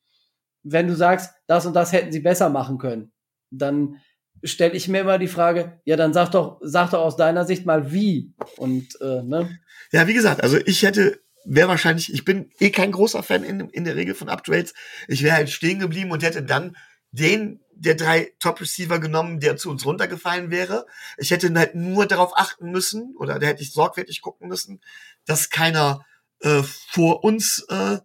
[0.63, 3.13] wenn du sagst, das und das hätten sie besser machen können,
[3.51, 3.97] dann
[4.43, 7.67] stelle ich mir immer die Frage, ja, dann sag doch, sag doch aus deiner Sicht
[7.67, 8.33] mal wie.
[8.57, 9.59] Und äh, ne?
[9.93, 13.69] Ja, wie gesagt, also ich hätte, wäre wahrscheinlich, ich bin eh kein großer Fan in,
[13.71, 14.73] in der Regel von Uptrades.
[15.09, 16.77] Ich wäre halt stehen geblieben und hätte dann
[17.13, 20.87] den der drei Top Receiver genommen, der zu uns runtergefallen wäre.
[21.17, 24.81] Ich hätte halt nur darauf achten müssen, oder da hätte ich sorgfältig gucken müssen,
[25.25, 26.05] dass keiner
[26.41, 27.99] äh, vor uns äh,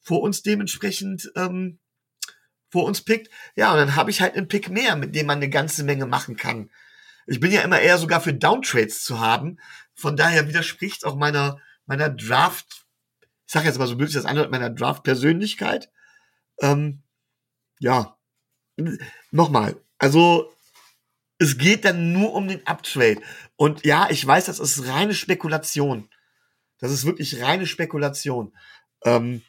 [0.00, 1.78] vor uns dementsprechend ähm,
[2.68, 3.30] vor uns pickt.
[3.56, 6.06] Ja, und dann habe ich halt einen Pick mehr, mit dem man eine ganze Menge
[6.06, 6.70] machen kann.
[7.26, 9.58] Ich bin ja immer eher sogar für Downtrades zu haben.
[9.94, 12.84] Von daher widerspricht auch meiner, meiner Draft,
[13.46, 15.90] ich sage jetzt mal so blöd das anhört, meiner Draft-Persönlichkeit.
[16.60, 17.02] Ähm,
[17.78, 18.13] ja,
[19.30, 20.52] nochmal, also
[21.38, 23.20] es geht dann nur um den Uptrade.
[23.56, 26.08] Und ja, ich weiß, das ist reine Spekulation.
[26.78, 28.54] Das ist wirklich reine Spekulation.
[29.04, 29.42] Ähm,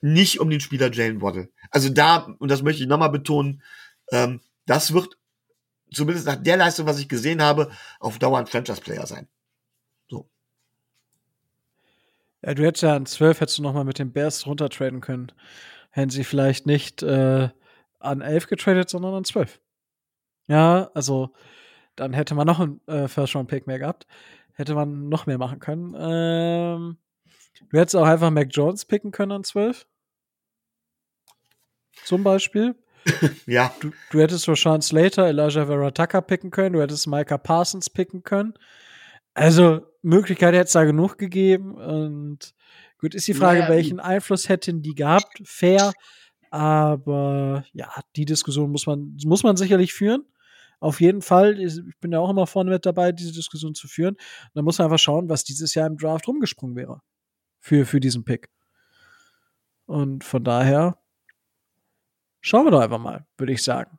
[0.00, 1.50] nicht um den Spieler Jalen Waddle.
[1.70, 3.62] Also da, und das möchte ich nochmal betonen,
[4.12, 5.16] ähm, das wird
[5.92, 7.70] zumindest nach der Leistung, was ich gesehen habe,
[8.00, 9.28] auf Dauer ein Franchise-Player sein.
[10.08, 10.28] So.
[12.42, 15.32] Ja, du hättest ja an 12 hättest du nochmal mit den Bears runtertraden können.
[15.90, 17.48] Hätten sie vielleicht nicht äh,
[17.98, 19.60] an 11 getradet, sondern an 12.
[20.48, 21.30] Ja, also
[21.96, 24.06] dann hätte man noch einen äh, First-Round-Pick mehr gehabt.
[24.54, 25.94] Hätte man noch mehr machen können.
[25.98, 26.98] Ähm,
[27.70, 29.86] du hättest auch einfach Mac Jones picken können an 12
[32.04, 32.74] zum Beispiel.
[33.46, 33.72] ja.
[33.80, 38.22] Du, du hättest Rashawn Slater, Elijah Vera Tucker picken können, du hättest Micah Parsons picken
[38.22, 38.54] können.
[39.34, 41.74] Also, Möglichkeit hätte es da genug gegeben.
[41.74, 42.54] Und
[42.98, 45.42] gut, ist die Frage, naja, welchen Einfluss hätten die gehabt?
[45.44, 45.92] Fair.
[46.56, 50.24] Aber ja, die Diskussion muss man, muss man sicherlich führen.
[50.80, 51.60] Auf jeden Fall.
[51.60, 54.14] Ich bin ja auch immer vorne mit dabei, diese Diskussion zu führen.
[54.14, 57.00] Und dann muss man einfach schauen, was dieses Jahr im Draft rumgesprungen wäre.
[57.60, 58.48] Für, für diesen Pick.
[59.86, 60.98] Und von daher,
[62.48, 63.98] Schauen wir doch einfach mal, würde ich sagen.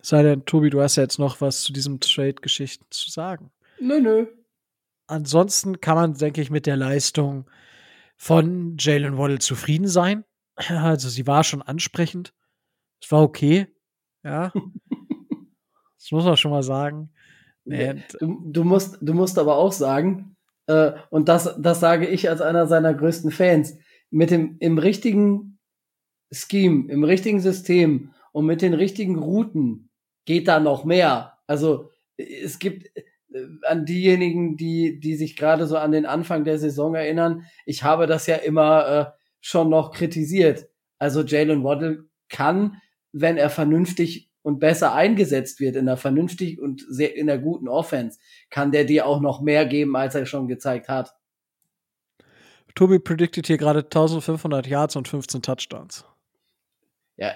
[0.00, 3.50] Sei denn, Tobi, du hast ja jetzt noch was zu diesem Trade-Geschichten zu sagen.
[3.80, 4.26] Nö, nö.
[5.08, 7.50] Ansonsten kann man, denke ich, mit der Leistung
[8.16, 10.24] von Jalen Waddle zufrieden sein.
[10.56, 12.34] Also sie war schon ansprechend.
[13.02, 13.66] Es war okay.
[14.24, 14.52] Ja.
[15.98, 17.10] das muss man schon mal sagen.
[17.64, 18.02] Nee.
[18.20, 22.40] Du, du, musst, du musst aber auch sagen, äh, und das, das sage ich als
[22.40, 23.76] einer seiner größten Fans,
[24.10, 25.58] mit dem, im richtigen
[26.32, 29.90] Scheme, im richtigen System und mit den richtigen Routen
[30.24, 31.38] geht da noch mehr.
[31.46, 33.02] Also es gibt äh,
[33.66, 38.06] an diejenigen, die, die sich gerade so an den Anfang der Saison erinnern, ich habe
[38.06, 39.06] das ja immer äh,
[39.46, 40.66] schon noch kritisiert.
[40.98, 42.82] Also Jalen Waddle kann,
[43.12, 47.68] wenn er vernünftig und besser eingesetzt wird in einer vernünftig und sehr in einer guten
[47.68, 48.18] Offense,
[48.50, 51.14] kann der dir auch noch mehr geben, als er schon gezeigt hat.
[52.74, 56.04] Tobi prediktet hier gerade 1500 Yards und 15 Touchdowns.
[57.16, 57.32] Ja,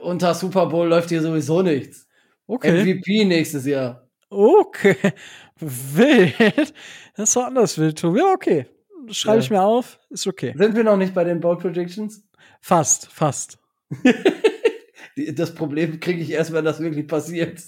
[0.00, 2.08] unter Super Bowl läuft hier sowieso nichts.
[2.46, 2.82] Okay.
[2.82, 4.08] MVP nächstes Jahr.
[4.30, 4.96] Okay.
[5.60, 6.72] Wild.
[7.16, 8.20] Das ist doch anders wild, Tobi.
[8.20, 8.66] Ja, okay.
[9.12, 9.44] Schreibe ja.
[9.44, 9.98] ich mir auf.
[10.10, 10.54] Ist okay.
[10.56, 12.22] Sind wir noch nicht bei den Bold Predictions?
[12.60, 13.58] Fast, fast.
[15.34, 17.62] das Problem kriege ich erst, wenn das wirklich passiert.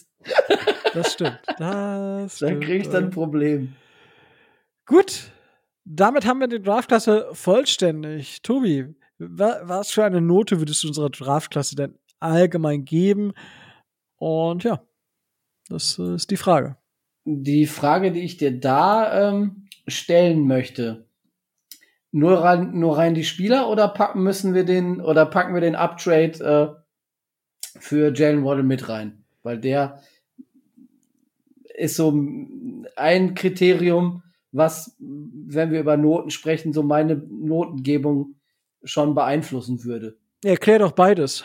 [0.94, 1.40] Das stimmt.
[1.58, 3.74] Das dann kriege ich dann ein Problem.
[4.86, 5.30] Gut.
[5.84, 8.42] Damit haben wir die Draftklasse vollständig.
[8.42, 13.32] Tobi, was für eine Note würdest du unserer Draftklasse denn allgemein geben?
[14.16, 14.82] Und ja,
[15.68, 16.76] das ist die Frage.
[17.24, 21.08] Die Frage, die ich dir da ähm, stellen möchte,
[22.12, 25.74] nur rein, nur rein die Spieler oder packen müssen wir den oder packen wir den
[25.74, 30.00] Uptrade äh, für Jalen Waddle mit rein, weil der
[31.74, 32.14] ist so
[32.96, 34.22] ein Kriterium,
[34.52, 38.34] was, wenn wir über Noten sprechen, so meine Notengebung
[38.84, 40.16] schon beeinflussen würde.
[40.44, 41.44] Erklär doch beides.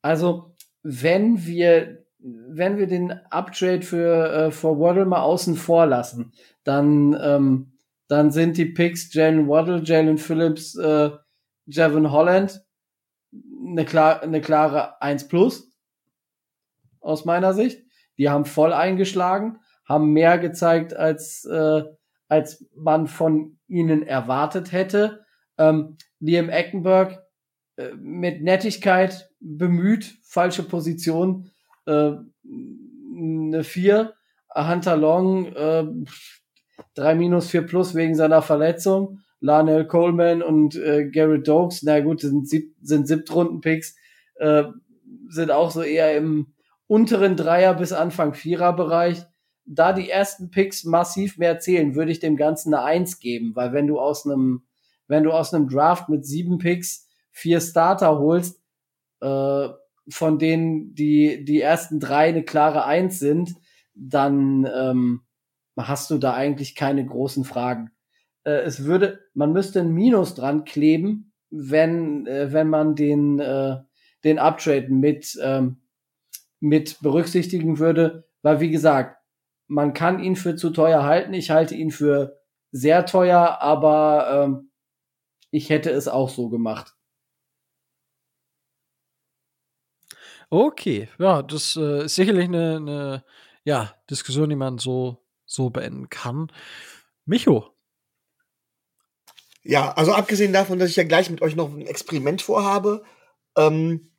[0.00, 6.32] Also, wenn wir, wenn wir den Uptrade für, äh, für Waddle mal außen vor lassen,
[6.64, 7.72] dann, ähm,
[8.08, 11.10] dann sind die Picks Jalen Waddle, Jalen Phillips, äh,
[11.66, 12.66] Javon Holland
[13.66, 15.70] eine, klar, eine klare 1 plus
[17.00, 17.84] aus meiner Sicht.
[18.18, 21.82] Die haben voll eingeschlagen, haben mehr gezeigt, als, äh,
[22.28, 25.24] als man von ihnen erwartet hätte.
[25.58, 27.22] Ähm, Liam Eckenberg
[27.76, 31.50] äh, mit Nettigkeit bemüht, falsche Position,
[31.86, 32.12] äh,
[32.44, 34.14] eine 4.
[34.54, 35.86] Hunter Long, äh,
[36.94, 39.20] 3 minus 4 plus wegen seiner Verletzung.
[39.40, 43.94] Larnell Coleman und äh, Garrett Dokes, na gut, sind, sieb sind Siebtrunden-Picks,
[44.36, 44.64] äh,
[45.28, 46.54] sind auch so eher im
[46.86, 49.22] unteren Dreier- bis Anfang Vierer-Bereich.
[49.66, 53.72] Da die ersten Picks massiv mehr zählen, würde ich dem Ganzen eine Eins geben, weil
[53.72, 54.62] wenn du aus einem,
[55.08, 58.62] wenn du aus einem Draft mit sieben Picks vier Starter holst,
[59.20, 59.68] äh,
[60.08, 63.54] von denen die, die ersten drei eine klare Eins sind,
[63.94, 65.22] dann ähm,
[65.76, 67.90] hast du da eigentlich keine großen Fragen
[68.46, 73.78] äh, es würde, man müsste ein Minus dran kleben, wenn, äh, wenn man den, äh,
[74.24, 75.82] den Uptrade mit, ähm,
[76.60, 79.18] mit berücksichtigen würde, weil wie gesagt,
[79.66, 81.34] man kann ihn für zu teuer halten.
[81.34, 82.40] Ich halte ihn für
[82.70, 84.70] sehr teuer, aber ähm,
[85.50, 86.94] ich hätte es auch so gemacht.
[90.48, 93.24] Okay, ja, das äh, ist sicherlich eine, eine
[93.64, 96.52] ja, Diskussion, die man so, so beenden kann.
[97.24, 97.76] Micho,
[99.68, 103.02] ja, also abgesehen davon, dass ich ja gleich mit euch noch ein Experiment vorhabe,
[103.56, 104.12] ähm,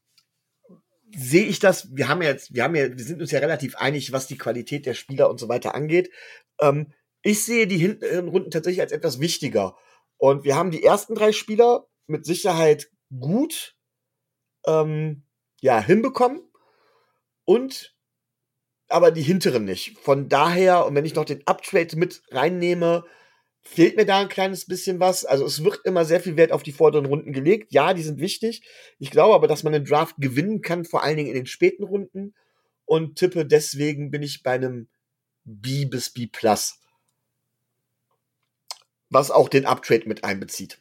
[1.15, 3.77] sehe ich das, wir haben ja jetzt, wir haben ja, wir sind uns ja relativ
[3.77, 6.11] einig, was die Qualität der Spieler und so weiter angeht.
[6.59, 6.91] Ähm,
[7.21, 9.77] ich sehe die hinteren Runden tatsächlich als etwas wichtiger.
[10.17, 13.77] Und wir haben die ersten drei Spieler mit Sicherheit gut
[14.65, 15.23] ähm,
[15.61, 16.41] ja, hinbekommen.
[17.45, 17.96] Und
[18.89, 19.97] aber die hinteren nicht.
[19.99, 23.03] Von daher, und wenn ich noch den Uptrade mit reinnehme,
[23.63, 25.25] fehlt mir da ein kleines bisschen was.
[25.25, 27.73] Also es wird immer sehr viel Wert auf die vorderen Runden gelegt.
[27.73, 28.61] Ja, die sind wichtig.
[28.97, 31.83] Ich glaube aber, dass man den Draft gewinnen kann, vor allen Dingen in den späten
[31.83, 32.33] Runden.
[32.85, 34.87] Und tippe deswegen bin ich bei einem
[35.43, 36.79] B bis B plus.
[39.09, 40.79] Was auch den Uptrade mit einbezieht.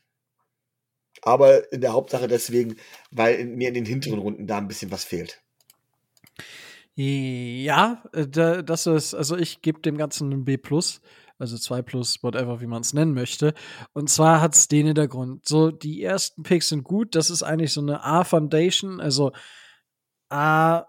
[1.23, 2.77] Aber in der Hauptsache deswegen,
[3.11, 5.43] weil in, mir in den hinteren Runden da ein bisschen was fehlt.
[6.99, 11.01] Ja, äh, das ist, also ich gebe dem Ganzen ein B plus
[11.39, 13.55] also 2 plus, whatever, wie man es nennen möchte.
[13.93, 15.47] Und zwar hat es den Hintergrund.
[15.47, 19.33] So, die ersten Picks sind gut, das ist eigentlich so eine A-Foundation, also
[20.31, 20.85] A,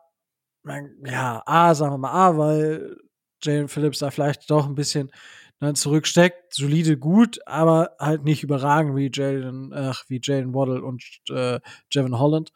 [1.06, 2.98] ja, A, sagen wir mal A, weil
[3.44, 5.12] Jalen Phillips da vielleicht doch ein bisschen
[5.60, 11.04] dann zurücksteckt, solide gut, aber halt nicht überragend wie Jalen, ach, wie Jalen Waddle und
[11.30, 11.60] äh,
[11.92, 12.52] Jevin Holland.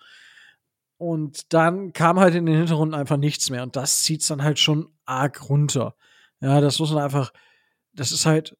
[1.02, 3.64] Und dann kam halt in den Hintergrund einfach nichts mehr.
[3.64, 5.95] Und das zieht es dann halt schon arg runter.
[6.41, 7.32] Ja, das muss man einfach
[7.94, 8.57] das ist halt,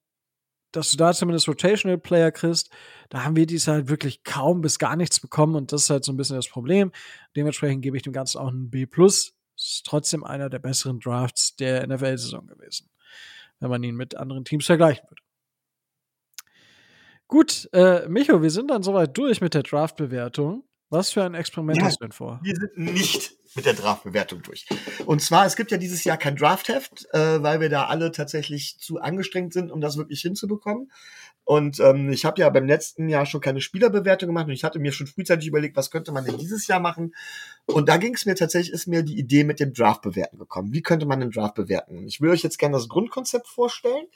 [0.72, 2.70] dass du da zumindest Rotational Player kriegst,
[3.10, 6.06] da haben wir dies halt wirklich kaum bis gar nichts bekommen und das ist halt
[6.06, 6.92] so ein bisschen das Problem.
[7.36, 8.88] Dementsprechend gebe ich dem Ganzen auch ein B+.
[8.96, 12.90] Ist trotzdem einer der besseren Drafts der NFL-Saison gewesen.
[13.60, 15.22] wenn man ihn mit anderen Teams vergleichen würde.
[17.28, 20.64] Gut, äh, Micho, wir sind dann soweit durch mit der Draft-Bewertung.
[20.92, 22.42] Was für ein Experiment ja, hast du denn vor?
[22.44, 24.66] Wir sind nicht mit der Draft-Bewertung durch.
[25.06, 28.78] Und zwar, es gibt ja dieses Jahr kein Draftheft, äh, weil wir da alle tatsächlich
[28.78, 30.92] zu angestrengt sind, um das wirklich hinzubekommen.
[31.46, 34.80] Und ähm, ich habe ja beim letzten Jahr schon keine Spielerbewertung gemacht und ich hatte
[34.80, 37.16] mir schon frühzeitig überlegt, was könnte man denn dieses Jahr machen.
[37.68, 40.74] Und da ging es mir tatsächlich, ist mir die Idee mit dem Draft bewerten gekommen.
[40.74, 42.06] Wie könnte man den Draft bewerten?
[42.06, 44.08] Ich will euch jetzt gerne das Grundkonzept vorstellen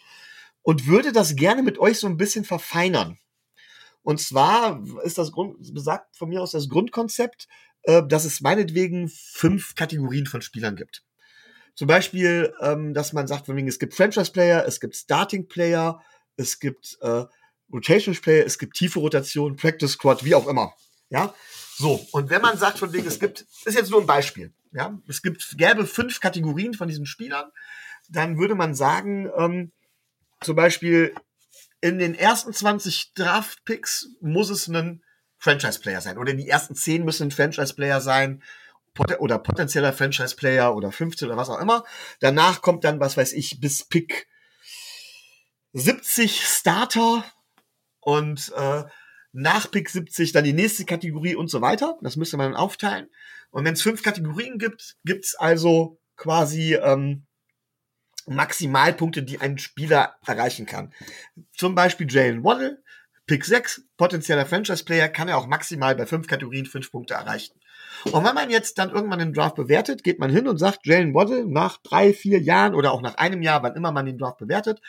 [0.62, 3.18] und würde das gerne mit euch so ein bisschen verfeinern.
[4.06, 7.48] Und zwar ist das Grund, besagt von mir aus das Grundkonzept,
[7.82, 11.04] äh, dass es meinetwegen fünf Kategorien von Spielern gibt.
[11.74, 16.00] Zum Beispiel, ähm, dass man sagt, von wegen, es gibt Franchise-Player, es gibt Starting-Player,
[16.38, 17.24] es gibt äh,
[17.74, 20.76] Rotation-Player, es gibt tiefe Rotation, Practice Squad, wie auch immer.
[21.10, 21.34] Ja,
[21.76, 22.08] so.
[22.12, 24.54] Und wenn man sagt, von wegen, es gibt, ist jetzt nur ein Beispiel.
[24.72, 27.50] Ja, es gibt, gäbe fünf Kategorien von diesen Spielern,
[28.08, 29.72] dann würde man sagen, ähm,
[30.42, 31.16] zum Beispiel
[31.86, 35.04] in den ersten 20 Draft-Picks muss es ein
[35.38, 36.18] Franchise-Player sein.
[36.18, 38.42] Oder die ersten 10 müssen ein Franchise-Player sein
[39.20, 41.84] oder potenzieller Franchise-Player oder 15 oder was auch immer.
[42.22, 44.28] Danach kommt dann, was weiß ich, bis Pick
[45.74, 47.24] 70 Starter
[48.00, 48.86] und äh,
[49.32, 52.00] nach Pick 70 dann die nächste Kategorie und so weiter.
[52.02, 53.10] Das müsste man dann aufteilen.
[53.52, 57.28] Und wenn es fünf Kategorien gibt, gibt's also quasi ähm,
[58.28, 60.94] Maximalpunkte, die ein Spieler erreichen kann.
[61.54, 62.82] Zum Beispiel Jalen Waddle,
[63.28, 67.60] Pick 6, potenzieller Franchise-Player, kann er auch maximal bei fünf Kategorien fünf Punkte erreichen.
[68.12, 71.14] Und wenn man jetzt dann irgendwann den Draft bewertet, geht man hin und sagt, Jalen
[71.14, 74.38] Waddle nach drei, vier Jahren oder auch nach einem Jahr, wann immer man den Draft
[74.38, 74.80] bewertet,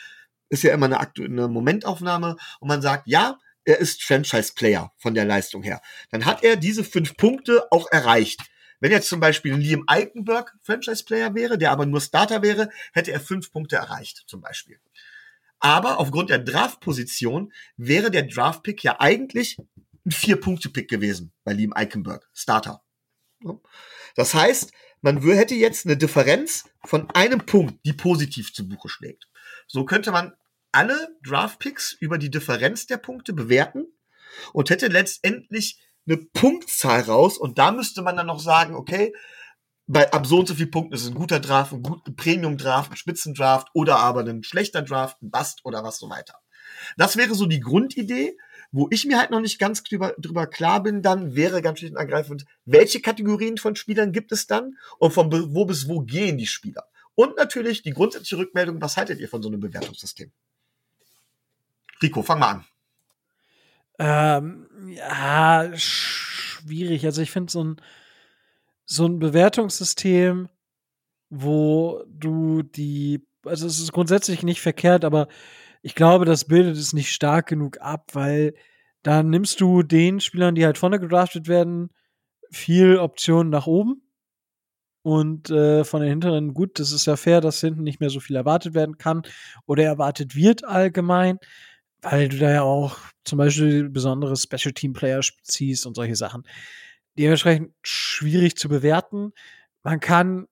[0.49, 5.25] ist ja immer eine aktuelle Momentaufnahme und man sagt, ja, er ist Franchise-Player von der
[5.25, 5.81] Leistung her.
[6.11, 8.41] Dann hat er diese fünf Punkte auch erreicht.
[8.79, 13.19] Wenn jetzt zum Beispiel Liam Eikenberg Franchise-Player wäre, der aber nur Starter wäre, hätte er
[13.19, 14.79] fünf Punkte erreicht, zum Beispiel.
[15.59, 19.57] Aber aufgrund der Draft-Position wäre der Draft-Pick ja eigentlich
[20.05, 22.83] ein Vier-Punkte-Pick gewesen bei Liam Eikenberg, Starter.
[24.15, 24.71] Das heißt,
[25.01, 29.27] man hätte jetzt eine Differenz von einem Punkt, die positiv zu Buche schlägt.
[29.67, 30.33] So könnte man
[30.71, 33.87] alle Draft-Picks über die Differenz der Punkte bewerten
[34.53, 39.13] und hätte letztendlich eine Punktzahl raus und da müsste man dann noch sagen, okay,
[39.87, 42.91] bei ab so und so viel Punkten ist es ein guter Draft, ein guter Premium-Draft,
[42.91, 46.35] ein Spitzendraft oder aber ein schlechter Draft, ein Bust oder was so weiter.
[46.97, 48.37] Das wäre so die Grundidee.
[48.73, 51.93] Wo ich mir halt noch nicht ganz drüber, drüber klar bin, dann wäre ganz schlicht
[51.93, 56.37] und ergreifend, welche Kategorien von Spielern gibt es dann und von wo bis wo gehen
[56.37, 56.83] die Spieler?
[57.15, 60.33] Und natürlich die grundsätzliche Rückmeldung, was haltet ihr von so einem Bewertungssystem?
[62.01, 62.65] Rico, fang mal an.
[63.99, 67.05] Ähm, ja, schwierig.
[67.05, 67.81] Also ich finde so ein,
[68.85, 70.49] so ein Bewertungssystem,
[71.29, 75.27] wo du die, also es ist grundsätzlich nicht verkehrt, aber
[75.81, 78.53] ich glaube, das bildet es nicht stark genug ab, weil
[79.03, 81.89] da nimmst du den Spielern, die halt vorne gedraftet werden,
[82.51, 84.03] viel Optionen nach oben.
[85.03, 88.19] Und äh, von den hinteren, gut, das ist ja fair, dass hinten nicht mehr so
[88.19, 89.21] viel erwartet werden kann
[89.65, 91.39] oder erwartet wird allgemein
[92.01, 96.43] weil du da ja auch zum Beispiel besondere Special Team Player ziehst und solche Sachen.
[97.17, 99.33] Dementsprechend schwierig zu bewerten.
[99.83, 100.47] Man kann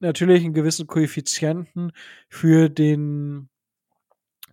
[0.00, 1.92] natürlich einen gewissen Koeffizienten
[2.28, 3.48] für den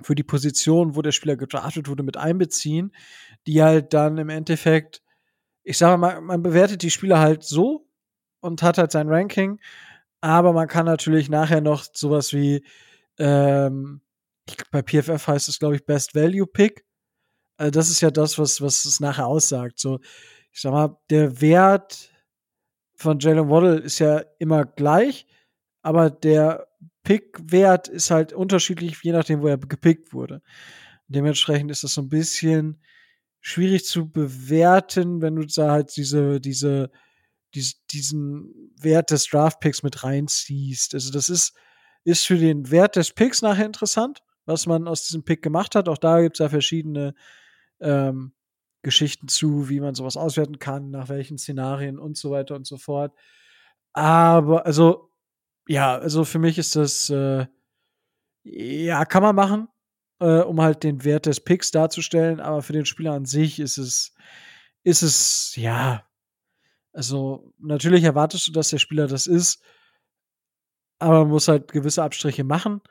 [0.01, 2.91] für die Position, wo der Spieler gedraftet wurde, mit einbeziehen,
[3.47, 5.01] die halt dann im Endeffekt,
[5.63, 7.87] ich sage mal, man bewertet die Spieler halt so
[8.41, 9.59] und hat halt sein Ranking,
[10.19, 12.65] aber man kann natürlich nachher noch sowas wie
[13.17, 14.01] ähm,
[14.47, 16.85] ich, bei PFF heißt es, glaube ich, Best Value Pick.
[17.57, 19.79] Also das ist ja das, was, was es nachher aussagt.
[19.79, 19.99] So,
[20.51, 22.11] ich sag mal, der Wert
[22.95, 25.25] von Jalen Waddle ist ja immer gleich,
[25.81, 26.67] aber der
[27.03, 30.41] Pick-Wert ist halt unterschiedlich, je nachdem, wo er gepickt wurde.
[31.07, 32.81] Dementsprechend ist das so ein bisschen
[33.41, 36.89] schwierig zu bewerten, wenn du da halt diese, diese,
[37.53, 40.93] diese diesen Wert des Draft-Picks mit reinziehst.
[40.93, 41.53] Also das ist,
[42.03, 45.89] ist für den Wert des Picks nachher interessant, was man aus diesem Pick gemacht hat.
[45.89, 47.15] Auch da gibt es ja verschiedene
[47.79, 48.33] ähm,
[48.81, 52.77] Geschichten zu, wie man sowas auswerten kann, nach welchen Szenarien und so weiter und so
[52.77, 53.13] fort.
[53.93, 55.09] Aber, also,
[55.67, 57.47] ja, also für mich ist das, äh,
[58.43, 59.67] ja, kann man machen,
[60.19, 63.77] äh, um halt den Wert des Picks darzustellen, aber für den Spieler an sich ist
[63.77, 64.13] es,
[64.83, 66.05] ist es, ja,
[66.93, 69.63] also natürlich erwartest du, dass der Spieler das ist,
[70.99, 72.81] aber man muss halt gewisse Abstriche machen.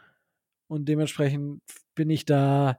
[0.67, 1.63] Und dementsprechend
[1.95, 2.79] bin ich da,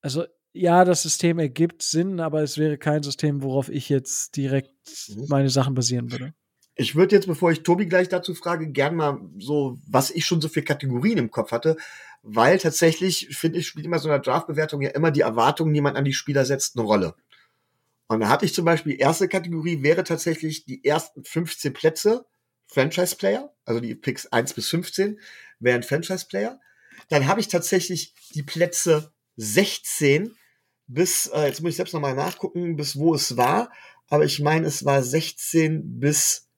[0.00, 4.72] also ja, das System ergibt Sinn, aber es wäre kein System, worauf ich jetzt direkt
[5.08, 5.26] mhm.
[5.28, 6.34] meine Sachen basieren würde.
[6.74, 10.40] ich würde jetzt, bevor ich Tobi gleich dazu frage, gern mal so, was ich schon
[10.40, 11.76] so für Kategorien im Kopf hatte,
[12.22, 15.96] weil tatsächlich, finde ich, spielt immer so eine Draftbewertung ja immer die Erwartungen, die man
[15.96, 17.14] an die Spieler setzt, eine Rolle.
[18.06, 22.24] Und da hatte ich zum Beispiel, erste Kategorie wäre tatsächlich die ersten 15 Plätze
[22.68, 25.20] Franchise-Player, also die Picks 1 bis 15
[25.60, 26.60] wären Franchise-Player.
[27.08, 30.34] Dann habe ich tatsächlich die Plätze 16
[30.86, 33.70] bis, äh, jetzt muss ich selbst nochmal nachgucken, bis wo es war,
[34.08, 36.48] aber ich meine, es war 16 bis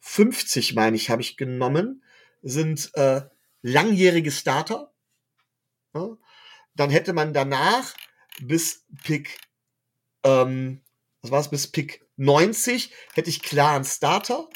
[0.00, 2.02] 50, meine ich, habe ich genommen,
[2.42, 3.22] sind äh,
[3.60, 4.92] langjährige Starter.
[5.94, 6.16] Ja?
[6.74, 7.94] Dann hätte man danach
[8.40, 9.38] bis Pick,
[10.24, 10.80] ähm,
[11.20, 14.48] was war es, bis Pick 90 hätte ich klar einen Starter.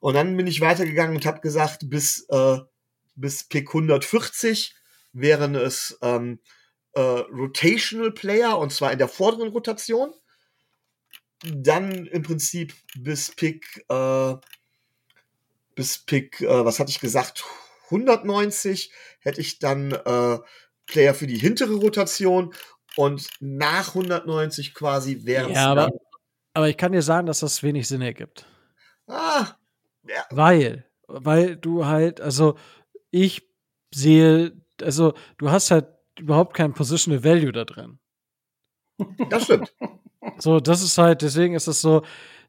[0.00, 2.58] Und dann bin ich weitergegangen und habe gesagt, bis, äh,
[3.14, 4.74] bis Pick 140
[5.12, 6.40] wären es ähm,
[6.94, 10.12] äh, Rotational Player und zwar in der vorderen Rotation.
[11.44, 14.34] Dann im Prinzip bis Pick, äh,
[15.74, 17.44] bis Pick, äh, was hatte ich gesagt,
[17.86, 20.38] 190 hätte ich dann äh,
[20.86, 22.54] Player für die hintere Rotation
[22.96, 25.90] und nach 190 quasi wären ja, aber,
[26.54, 28.46] aber ich kann dir sagen, dass das wenig Sinn ergibt.
[29.06, 29.46] Ah,
[30.06, 30.24] ja.
[30.30, 32.56] Weil, weil du halt, also
[33.12, 33.48] ich
[33.94, 34.52] sehe,
[34.82, 35.86] also du hast halt
[36.18, 38.00] überhaupt kein Positional Value da drin.
[39.30, 39.72] Das stimmt.
[40.38, 42.02] So, das ist halt, deswegen ist es so,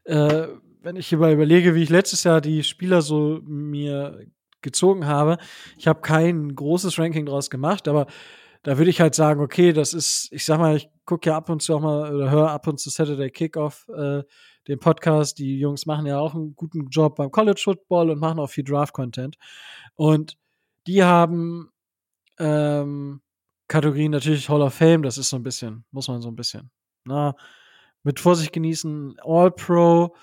[0.06, 0.48] äh,
[0.82, 4.26] wenn ich hierbei überlege, wie ich letztes Jahr die Spieler so mir
[4.62, 5.38] gezogen habe,
[5.78, 8.08] ich habe kein großes Ranking draus gemacht, aber
[8.64, 11.50] da würde ich halt sagen, okay, das ist, ich sag mal, ich gucke ja ab
[11.50, 14.24] und zu auch mal oder höre ab und zu Saturday Kickoff, äh,
[14.68, 15.38] den Podcast.
[15.38, 18.64] Die Jungs machen ja auch einen guten Job beim College Football und machen auch viel
[18.64, 19.38] Draft-Content.
[19.96, 20.38] Und
[20.88, 21.72] die haben
[22.40, 23.22] ähm,
[23.68, 26.72] Kategorien natürlich Hall of Fame, das ist so ein bisschen, muss man so ein bisschen,
[27.06, 27.36] na,
[28.04, 29.18] mit Vorsicht genießen.
[29.22, 30.16] All-Pro,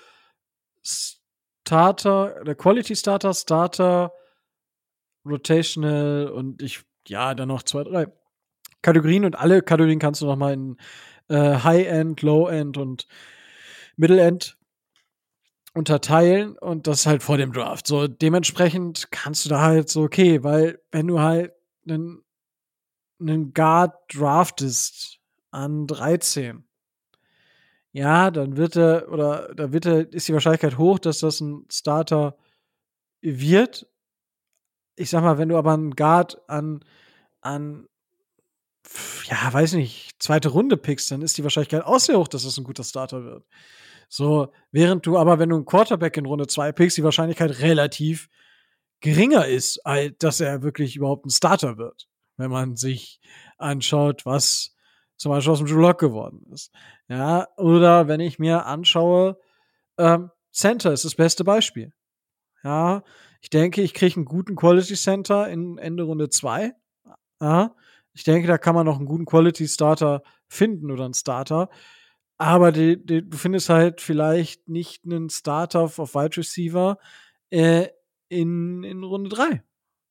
[0.83, 4.13] Starter, der Quality Starter, Starter,
[5.25, 8.07] Rotational und ich, ja, dann noch zwei, drei
[8.81, 10.77] Kategorien und alle Kategorien kannst du noch mal in
[11.29, 13.07] äh, High-End, Low-End und
[13.95, 14.57] Middle-End
[15.73, 17.87] unterteilen und das halt vor dem Draft.
[17.87, 21.53] So dementsprechend kannst du da halt so, okay, weil wenn du halt
[21.87, 22.23] einen,
[23.19, 25.19] einen Guard draftest
[25.51, 26.65] an 13,
[27.93, 31.65] ja, dann wird er, oder da wird er, ist die Wahrscheinlichkeit hoch, dass das ein
[31.71, 32.37] Starter
[33.21, 33.87] wird.
[34.95, 36.83] Ich sag mal, wenn du aber einen Guard an,
[37.41, 37.87] an
[39.25, 42.57] ja, weiß nicht, zweite Runde pickst, dann ist die Wahrscheinlichkeit auch sehr hoch, dass das
[42.57, 43.45] ein guter Starter wird.
[44.13, 48.27] So, während du aber, wenn du einen Quarterback in Runde 2 pickst, die Wahrscheinlichkeit relativ
[48.99, 52.09] geringer ist, als dass er wirklich überhaupt ein Starter wird.
[52.35, 53.21] Wenn man sich
[53.57, 54.75] anschaut, was
[55.15, 56.73] zum Beispiel aus dem Drew Lock geworden ist.
[57.07, 59.39] Ja, oder wenn ich mir anschaue,
[59.97, 61.93] ähm, Center ist das beste Beispiel.
[62.63, 63.03] Ja,
[63.39, 66.73] ich denke, ich kriege einen guten Quality Center in Ende Runde 2.
[67.39, 67.75] Ja,
[68.13, 71.69] ich denke, da kann man noch einen guten Quality Starter finden oder einen Starter.
[72.41, 76.97] Aber die, die, du findest halt vielleicht nicht einen Starter auf Wide Receiver
[77.51, 77.89] äh,
[78.29, 79.63] in, in Runde 3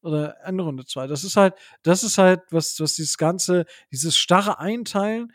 [0.02, 1.09] oder Ende Runde 2.
[1.09, 5.32] Das ist halt, das ist halt, was, was dieses ganze, dieses starre Einteilen,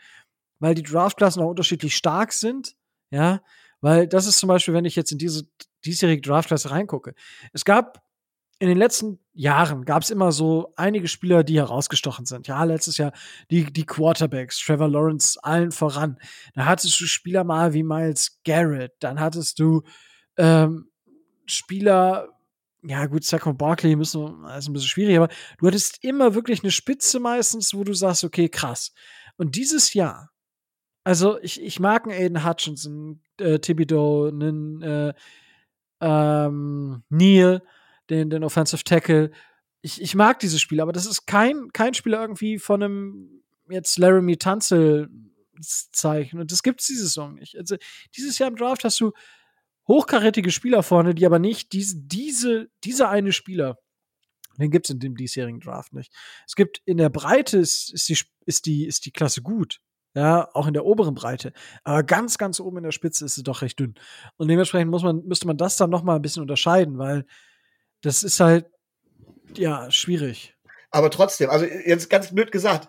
[0.58, 2.76] weil die Draftklassen auch unterschiedlich stark sind,
[3.10, 3.42] ja,
[3.82, 5.46] weil das ist zum Beispiel, wenn ich jetzt in diese
[5.84, 7.14] diesjährige Draftklasse reingucke.
[7.52, 8.05] Es gab
[8.58, 12.46] in den letzten Jahren gab es immer so einige Spieler, die herausgestochen sind.
[12.46, 13.12] Ja, letztes Jahr
[13.50, 16.18] die, die Quarterbacks, Trevor Lawrence allen voran.
[16.54, 19.82] Da hattest du Spieler mal wie Miles Garrett, dann hattest du
[20.38, 20.90] ähm,
[21.44, 22.28] Spieler,
[22.82, 25.28] ja gut, Saquon Barkley müssen, ist ein bisschen schwierig, aber
[25.58, 28.92] du hattest immer wirklich eine Spitze meistens, wo du sagst, okay, krass.
[29.36, 30.30] Und dieses Jahr,
[31.04, 35.14] also ich, ich mag einen Aiden Hutchinson, äh, Thibodeau, einen äh,
[36.00, 37.62] ähm, Neil,
[38.10, 39.30] den, den Offensive Tackle.
[39.82, 43.98] Ich, ich mag diese Spieler, aber das ist kein, kein Spieler irgendwie von einem jetzt
[43.98, 45.08] Laramie Tanzel
[45.60, 46.38] Zeichen.
[46.38, 47.56] Und das gibt es diese Saison nicht.
[47.56, 47.76] Also
[48.16, 49.12] dieses Jahr im Draft hast du
[49.88, 53.78] hochkarätige Spieler vorne, die aber nicht diese, diese, diese eine Spieler,
[54.58, 56.12] den gibt es in dem diesjährigen Draft nicht.
[56.46, 59.80] Es gibt in der Breite ist, ist, die, ist, die, ist die Klasse gut.
[60.14, 61.52] Ja, auch in der oberen Breite.
[61.84, 63.94] Aber ganz, ganz oben in der Spitze ist sie doch recht dünn.
[64.38, 67.26] Und dementsprechend muss man, müsste man das dann noch mal ein bisschen unterscheiden, weil
[68.02, 68.66] das ist halt,
[69.54, 70.54] ja, schwierig.
[70.90, 72.88] Aber trotzdem, also jetzt ganz blöd gesagt,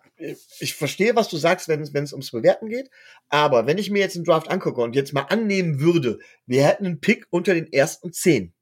[0.59, 2.89] ich verstehe, was du sagst, wenn, es ums Bewerten geht.
[3.27, 6.85] Aber wenn ich mir jetzt einen Draft angucke und jetzt mal annehmen würde, wir hätten
[6.85, 8.53] einen Pick unter den ersten zehn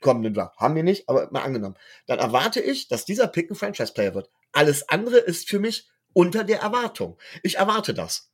[0.00, 0.56] kommenden Draft.
[0.58, 1.76] Haben wir nicht, aber mal angenommen.
[2.06, 4.30] Dann erwarte ich, dass dieser Pick ein Franchise-Player wird.
[4.52, 7.18] Alles andere ist für mich unter der Erwartung.
[7.42, 8.30] Ich erwarte das.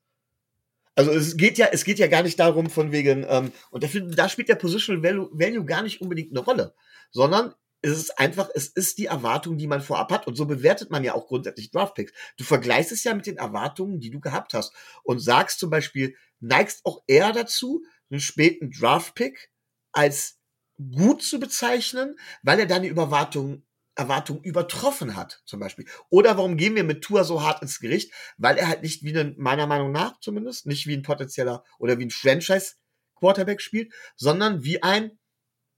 [0.94, 4.02] Also es geht ja, es geht ja gar nicht darum von wegen, ähm, und dafür,
[4.02, 6.74] da spielt der Positional Value, Value gar nicht unbedingt eine Rolle,
[7.10, 10.26] sondern es ist einfach, es ist die Erwartung, die man vorab hat.
[10.26, 12.12] Und so bewertet man ja auch grundsätzlich Draftpicks.
[12.36, 14.74] Du vergleichst es ja mit den Erwartungen, die du gehabt hast.
[15.02, 19.50] Und sagst zum Beispiel, neigst auch eher dazu, einen späten Draftpick
[19.92, 20.38] als
[20.78, 23.62] gut zu bezeichnen, weil er deine Überwartung,
[24.00, 25.86] Erwartung übertroffen hat, zum Beispiel.
[26.08, 28.12] Oder warum gehen wir mit Tour so hart ins Gericht?
[28.38, 31.98] Weil er halt nicht wie ein, meiner Meinung nach zumindest, nicht wie ein potenzieller oder
[31.98, 32.76] wie ein Franchise
[33.14, 35.18] Quarterback spielt, sondern wie ein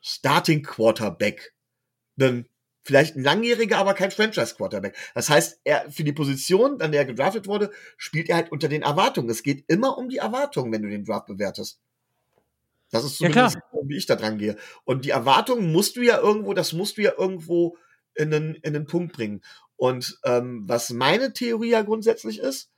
[0.01, 1.55] Starting Quarterback.
[2.21, 2.49] Ein,
[2.83, 4.97] vielleicht ein langjähriger, aber kein Franchise Quarterback.
[5.15, 8.69] Das heißt, er, für die Position, an der er gedraftet wurde, spielt er halt unter
[8.69, 9.31] den Erwartungen.
[9.31, 11.81] Es geht immer um die Erwartungen, wenn du den Draft bewertest.
[12.91, 14.57] Das ist zumindest, ja, wie ich da dran gehe.
[14.85, 17.77] Und die Erwartungen musst du ja irgendwo, das musst du ja irgendwo
[18.15, 19.43] in den, in den Punkt bringen.
[19.77, 22.71] Und ähm, was meine Theorie ja grundsätzlich ist,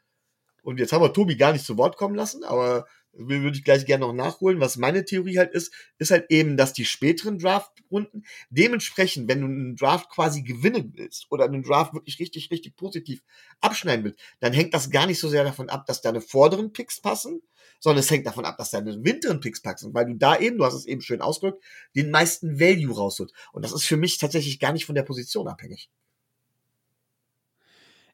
[0.62, 2.86] und jetzt haben wir Tobi gar nicht zu Wort kommen lassen, aber
[3.16, 4.60] würde ich gleich gerne noch nachholen.
[4.60, 9.46] Was meine Theorie halt ist, ist halt eben, dass die späteren Draft-Runden dementsprechend, wenn du
[9.46, 13.22] einen Draft quasi gewinnen willst oder einen Draft wirklich richtig, richtig positiv
[13.60, 17.00] abschneiden willst, dann hängt das gar nicht so sehr davon ab, dass deine vorderen Picks
[17.00, 17.42] passen,
[17.84, 20.64] sondern es hängt davon ab, dass deine hinteren Picks passen, weil du da eben, du
[20.64, 21.62] hast es eben schön ausgedrückt,
[21.94, 23.34] den meisten Value rausholst.
[23.52, 25.90] Und das ist für mich tatsächlich gar nicht von der Position abhängig.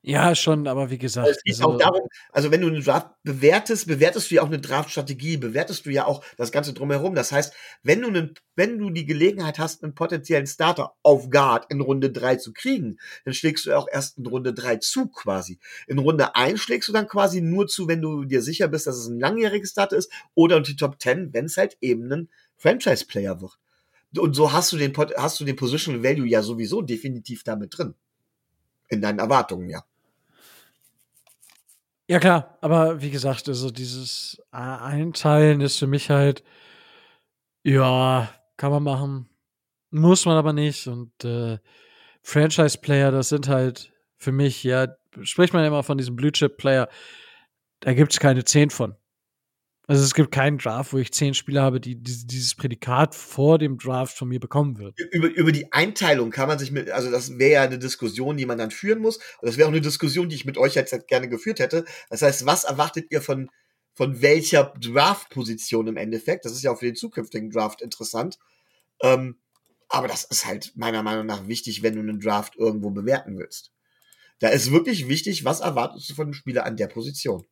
[0.03, 1.29] Ja, schon, aber wie gesagt.
[1.29, 2.01] Es geht also, auch darum,
[2.33, 6.07] also wenn du einen Draft bewertest, bewertest du ja auch eine Draftstrategie, bewertest du ja
[6.07, 7.15] auch das Ganze drumherum.
[7.15, 7.53] Das heißt,
[7.83, 12.11] wenn du, einen, wenn du die Gelegenheit hast, einen potenziellen Starter auf Guard in Runde
[12.11, 15.59] drei zu kriegen, dann schlägst du auch erst in Runde drei zu quasi.
[15.87, 18.97] In Runde eins schlägst du dann quasi nur zu, wenn du dir sicher bist, dass
[18.97, 22.31] es ein langjähriges Starter ist oder in die Top Ten, wenn es halt eben ein
[22.57, 23.59] Franchise-Player wird.
[24.17, 27.95] Und so hast du den, hast du den Positional Value ja sowieso definitiv damit drin.
[28.89, 29.85] In deinen Erwartungen, ja.
[32.11, 36.43] Ja, klar, aber wie gesagt, also dieses Einteilen ist für mich halt,
[37.63, 39.29] ja, kann man machen,
[39.91, 40.89] muss man aber nicht.
[40.89, 41.59] Und äh,
[42.23, 44.89] Franchise-Player, das sind halt für mich, ja,
[45.23, 46.89] spricht man immer von diesem Blue-Chip-Player,
[47.79, 48.97] da gibt es keine zehn von.
[49.91, 53.77] Also es gibt keinen Draft, wo ich zehn Spieler habe, die dieses Prädikat vor dem
[53.77, 54.97] Draft von mir bekommen wird.
[55.11, 58.47] Über, über die Einteilung kann man sich mit, also das wäre ja eine Diskussion, die
[58.47, 59.17] man dann führen muss.
[59.17, 61.85] Und das wäre auch eine Diskussion, die ich mit euch jetzt gerne geführt hätte.
[62.09, 63.51] Das heißt, was erwartet ihr von,
[63.93, 66.45] von welcher Draft-Position im Endeffekt?
[66.45, 68.39] Das ist ja auch für den zukünftigen Draft interessant.
[69.03, 69.39] Ähm,
[69.89, 73.73] aber das ist halt meiner Meinung nach wichtig, wenn du einen Draft irgendwo bewerten willst.
[74.39, 77.45] Da ist wirklich wichtig, was erwartest du von dem Spieler an der Position?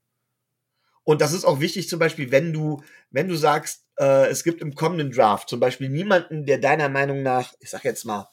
[1.09, 4.61] Und das ist auch wichtig, zum Beispiel, wenn du, wenn du sagst, äh, es gibt
[4.61, 8.29] im kommenden Draft zum Beispiel niemanden, der deiner Meinung nach, ich sag jetzt mal,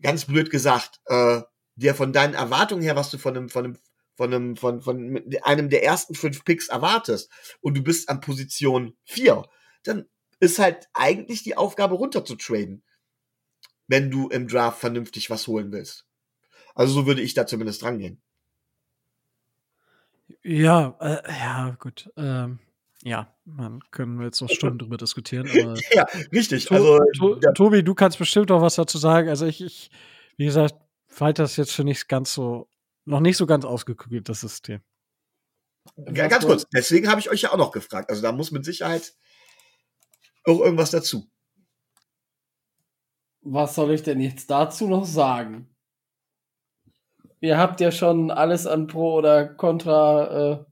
[0.00, 1.42] ganz blöd gesagt, äh,
[1.74, 3.78] der von deinen Erwartungen her, was du von einem, von einem,
[4.16, 7.30] von einem, von, von einem der ersten fünf Picks erwartest
[7.60, 9.46] und du bist an Position vier,
[9.82, 10.08] dann
[10.38, 12.82] ist halt eigentlich die Aufgabe runter zu traden,
[13.86, 16.06] wenn du im Draft vernünftig was holen willst.
[16.74, 18.22] Also so würde ich da zumindest rangehen.
[20.42, 22.10] Ja, äh, ja, gut.
[22.16, 22.58] Ähm,
[23.02, 25.48] ja, man können wir jetzt noch Stunden drüber diskutieren.
[25.48, 26.66] Aber ja, richtig.
[26.66, 27.52] To also, to ja.
[27.52, 29.28] Tobi, du kannst bestimmt auch was dazu sagen.
[29.28, 29.90] Also ich, ich
[30.36, 30.74] wie gesagt,
[31.18, 32.68] halte das jetzt für nicht ganz so,
[33.04, 34.80] noch nicht so ganz ausgekügelt, das System.
[35.96, 38.10] Ja, ganz kurz, deswegen habe ich euch ja auch noch gefragt.
[38.10, 39.14] Also da muss mit Sicherheit
[40.44, 41.30] auch irgendwas dazu.
[43.42, 45.69] Was soll ich denn jetzt dazu noch sagen?
[47.40, 50.64] Ihr habt ja schon alles an Pro oder Contra äh,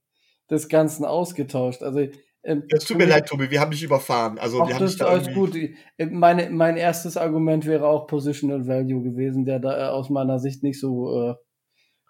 [0.50, 1.82] des Ganzen ausgetauscht.
[1.82, 2.06] Also
[2.44, 4.38] ähm, es tut mir leid, Tobi, wir haben dich überfahren.
[4.38, 5.56] Also wir haben das ist da alles gut.
[5.98, 10.62] Meine, mein erstes Argument wäre auch Positional Value gewesen, der da äh, aus meiner Sicht
[10.62, 11.34] nicht so äh,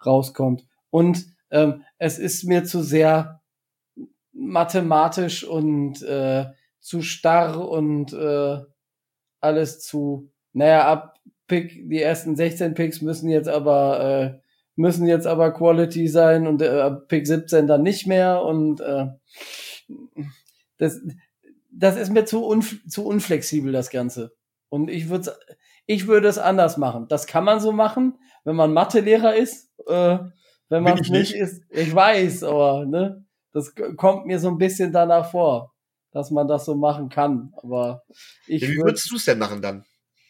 [0.05, 0.65] rauskommt.
[0.91, 3.41] Und ähm, es ist mir zu sehr
[4.31, 6.45] mathematisch und äh,
[6.79, 8.59] zu starr und äh,
[9.41, 11.15] alles zu, naja, ab
[11.47, 14.48] Pick, die ersten 16 Picks müssen jetzt aber äh,
[14.79, 19.07] müssen jetzt aber Quality sein und äh, Pick 17 dann nicht mehr und äh,
[20.77, 21.01] das,
[21.71, 24.33] das ist mir zu, unf zu unflexibel, das Ganze.
[24.69, 25.35] Und ich würde
[25.85, 27.07] ich würde es anders machen.
[27.09, 30.19] Das kann man so machen, wenn man Mathelehrer ist, äh,
[30.69, 31.63] wenn man es nicht, nicht ist.
[31.69, 35.73] Ich weiß, aber ne, das kommt mir so ein bisschen danach vor,
[36.11, 37.51] dass man das so machen kann.
[37.61, 38.03] Aber
[38.47, 39.83] ich ja, wie würdest du es denn machen dann?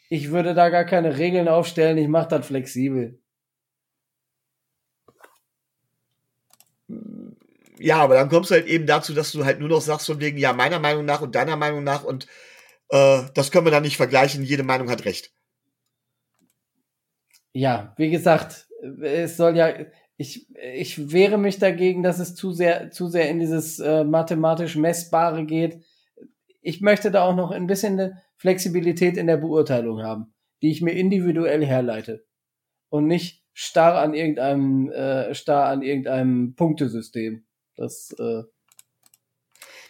[0.10, 1.98] Ich würde da gar keine Regeln aufstellen.
[1.98, 3.19] Ich mache das flexibel.
[7.80, 10.20] Ja, aber dann kommst du halt eben dazu, dass du halt nur noch sagst von
[10.20, 12.28] wegen, ja, meiner Meinung nach und deiner Meinung nach und
[12.90, 15.32] äh, das können wir dann nicht vergleichen, jede Meinung hat recht.
[17.54, 18.68] Ja, wie gesagt,
[19.02, 19.74] es soll ja,
[20.18, 24.76] ich, ich wehre mich dagegen, dass es zu sehr, zu sehr in dieses äh, mathematisch
[24.76, 25.84] Messbare geht.
[26.62, 30.82] Ich möchte da auch noch ein bisschen eine Flexibilität in der Beurteilung haben, die ich
[30.82, 32.26] mir individuell herleite.
[32.90, 37.46] Und nicht starr an irgendeinem, äh, starr an irgendeinem Punktesystem.
[37.80, 38.44] Das, äh,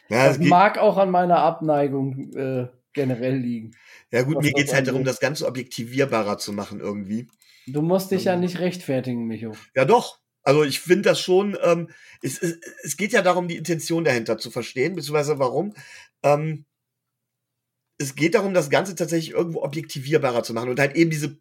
[0.10, 3.72] ja, das mag auch an meiner Abneigung äh, generell liegen.
[4.12, 7.28] Ja gut, mir geht's halt darum, das Ganze objektivierbarer zu machen irgendwie.
[7.66, 8.42] Du musst dich ja ähm.
[8.42, 9.54] nicht rechtfertigen, Micho.
[9.76, 10.20] Ja doch.
[10.44, 11.90] Also ich finde das schon, ähm,
[12.22, 15.74] es, es, es geht ja darum, die Intention dahinter zu verstehen, beziehungsweise warum.
[16.22, 16.66] Ähm,
[17.98, 21.40] es geht darum, das Ganze tatsächlich irgendwo objektivierbarer zu machen und halt eben diese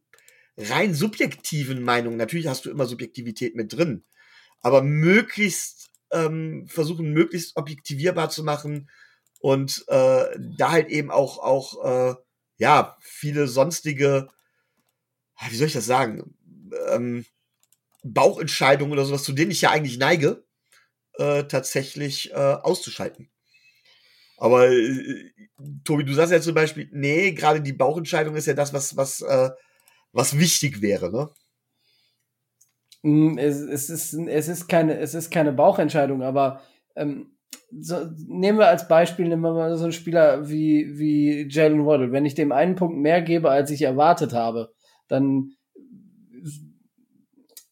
[0.56, 4.04] rein subjektiven Meinungen, natürlich hast du immer Subjektivität mit drin,
[4.60, 8.90] aber möglichst ähm, versuchen, möglichst objektivierbar zu machen
[9.40, 12.14] und äh, da halt eben auch, auch äh,
[12.58, 14.28] ja, viele sonstige,
[15.48, 16.34] wie soll ich das sagen,
[16.90, 17.24] ähm,
[18.02, 20.44] Bauchentscheidungen oder sowas, zu denen ich ja eigentlich neige,
[21.14, 23.30] äh, tatsächlich äh, auszuschalten.
[24.38, 25.30] Aber äh,
[25.84, 29.20] Tobi, du sagst ja zum Beispiel, nee, gerade die Bauchentscheidung ist ja das, was, was,
[29.20, 29.50] äh,
[30.12, 31.28] was wichtig wäre, ne?
[33.08, 36.60] Mm, es, es, ist, es, ist keine, es ist keine Bauchentscheidung, aber
[36.94, 37.32] ähm,
[37.80, 42.12] so, nehmen wir als Beispiel nehmen wir mal so einen Spieler wie, wie Jalen Waddle.
[42.12, 44.72] Wenn ich dem einen Punkt mehr gebe, als ich erwartet habe,
[45.08, 45.52] dann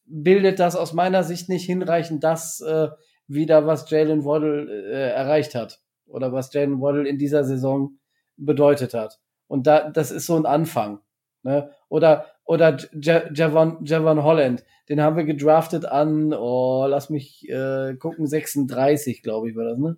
[0.06, 2.88] bildet das aus meiner Sicht nicht hinreichend das äh,
[3.26, 7.98] wieder, was Jalen Waddle äh, erreicht hat oder was Jalen Waddle in dieser Saison
[8.36, 9.18] bedeutet hat.
[9.48, 11.00] Und da, das ist so ein Anfang.
[11.42, 11.70] Ne?
[11.88, 18.26] Oder oder Javon, Javon Holland, den haben wir gedraftet an, oh, lass mich äh, gucken,
[18.26, 19.96] 36, glaube ich, war das, ne?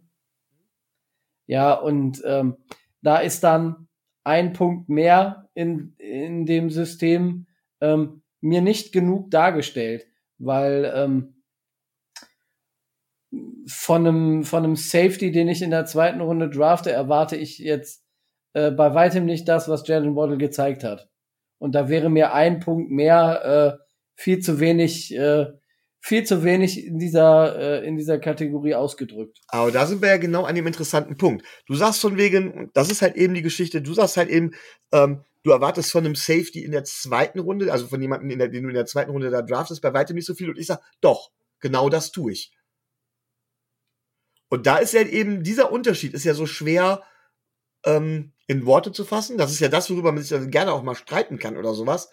[1.46, 2.56] Ja, und ähm,
[3.02, 3.88] da ist dann
[4.24, 7.46] ein Punkt mehr in, in dem System
[7.80, 10.06] ähm, mir nicht genug dargestellt,
[10.38, 11.42] weil ähm,
[13.66, 18.04] von einem, von einem Safety, den ich in der zweiten Runde drafte, erwarte ich jetzt
[18.54, 21.08] äh, bei weitem nicht das, was Jalen Waddle gezeigt hat.
[21.58, 25.46] Und da wäre mir ein Punkt mehr äh, viel zu wenig, äh,
[26.00, 29.38] viel zu wenig in dieser, äh, in dieser Kategorie ausgedrückt.
[29.48, 31.44] Aber da sind wir ja genau an dem interessanten Punkt.
[31.66, 34.52] Du sagst von wegen, das ist halt eben die Geschichte, du sagst halt eben,
[34.92, 38.48] ähm, du erwartest von einem Safety in der zweiten Runde, also von jemandem, in der,
[38.48, 40.50] den du in der zweiten Runde da draftest, bei weitem nicht so viel.
[40.50, 41.30] Und ich sag, doch,
[41.60, 42.52] genau das tue ich.
[44.48, 47.02] Und da ist ja eben, dieser Unterschied ist ja so schwer
[47.84, 49.38] ähm, in Worte zu fassen.
[49.38, 52.10] Das ist ja das, worüber man sich dann gerne auch mal streiten kann oder sowas.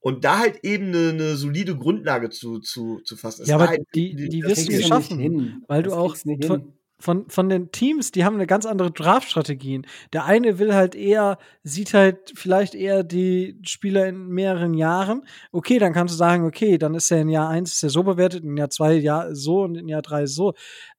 [0.00, 3.46] Und da halt eben eine, eine solide Grundlage zu, zu, zu fassen.
[3.46, 7.48] Ja, aber halt, die, die, die wirst du schaffen, weil du auch von, von, von
[7.48, 9.86] den Teams, die haben eine ganz andere Draft-Strategien.
[10.12, 15.26] Der eine will halt eher, sieht halt vielleicht eher die Spieler in mehreren Jahren.
[15.52, 18.02] Okay, dann kannst du sagen, okay, dann ist er in Jahr 1 ist er so
[18.02, 20.52] bewertet, in Jahr 2 ja so und in Jahr 3 so.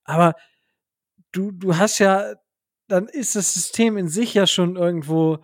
[0.03, 0.33] Aber
[1.31, 2.33] du, du hast ja
[2.89, 5.39] dann ist das System in sich ja schon irgendwo,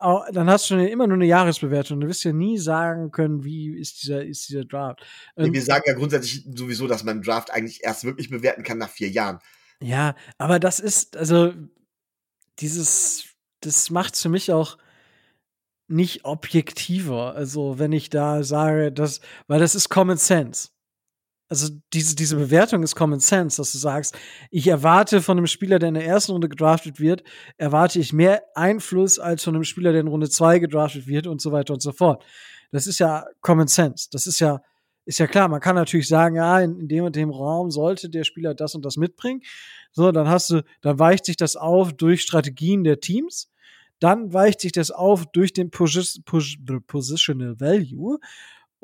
[0.00, 2.00] dann hast du schon immer nur eine Jahresbewertung.
[2.00, 5.04] Du wirst ja nie sagen können, wie ist dieser, ist dieser Draft.
[5.36, 8.90] Nee, wir sagen ja grundsätzlich sowieso, dass man Draft eigentlich erst wirklich bewerten kann nach
[8.90, 9.38] vier Jahren.
[9.80, 11.54] Ja, aber das ist, also,
[12.58, 13.24] dieses,
[13.60, 14.78] das macht für mich auch
[15.88, 17.34] nicht objektiver.
[17.34, 20.68] Also, wenn ich da sage, dass, weil das ist Common Sense
[21.48, 24.16] also diese, diese Bewertung ist Common Sense, dass du sagst,
[24.50, 27.22] ich erwarte von einem Spieler, der in der ersten Runde gedraftet wird,
[27.56, 31.40] erwarte ich mehr Einfluss als von einem Spieler, der in Runde zwei gedraftet wird und
[31.40, 32.24] so weiter und so fort.
[32.72, 34.08] Das ist ja Common Sense.
[34.10, 34.62] Das ist ja,
[35.04, 35.48] ist ja klar.
[35.48, 38.74] Man kann natürlich sagen, ja, in, in dem und dem Raum sollte der Spieler das
[38.74, 39.42] und das mitbringen.
[39.92, 43.50] So, dann hast du, dann weicht sich das auf durch Strategien der Teams.
[44.00, 48.18] Dann weicht sich das auf durch den Positional Value.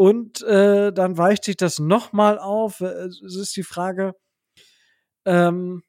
[0.00, 2.80] Und äh, dann weicht sich das nochmal auf.
[2.80, 4.14] Äh, es ist die Frage,
[5.26, 5.82] ähm,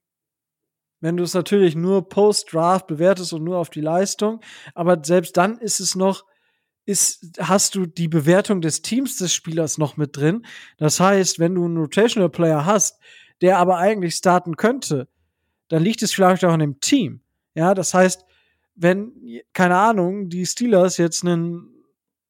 [0.99, 4.41] wenn du es natürlich nur Post-Draft bewertest und nur auf die Leistung,
[4.75, 6.25] aber selbst dann ist es noch,
[6.83, 10.45] ist, hast du die Bewertung des Teams des Spielers noch mit drin.
[10.75, 12.99] Das heißt, wenn du einen Rotational Player hast,
[13.39, 15.07] der aber eigentlich starten könnte,
[15.69, 17.21] dann liegt es vielleicht auch an dem Team.
[17.55, 18.25] Ja, das heißt,
[18.75, 19.13] wenn,
[19.53, 21.70] keine Ahnung, die Steelers jetzt einen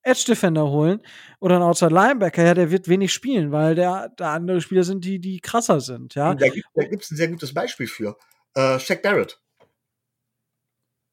[0.03, 1.02] Edge Defender holen
[1.40, 5.06] oder einen Outside Linebacker, ja, der wird wenig spielen, weil der, da andere Spieler sind,
[5.06, 6.34] die, die krasser sind, ja.
[6.34, 8.18] da gibt es ein sehr gutes Beispiel für.
[8.53, 9.40] Äh, Shaq Barrett.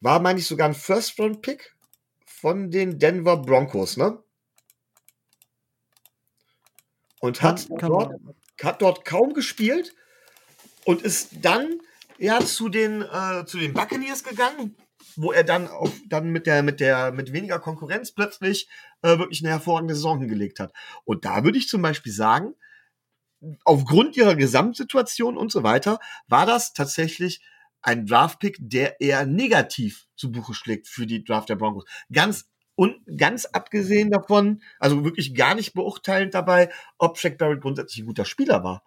[0.00, 1.74] War, meine ich, sogar ein First-Round-Pick
[2.24, 4.22] von den Denver Broncos, ne?
[7.20, 8.14] Und hat, kann, dort,
[8.62, 9.94] hat dort kaum gespielt
[10.84, 11.80] und ist dann
[12.16, 14.76] ja zu den, äh, zu den Buccaneers gegangen,
[15.20, 18.68] wo er dann auf, dann mit der, mit der, mit weniger Konkurrenz plötzlich
[19.02, 20.72] äh, wirklich eine hervorragende Saison hingelegt hat.
[21.04, 22.54] Und da würde ich zum Beispiel sagen,
[23.64, 27.42] aufgrund ihrer Gesamtsituation und so weiter, war das tatsächlich
[27.82, 31.84] ein Draftpick, der eher negativ zu Buche schlägt für die Draft der Broncos.
[32.12, 38.04] Ganz und ganz abgesehen davon, also wirklich gar nicht beurteilend dabei, ob Shaq Barrett grundsätzlich
[38.04, 38.84] ein guter Spieler war.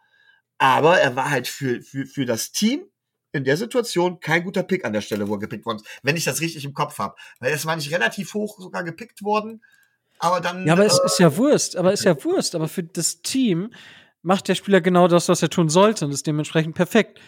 [0.58, 2.86] Aber er war halt für, für, für das Team
[3.32, 6.16] in der Situation kein guter Pick an der Stelle, wo er gepickt worden ist, wenn
[6.16, 7.16] ich das richtig im Kopf habe.
[7.40, 9.64] Weil es war nicht relativ hoch sogar gepickt worden,
[10.20, 10.66] aber dann.
[10.68, 12.56] Ja, aber äh, es ist ja Wurst, aber ist ja Wurst.
[12.56, 13.74] Aber für das Team
[14.22, 17.20] macht der Spieler genau das, was er tun sollte und ist dementsprechend perfekt.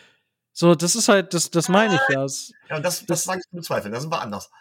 [0.51, 2.27] So, das ist halt, das, das meine ich ja.
[2.69, 4.51] Ja, und das, das, das mag ich bezweifeln, da sind wir anders.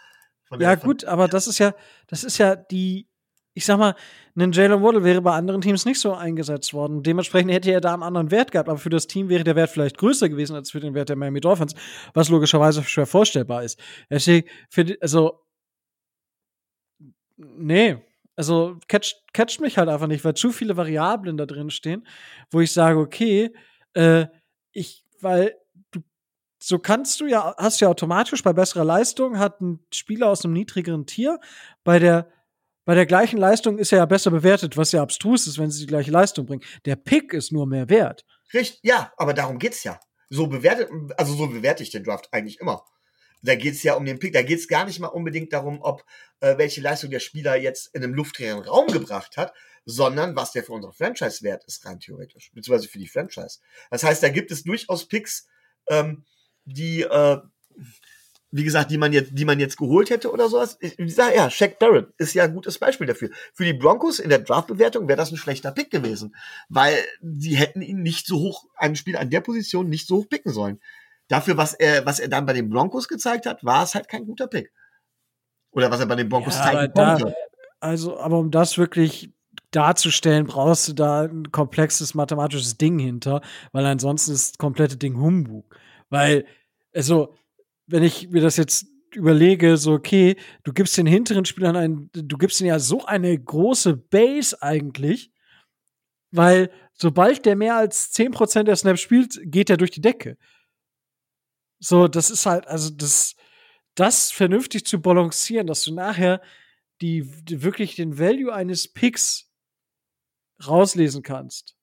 [0.58, 1.74] ja, gut, aber das ist ja,
[2.06, 3.06] das ist ja die,
[3.54, 3.94] ich sag mal,
[4.34, 7.02] ein Jalen Waddle wäre bei anderen Teams nicht so eingesetzt worden.
[7.02, 9.70] Dementsprechend hätte er da einen anderen Wert gehabt, aber für das Team wäre der Wert
[9.70, 11.74] vielleicht größer gewesen als für den Wert der Miami Dolphins,
[12.14, 13.78] was logischerweise schwer vorstellbar ist.
[15.00, 15.40] Also,
[17.36, 17.98] nee,
[18.36, 22.06] also catcht, catcht mich halt einfach nicht, weil zu viele Variablen da drin stehen,
[22.50, 23.52] wo ich sage, okay,
[23.94, 24.26] äh,
[24.72, 25.54] ich, weil
[25.90, 26.00] du,
[26.58, 30.44] so kannst du ja, hast du ja automatisch bei besserer Leistung hat ein Spieler aus
[30.44, 31.38] einem niedrigeren Tier
[31.84, 32.30] bei der
[32.84, 35.80] bei der gleichen Leistung ist er ja besser bewertet, was ja abstrus ist, wenn sie
[35.80, 36.64] die gleiche Leistung bringen.
[36.84, 38.24] Der Pick ist nur mehr wert.
[38.52, 40.00] Richtig, ja, aber darum geht's ja.
[40.30, 42.84] So bewertet, also so bewerte ich den Draft eigentlich immer.
[43.42, 46.04] Da geht's ja um den Pick, da geht's gar nicht mal unbedingt darum, ob
[46.40, 49.52] äh, welche Leistung der Spieler jetzt in einem luftleeren Raum gebracht hat,
[49.84, 53.58] sondern was der für unsere Franchise wert ist, rein theoretisch, beziehungsweise für die Franchise.
[53.90, 55.48] Das heißt, da gibt es durchaus Picks,
[55.88, 56.24] ähm,
[56.64, 57.38] die äh,
[58.52, 60.78] wie gesagt, die man jetzt, die man jetzt geholt hätte oder sowas.
[60.80, 63.30] Ich sage ja, Shaq Barrett ist ja ein gutes Beispiel dafür.
[63.54, 66.36] Für die Broncos in der Draftbewertung wäre das ein schlechter Pick gewesen,
[66.68, 70.28] weil sie hätten ihn nicht so hoch, einen Spieler an der Position nicht so hoch
[70.28, 70.80] picken sollen.
[71.28, 74.26] Dafür, was er, was er dann bei den Broncos gezeigt hat, war es halt kein
[74.26, 74.70] guter Pick.
[75.70, 77.34] Oder was er bei den Broncos ja, zeigen konnte.
[77.80, 79.32] Also, aber um das wirklich
[79.70, 83.40] darzustellen, brauchst du da ein komplexes mathematisches Ding hinter,
[83.72, 85.74] weil ansonsten ist das komplette Ding Humbug.
[86.10, 86.44] Weil,
[86.94, 87.34] also,
[87.92, 92.38] wenn ich mir das jetzt überlege, so, okay, du gibst den hinteren Spielern ein, du
[92.38, 95.30] gibst ihnen ja so eine große Base eigentlich,
[96.30, 100.38] weil sobald der mehr als 10% der Snaps spielt, geht er durch die Decke.
[101.80, 103.36] So, das ist halt, also das,
[103.94, 106.40] das vernünftig zu balancieren, dass du nachher
[107.02, 109.52] die, die wirklich den Value eines Picks
[110.66, 111.76] rauslesen kannst.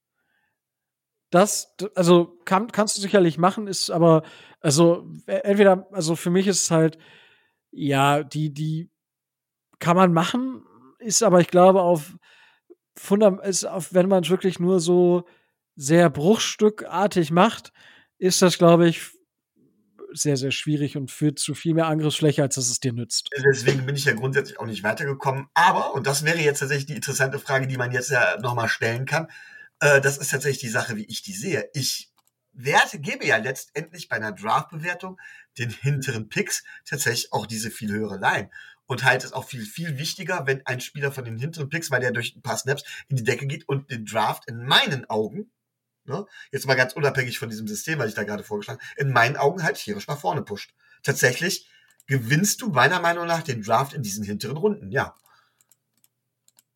[1.29, 4.23] Das, also kann, kannst du sicherlich machen, ist aber,
[4.61, 6.97] also e, entweder, also für mich ist es halt,
[7.71, 8.89] ja, die, die
[9.79, 10.65] kann man machen,
[10.99, 12.15] ist aber, ich glaube, auf
[13.43, 15.25] ist auf, wenn man es wirklich nur so
[15.77, 17.71] sehr bruchstückartig macht,
[18.17, 19.11] ist das, glaube ich,
[20.11, 23.29] sehr, sehr schwierig und führt zu viel mehr Angriffsfläche, als dass es dir nützt.
[23.45, 25.47] Deswegen bin ich ja grundsätzlich auch nicht weitergekommen.
[25.53, 29.05] Aber, und das wäre jetzt tatsächlich die interessante Frage, die man jetzt ja nochmal stellen
[29.05, 29.27] kann,
[29.79, 31.69] äh, das ist tatsächlich die Sache, wie ich die sehe.
[31.73, 32.11] Ich
[32.53, 35.19] werte, gebe ja letztendlich bei einer Draft-Bewertung
[35.57, 38.49] den hinteren Picks tatsächlich auch diese viel höhere Line.
[38.85, 42.01] Und halte es auch viel, viel wichtiger, wenn ein Spieler von den hinteren Picks, weil
[42.01, 45.51] der durch ein paar Snaps in die Decke geht und den Draft in meinen Augen,
[46.05, 49.13] ne, jetzt mal ganz unabhängig von diesem System, was ich da gerade vorgeschlagen habe, in
[49.13, 50.73] meinen Augen halt tierisch nach vorne pusht.
[51.03, 51.69] Tatsächlich
[52.07, 55.15] gewinnst du meiner Meinung nach den Draft in diesen hinteren Runden, ja.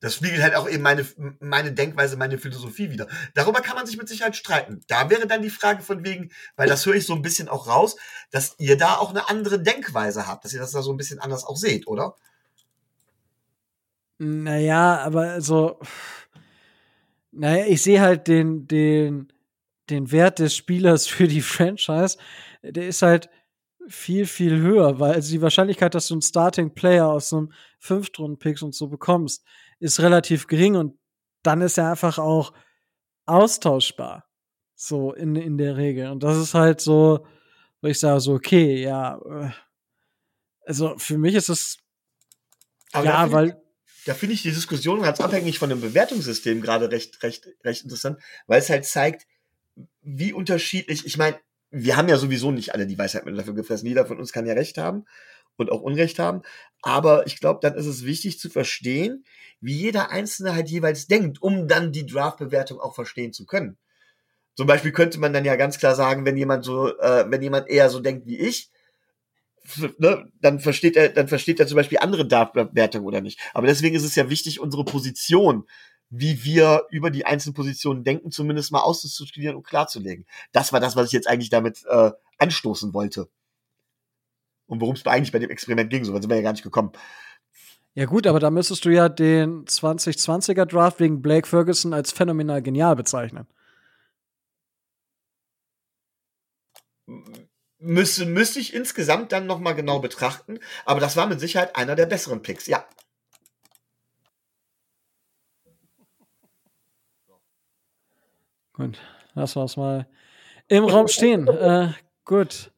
[0.04, 1.08] Das spiegelt halt auch eben meine,
[1.40, 3.08] meine Denkweise, meine Philosophie wieder.
[3.36, 4.82] Darüber kann man sich mit Sicherheit streiten.
[4.88, 7.70] Da wäre dann die Frage von wegen, weil das höre ich so ein bisschen auch
[7.70, 7.96] raus,
[8.30, 11.20] dass ihr da auch eine andere Denkweise habt, dass ihr das da so ein bisschen
[11.20, 12.18] anders auch seht, oder?
[14.18, 15.80] Naja, aber also,
[17.32, 19.32] naja, ich sehe halt den, den,
[19.90, 22.18] den Wert des Spielers für die Franchise,
[22.62, 23.30] der ist halt
[23.88, 28.64] viel, viel höher, weil also die Wahrscheinlichkeit, dass du einen Starting Player aus einem Fünftrunden-Picks
[28.64, 29.46] und so bekommst,
[29.84, 30.98] ist relativ gering und
[31.44, 32.54] dann ist er einfach auch
[33.26, 34.26] austauschbar.
[34.76, 36.10] So in, in der Regel.
[36.10, 37.28] Und das ist halt so,
[37.82, 39.18] wo ich sage, so, okay, ja.
[39.18, 39.52] Äh,
[40.66, 41.78] also für mich ist es.
[42.94, 43.62] Aber ja, da weil.
[44.06, 48.20] da finde ich die Diskussion ganz abhängig von dem Bewertungssystem gerade recht, recht, recht interessant,
[48.48, 49.28] weil es halt zeigt,
[50.02, 51.38] wie unterschiedlich, ich meine,
[51.72, 53.88] wir haben ja sowieso nicht alle die Weisheit mit dafür gefressen.
[53.88, 55.06] Jeder von uns kann ja Recht haben
[55.58, 56.42] und auch Unrecht haben.
[56.82, 59.24] Aber ich glaube, dann ist es wichtig zu verstehen,
[59.62, 63.78] wie jeder Einzelne halt jeweils denkt, um dann die Draft-Bewertung auch verstehen zu können.
[64.56, 67.70] Zum Beispiel könnte man dann ja ganz klar sagen, wenn jemand so, äh, wenn jemand
[67.70, 68.70] eher so denkt wie ich,
[69.98, 73.40] ne, dann versteht er, dann versteht er zum Beispiel andere Draft-Bewertungen oder nicht.
[73.54, 75.66] Aber deswegen ist es ja wichtig, unsere Position,
[76.10, 80.26] wie wir über die einzelnen Positionen denken, zumindest mal auszustudieren und klarzulegen.
[80.52, 83.30] Das war das, was ich jetzt eigentlich damit äh, anstoßen wollte
[84.68, 86.04] und worum es eigentlich bei dem Experiment ging.
[86.06, 86.92] So weit sind wir ja gar nicht gekommen.
[87.96, 92.62] Ja, gut, aber da müsstest du ja den 2020er Draft wegen Blake Ferguson als phänomenal
[92.62, 93.46] genial bezeichnen.
[97.78, 102.06] Müsste, müsste ich insgesamt dann nochmal genau betrachten, aber das war mit Sicherheit einer der
[102.06, 102.84] besseren Picks, ja.
[108.74, 109.00] Gut,
[109.36, 110.08] lassen wir es mal
[110.68, 111.48] im Raum stehen.
[111.48, 111.94] Äh,
[112.26, 112.72] gut.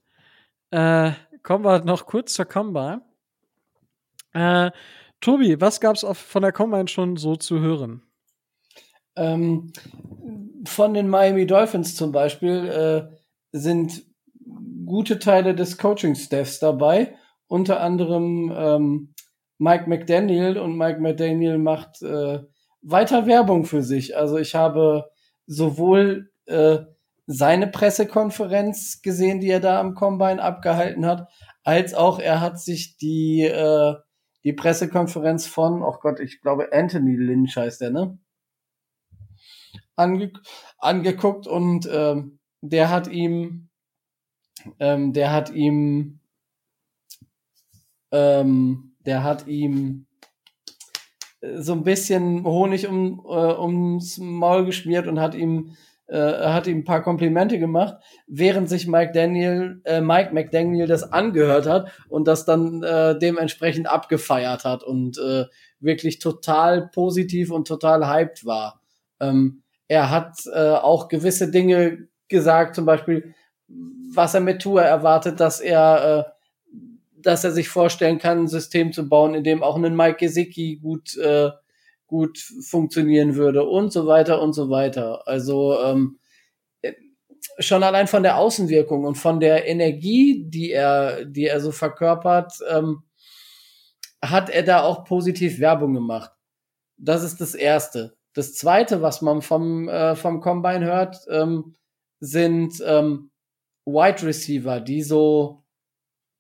[0.72, 1.12] Äh,
[1.46, 3.02] kommen wir noch kurz zur Combine.
[4.34, 4.72] Äh,
[5.22, 8.02] Tobi, was gab es von der Combine schon so zu hören?
[9.16, 9.72] Ähm,
[10.66, 13.16] von den Miami Dolphins zum Beispiel äh,
[13.52, 14.04] sind
[14.86, 17.16] gute Teile des Coaching-Staffs dabei,
[17.48, 19.14] unter anderem ähm,
[19.58, 22.40] Mike McDaniel und Mike McDaniel macht äh,
[22.82, 24.18] weiter Werbung für sich.
[24.18, 25.12] Also ich habe
[25.46, 26.80] sowohl äh,
[27.28, 31.30] seine Pressekonferenz gesehen, die er da am Combine abgehalten hat,
[31.64, 33.96] als auch er hat sich die, äh,
[34.44, 38.20] die Pressekonferenz von, oh Gott, ich glaube Anthony Lynch heißt der, ne?
[39.96, 40.34] Ange
[40.78, 43.70] angeguckt und ähm, der hat ihm,
[44.80, 46.20] ähm, der hat ihm,
[48.12, 50.06] ähm, der hat ihm
[51.58, 55.76] so ein bisschen Honig um, äh, ums Maul geschmiert und hat ihm
[56.08, 57.96] äh, hat ihm ein paar Komplimente gemacht,
[58.28, 63.88] während sich Mike Daniel, äh, Mike McDaniel das angehört hat und das dann äh, dementsprechend
[63.88, 65.46] abgefeiert hat und äh,
[65.80, 68.82] wirklich total positiv und total hyped war.
[69.20, 73.34] Ähm, er hat äh, auch gewisse Dinge gesagt, zum Beispiel,
[74.14, 76.32] was er mit Tour erwartet, dass er äh,
[77.26, 80.80] dass er sich vorstellen kann, ein System zu bauen, in dem auch ein Mike Gesicki
[80.80, 81.50] gut, äh,
[82.08, 82.38] gut
[82.68, 85.28] funktionieren würde und so weiter und so weiter.
[85.28, 86.20] Also ähm,
[87.60, 92.54] schon allein von der Außenwirkung und von der Energie, die er, die er so verkörpert,
[92.70, 93.04] ähm,
[94.24, 96.32] hat er da auch positiv Werbung gemacht.
[96.98, 98.18] Das ist das Erste.
[98.34, 101.76] Das Zweite, was man vom, äh, vom Combine hört, ähm,
[102.20, 103.32] sind ähm,
[103.86, 105.64] Wide Receiver, die so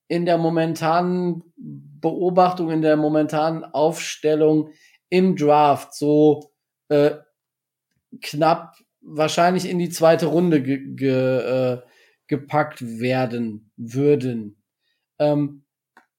[0.08, 4.70] in der momentanen Beobachtung, in der momentanen Aufstellung
[5.16, 6.52] im Draft so
[6.90, 7.12] äh,
[8.22, 11.82] knapp wahrscheinlich in die zweite Runde ge ge äh,
[12.28, 14.62] gepackt werden würden.
[15.20, 15.64] Ähm,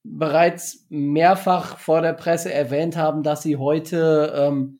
[0.03, 4.79] bereits mehrfach vor der Presse erwähnt haben, dass sie heute ähm,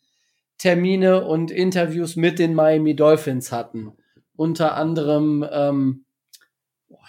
[0.57, 3.91] Termine und Interviews mit den Miami Dolphins hatten.
[4.35, 6.05] Unter anderem ähm,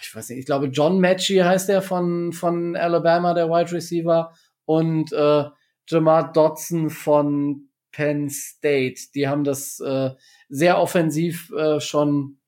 [0.01, 4.33] ich weiß nicht, ich glaube John Matchy heißt der von, von Alabama, der Wide Receiver,
[4.65, 5.45] und äh,
[5.89, 9.11] Jamar Dodson von Penn State.
[9.15, 10.11] Die haben das äh,
[10.47, 12.39] sehr offensiv äh, schon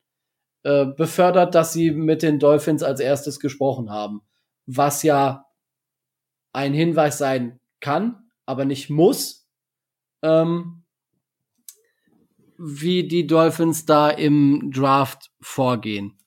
[0.63, 4.21] äh, befördert, dass sie mit den Dolphins als erstes gesprochen haben.
[4.65, 5.45] Was ja
[6.53, 9.47] ein Hinweis sein kann, aber nicht muss,
[10.21, 10.83] ähm,
[12.57, 16.21] wie die Dolphins da im Draft vorgehen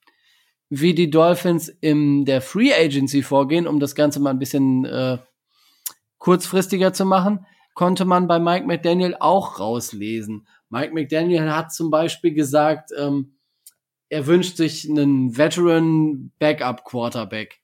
[0.81, 5.19] wie die Dolphins in der Free Agency vorgehen, um das Ganze mal ein bisschen äh,
[6.25, 7.45] kurzfristiger zu machen,
[7.75, 10.47] konnte man bei Mike McDaniel auch rauslesen.
[10.71, 13.37] Mike McDaniel hat zum Beispiel gesagt, ähm,
[14.09, 17.61] er wünscht sich einen Veteran Backup Quarterback.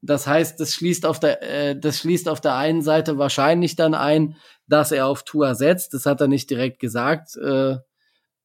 [0.00, 3.92] Das heißt, das schließt auf der, äh, das schließt auf der einen Seite wahrscheinlich dann
[3.92, 4.36] ein,
[4.66, 5.92] dass er auf Tour setzt.
[5.92, 7.72] Das hat er nicht direkt gesagt, äh,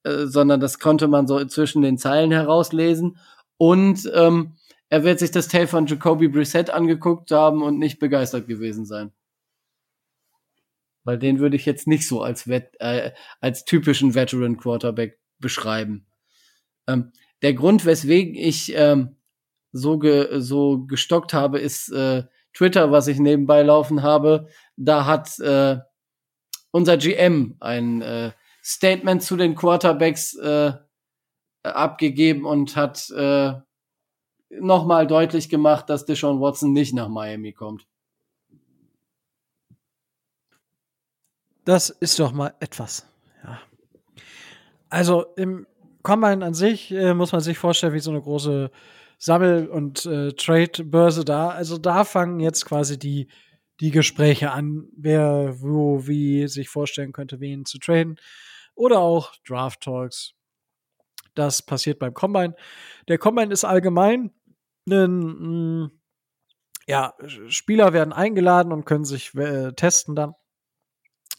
[0.04, 3.18] äh, sondern das konnte man so zwischen den Zeilen herauslesen.
[3.58, 4.58] Und ähm,
[4.94, 9.12] er wird sich das Tape von Jacoby Brissett angeguckt haben und nicht begeistert gewesen sein.
[11.04, 13.12] Weil den würde ich jetzt nicht so als, Vet äh,
[13.42, 16.06] als typischen Veteran Quarterback beschreiben.
[16.86, 17.12] Ähm,
[17.42, 19.16] der Grund, weswegen ich ähm,
[19.72, 24.48] so, ge so gestockt habe, ist äh, Twitter, was ich nebenbei laufen habe.
[24.76, 25.80] Da hat äh,
[26.70, 28.32] unser GM ein äh,
[28.64, 30.74] Statement zu den Quarterbacks äh,
[31.64, 33.54] abgegeben und hat äh,
[34.60, 37.88] nochmal deutlich gemacht, dass Deshaun Watson nicht nach Miami kommt.
[41.66, 43.08] Das ist doch mal etwas.
[43.44, 43.60] Ja.
[44.90, 45.66] Also im
[46.02, 48.70] Combine an sich äh, muss man sich vorstellen, wie so eine große
[49.18, 51.50] Sammel- und äh, Trade-Börse da.
[51.50, 53.30] Also da fangen jetzt quasi die,
[53.80, 58.20] die Gespräche an, wer wo wie sich vorstellen könnte, wen zu traden.
[58.76, 60.34] Oder auch Draft Talks,
[61.36, 62.56] das passiert beim Combine.
[63.08, 64.32] Der Combine ist allgemein
[64.88, 65.92] ein,
[66.88, 67.14] ja,
[67.48, 70.34] Spieler werden eingeladen und können sich äh, testen dann.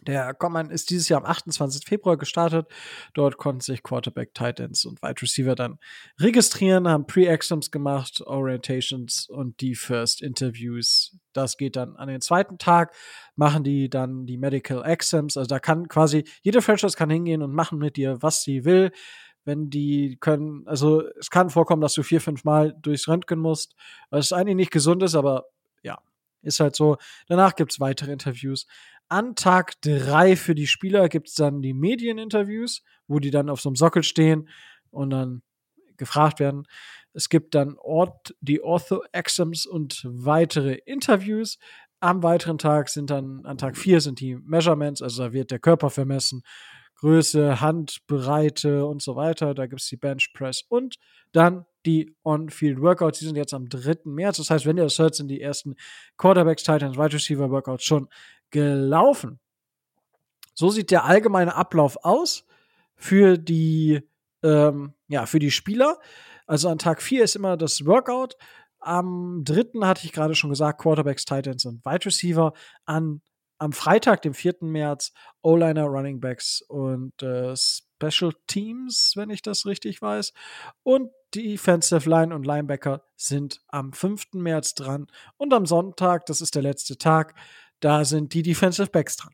[0.07, 1.87] Der Combine ist dieses Jahr am 28.
[1.87, 2.67] Februar gestartet.
[3.15, 5.79] Dort konnten sich Quarterback, Titans und Wide Receiver dann
[6.21, 11.17] registrieren, haben Pre-Exams gemacht, Orientations und die First Interviews.
[11.33, 12.95] Das geht dann an den zweiten Tag,
[13.35, 15.37] machen die dann die Medical Exams.
[15.37, 18.91] Also da kann quasi, jede Franchise kann hingehen und machen mit dir, was sie will
[19.45, 23.75] wenn die können, also es kann vorkommen, dass du vier, fünf Mal durchs Röntgen musst,
[24.11, 25.47] was eigentlich nicht gesund ist, aber
[25.83, 25.99] ja,
[26.43, 26.97] ist halt so.
[27.29, 28.67] Danach gibt's weitere Interviews.
[29.09, 33.69] An Tag drei für die Spieler gibt's dann die Medieninterviews, wo die dann auf so
[33.69, 34.49] einem Sockel stehen
[34.91, 35.43] und dann
[35.97, 36.67] gefragt werden.
[37.13, 41.59] Es gibt dann Ort, die Ortho-Exams und weitere Interviews.
[42.01, 45.59] Am weiteren Tag sind dann, an Tag 4 sind die Measurements, also da wird der
[45.61, 46.43] Körper vermessen,
[46.97, 49.55] Größe, Handbreite und so weiter.
[49.55, 50.97] Da gibt es die Bench Press und
[51.33, 53.19] dann die On-Field Workouts.
[53.19, 53.99] Die sind jetzt am 3.
[54.05, 54.39] März.
[54.39, 55.75] Das heißt, wenn ihr das hört, sind die ersten
[56.17, 58.09] Quarterbacks, Titans, Wide Receiver Workouts schon
[58.51, 59.41] gelaufen.
[60.55, 62.47] So sieht der allgemeine Ablauf aus
[62.95, 64.01] für die,
[64.43, 65.99] ähm, ja, für die Spieler.
[66.47, 68.37] Also an Tag 4 ist immer das Workout.
[68.79, 69.87] Am 3.
[69.87, 72.53] hatte ich gerade schon gesagt, Quarterbacks, Titans und Wide Receiver.
[72.85, 73.23] An,
[73.65, 74.57] am Freitag, dem 4.
[74.61, 80.35] März, O-Liner, Running Backs und äh, Special Teams, wenn ich das richtig weiß.
[80.83, 84.35] Und Defensive Line und Linebacker sind am 5.
[84.35, 85.07] März dran.
[85.39, 87.35] Und am Sonntag, das ist der letzte Tag,
[87.81, 89.33] da sind die Defensive Backs dran.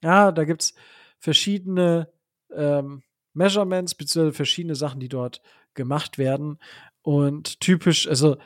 [0.00, 0.74] Ja, da gibt es
[1.18, 2.08] verschiedene
[2.54, 3.02] ähm,
[3.32, 5.42] Measurements, beziehungsweise verschiedene Sachen, die dort
[5.74, 6.60] gemacht werden.
[7.02, 8.36] Und typisch, also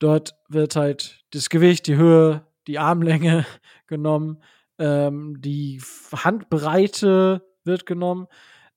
[0.00, 3.46] dort wird halt das Gewicht, die Höhe, die Armlänge
[3.86, 4.42] genommen,
[4.78, 5.80] ähm, die
[6.12, 8.26] Handbreite wird genommen.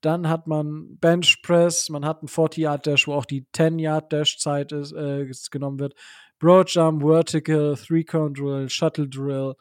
[0.01, 5.29] Dann hat man Bench Press, man hat einen 40-Yard-Dash, wo auch die 10-Yard-Dash-Zeit ist, äh,
[5.49, 5.95] genommen wird.
[6.39, 9.55] Broad Jump, Vertical, Three-Count Drill, Shuttle Drill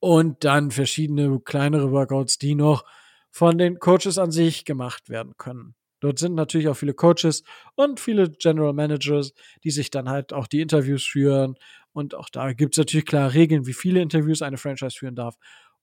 [0.00, 2.84] und dann verschiedene kleinere Workouts, die noch
[3.30, 5.74] von den Coaches an sich gemacht werden können.
[6.00, 7.44] Dort sind natürlich auch viele Coaches
[7.74, 11.56] und viele General Managers, die sich dann halt auch die Interviews führen.
[11.92, 15.36] Und auch da gibt es natürlich klare Regeln, wie viele Interviews eine Franchise führen darf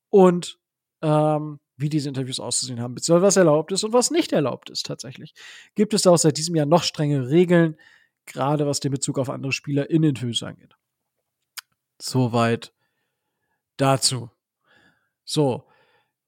[0.09, 0.57] und
[1.01, 4.85] ähm, wie diese Interviews auszusehen haben, beziehungsweise was erlaubt ist und was nicht erlaubt ist
[4.85, 5.34] tatsächlich.
[5.75, 7.77] Gibt es da auch seit diesem Jahr noch strenge Regeln,
[8.27, 10.75] gerade was den Bezug auf andere Spieler in Interviews angeht.
[11.99, 12.73] Soweit
[13.77, 14.29] dazu.
[15.23, 15.65] So,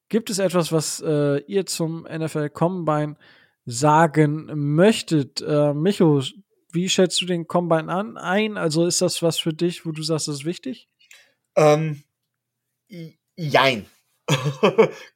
[0.07, 3.18] gibt es etwas, was äh, ihr zum NFL Combine
[3.65, 5.41] sagen möchtet?
[5.41, 6.23] Äh, Micho,
[6.71, 8.57] wie schätzt du den Combine an ein?
[8.57, 10.87] Also ist das was für dich, wo du sagst, das ist wichtig?
[11.55, 12.03] Ähm,
[13.35, 13.85] jein.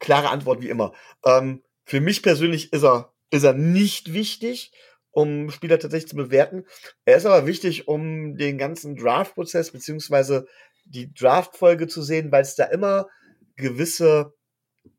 [0.00, 0.92] Klare Antwort wie immer.
[1.24, 4.72] Ähm, für mich persönlich ist er, ist er nicht wichtig,
[5.10, 6.64] um Spieler tatsächlich zu bewerten.
[7.04, 10.46] Er ist aber wichtig, um den ganzen Draft-Prozess beziehungsweise
[10.84, 13.06] die Draft-Folge zu sehen, weil es da immer
[13.56, 14.34] gewisse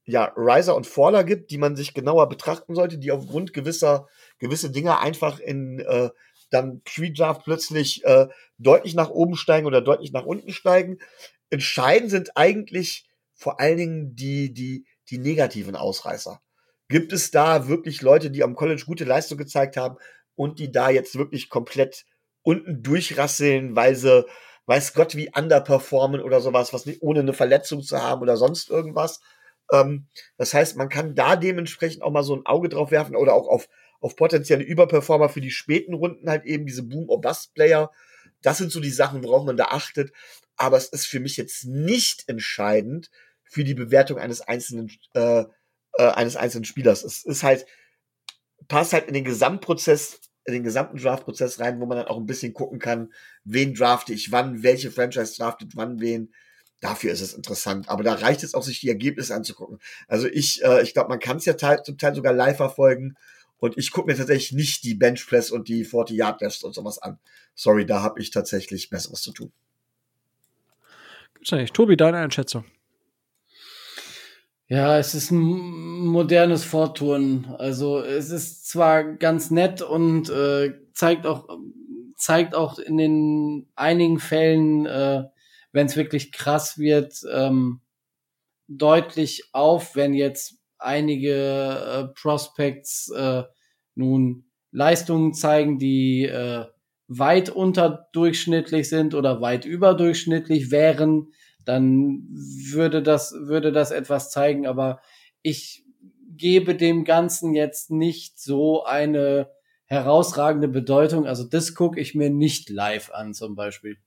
[0.05, 4.07] ja, Riser und Faller gibt, die man sich genauer betrachten sollte, die aufgrund gewisser
[4.39, 6.09] gewisse Dinge einfach in äh,
[6.49, 8.27] dann Pre-Draft plötzlich äh,
[8.57, 10.99] deutlich nach oben steigen oder deutlich nach unten steigen.
[11.49, 16.41] Entscheidend sind eigentlich vor allen Dingen die, die, die negativen Ausreißer.
[16.87, 19.97] Gibt es da wirklich Leute, die am College gute Leistung gezeigt haben
[20.35, 22.05] und die da jetzt wirklich komplett
[22.43, 24.25] unten durchrasseln, weil sie,
[24.67, 28.69] weiß Gott, wie underperformen oder sowas, was nicht, ohne eine Verletzung zu haben oder sonst
[28.69, 29.19] irgendwas?
[29.71, 30.07] Ähm,
[30.37, 33.47] das heißt, man kann da dementsprechend auch mal so ein Auge drauf werfen oder auch
[33.47, 33.67] auf,
[34.05, 37.91] auf potenzielle Überperformer für die späten Runden halt eben diese Boom- or Bust-Player.
[38.43, 40.13] Das sind so die Sachen, worauf man da achtet.
[40.57, 43.09] Aber es ist für mich jetzt nicht entscheidend
[43.43, 45.45] für die Bewertung eines einzelnen, äh,
[45.93, 47.03] äh, eines einzelnen Spielers.
[47.03, 47.65] Es ist halt,
[48.67, 52.27] passt halt in den Gesamtprozess, in den gesamten Draftprozess rein, wo man dann auch ein
[52.27, 53.11] bisschen gucken kann,
[53.43, 56.31] wen drafte ich wann, welche Franchise draftet wann wen
[56.79, 57.89] dafür ist es interessant.
[57.89, 59.79] Aber da reicht es auch, sich die Ergebnisse anzugucken.
[60.07, 63.15] Also ich, äh, ich glaube, man kann es ja teil, zum Teil sogar live verfolgen.
[63.57, 66.99] Und ich gucke mir tatsächlich nicht die Benchpress und die 40 Yard Dash und sowas
[66.99, 67.19] an.
[67.55, 69.51] Sorry, da habe ich tatsächlich Besseres zu tun.
[71.35, 72.65] Gibt's Tobi, deine Einschätzung?
[74.67, 77.45] Ja, es ist ein modernes Fortun.
[77.59, 81.47] Also es ist zwar ganz nett und äh, zeigt auch
[82.17, 85.25] zeigt auch in den einigen Fällen äh,
[85.75, 87.81] wenn es wirklich krass wird, ähm,
[88.69, 90.55] deutlich auf, wenn jetzt
[90.85, 93.43] einige äh, Prospects äh,
[93.95, 96.65] nun Leistungen zeigen, die äh,
[97.07, 101.31] weit unterdurchschnittlich sind oder weit überdurchschnittlich wären,
[101.63, 104.67] dann würde das, würde das etwas zeigen.
[104.67, 104.99] Aber
[105.41, 105.83] ich
[106.35, 109.49] gebe dem Ganzen jetzt nicht so eine
[109.85, 111.25] herausragende Bedeutung.
[111.25, 113.97] Also das gucke ich mir nicht live an zum Beispiel.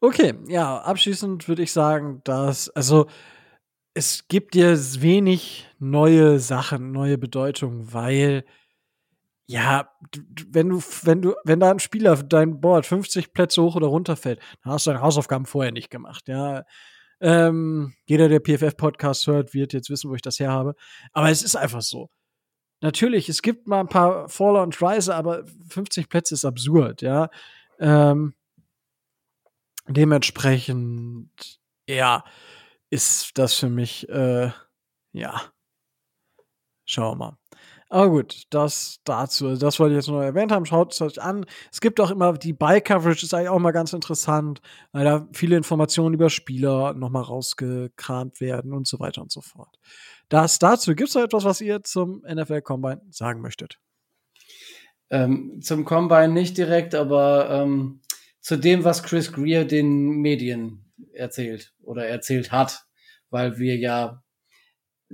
[0.00, 3.06] Okay, ja, abschließend würde ich sagen, dass, also,
[3.94, 8.44] es gibt dir wenig neue Sachen, neue Bedeutung, weil,
[9.46, 9.88] ja,
[10.48, 14.16] wenn du, wenn du, wenn da ein Spieler dein Board 50 Plätze hoch oder runter
[14.16, 16.64] fällt, dann hast du deine Hausaufgaben vorher nicht gemacht, ja.
[17.20, 20.74] Ähm, jeder, der PFF-Podcast hört, wird jetzt wissen, wo ich das her habe.
[21.12, 22.10] Aber es ist einfach so.
[22.80, 27.30] Natürlich, es gibt mal ein paar Faller und Riser, aber 50 Plätze ist absurd, ja.
[27.78, 28.34] Ähm,
[29.86, 32.24] dementsprechend, ja,
[32.94, 34.50] ist das für mich, äh,
[35.12, 35.42] ja.
[36.86, 37.38] Schauen wir mal.
[37.88, 39.56] Aber gut, das dazu.
[39.56, 40.64] Das wollte ich jetzt nur erwähnt haben.
[40.64, 41.44] Schaut es euch an.
[41.72, 44.60] Es gibt auch immer die Bike-Coverage, ist eigentlich auch mal ganz interessant,
[44.92, 49.76] weil da viele Informationen über Spieler nochmal rausgekramt werden und so weiter und so fort.
[50.28, 50.94] Das dazu.
[50.94, 53.80] Gibt es noch etwas, was ihr zum NFL Combine sagen möchtet?
[55.10, 58.02] Ähm, zum Combine nicht direkt, aber ähm,
[58.40, 62.83] zu dem, was Chris Greer den Medien erzählt oder erzählt hat,
[63.34, 64.22] weil wir ja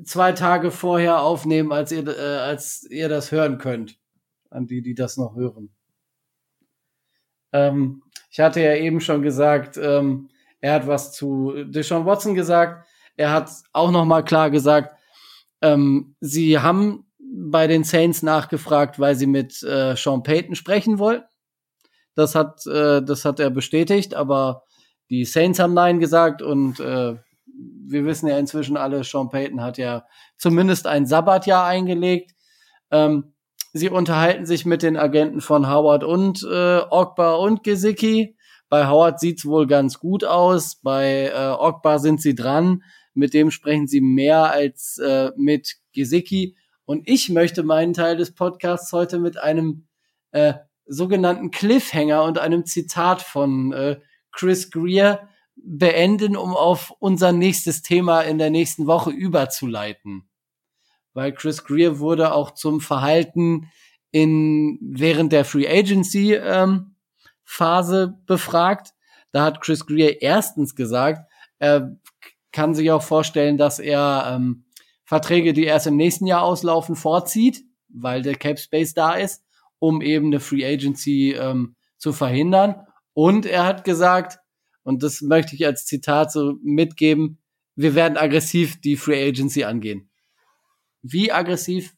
[0.04, 3.98] zwei Tage vorher aufnehmen, als ihr, äh, als ihr das hören könnt.
[4.50, 5.74] An die, die das noch hören.
[7.54, 10.28] Ähm, ich hatte ja eben schon gesagt, ähm,
[10.60, 12.86] er hat was zu Deshaun Watson gesagt.
[13.16, 14.94] Er hat auch noch mal klar gesagt,
[15.62, 21.24] ähm, sie haben bei den Saints nachgefragt, weil sie mit äh, Sean Payton sprechen wollten.
[22.14, 24.64] Das hat, äh, das hat er bestätigt, aber
[25.08, 27.16] die Saints haben Nein gesagt und äh,
[27.86, 30.06] wir wissen ja inzwischen alle, Sean Payton hat ja
[30.36, 32.32] zumindest ein Sabbatjahr eingelegt.
[32.90, 33.34] Ähm,
[33.72, 38.36] sie unterhalten sich mit den Agenten von Howard und äh, Ogba und Gesicki.
[38.68, 40.76] Bei Howard sieht's wohl ganz gut aus.
[40.76, 42.82] Bei äh, Ogba sind sie dran.
[43.14, 46.56] Mit dem sprechen sie mehr als äh, mit Gesicki.
[46.84, 49.86] Und ich möchte meinen Teil des Podcasts heute mit einem
[50.30, 50.54] äh,
[50.86, 54.00] sogenannten Cliffhanger und einem Zitat von äh,
[54.32, 55.28] Chris Greer
[55.64, 60.28] beenden, um auf unser nächstes Thema in der nächsten Woche überzuleiten.
[61.12, 63.70] Weil Chris Greer wurde auch zum Verhalten
[64.10, 66.96] in während der Free Agency ähm,
[67.44, 68.92] Phase befragt.
[69.32, 71.96] Da hat Chris Greer erstens gesagt, er
[72.52, 74.64] kann sich auch vorstellen, dass er ähm,
[75.04, 79.44] Verträge, die erst im nächsten Jahr auslaufen, vorzieht, weil der Cap Space da ist,
[79.78, 82.86] um eben eine Free Agency ähm, zu verhindern.
[83.12, 84.39] Und er hat gesagt,
[84.90, 87.38] und das möchte ich als Zitat so mitgeben,
[87.76, 90.10] wir werden aggressiv die Free Agency angehen.
[91.00, 91.94] Wie aggressiv?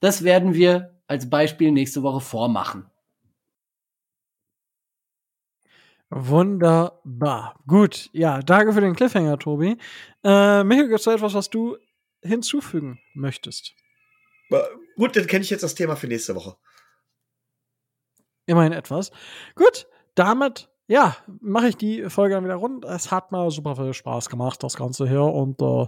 [0.00, 2.90] Das werden wir als Beispiel nächste Woche vormachen.
[6.08, 7.60] Wunderbar.
[7.66, 8.08] Gut.
[8.12, 9.76] Ja, danke für den Cliffhanger, Tobi.
[10.24, 11.76] Äh, Michael, gibt es etwas, was du
[12.22, 13.74] hinzufügen möchtest?
[14.96, 16.56] Gut, dann kenne ich jetzt das Thema für nächste Woche.
[18.46, 19.10] Immerhin etwas.
[19.54, 22.84] Gut, damit ja, mache ich die Folge dann wieder rund.
[22.84, 25.22] Es hat mir super viel Spaß gemacht, das Ganze hier.
[25.22, 25.86] Und äh,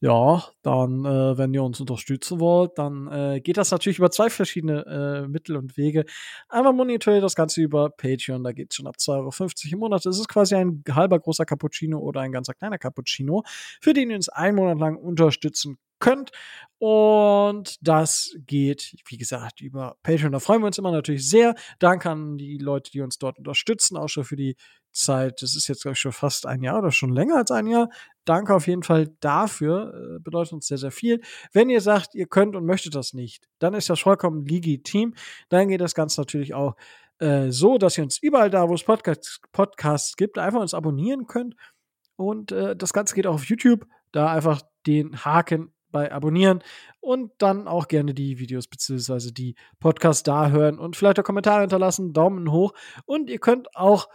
[0.00, 4.28] ja, dann, äh, wenn ihr uns unterstützen wollt, dann äh, geht das natürlich über zwei
[4.28, 4.84] verschiedene
[5.24, 6.04] äh, Mittel und Wege.
[6.50, 10.04] Einmal monitoriert das Ganze über Patreon, da geht es schon ab 2,50 Euro im Monat.
[10.04, 13.44] Das ist quasi ein halber großer Cappuccino oder ein ganzer kleiner Cappuccino,
[13.80, 16.30] für den ihr uns einen Monat lang unterstützen könnt.
[16.78, 20.32] Und das geht, wie gesagt, über Patreon.
[20.32, 21.54] Da freuen wir uns immer natürlich sehr.
[21.78, 24.56] Danke an die Leute, die uns dort unterstützen, auch schon für die
[24.92, 25.40] Zeit.
[25.40, 27.88] Das ist jetzt, glaube ich, schon fast ein Jahr oder schon länger als ein Jahr.
[28.26, 30.16] Danke auf jeden Fall dafür.
[30.16, 31.22] Äh, bedeutet uns sehr, sehr viel.
[31.52, 35.14] Wenn ihr sagt, ihr könnt und möchtet das nicht, dann ist das vollkommen legitim.
[35.48, 36.74] Dann geht das Ganze natürlich auch
[37.18, 41.26] äh, so, dass ihr uns überall da, wo es Podcast, Podcasts gibt, einfach uns abonnieren
[41.26, 41.54] könnt.
[42.16, 43.86] Und äh, das Ganze geht auch auf YouTube.
[44.12, 46.60] Da einfach den Haken bei Abonnieren
[46.98, 49.30] und dann auch gerne die Videos bzw.
[49.30, 52.72] die Podcasts da hören und vielleicht auch Kommentare hinterlassen, Daumen hoch
[53.06, 54.08] und ihr könnt auch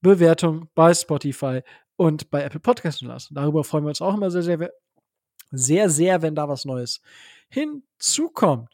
[0.00, 1.60] Bewertungen bei Spotify
[1.96, 3.34] und bei Apple Podcasts lassen.
[3.34, 4.70] Darüber freuen wir uns auch immer sehr, sehr,
[5.50, 7.02] sehr, sehr, wenn da was Neues
[7.50, 8.72] hinzukommt.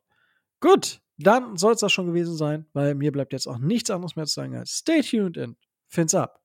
[0.60, 4.14] Gut, dann soll es das schon gewesen sein, weil mir bleibt jetzt auch nichts anderes
[4.14, 5.56] mehr zu sagen als stay tuned and
[5.88, 6.41] fins up.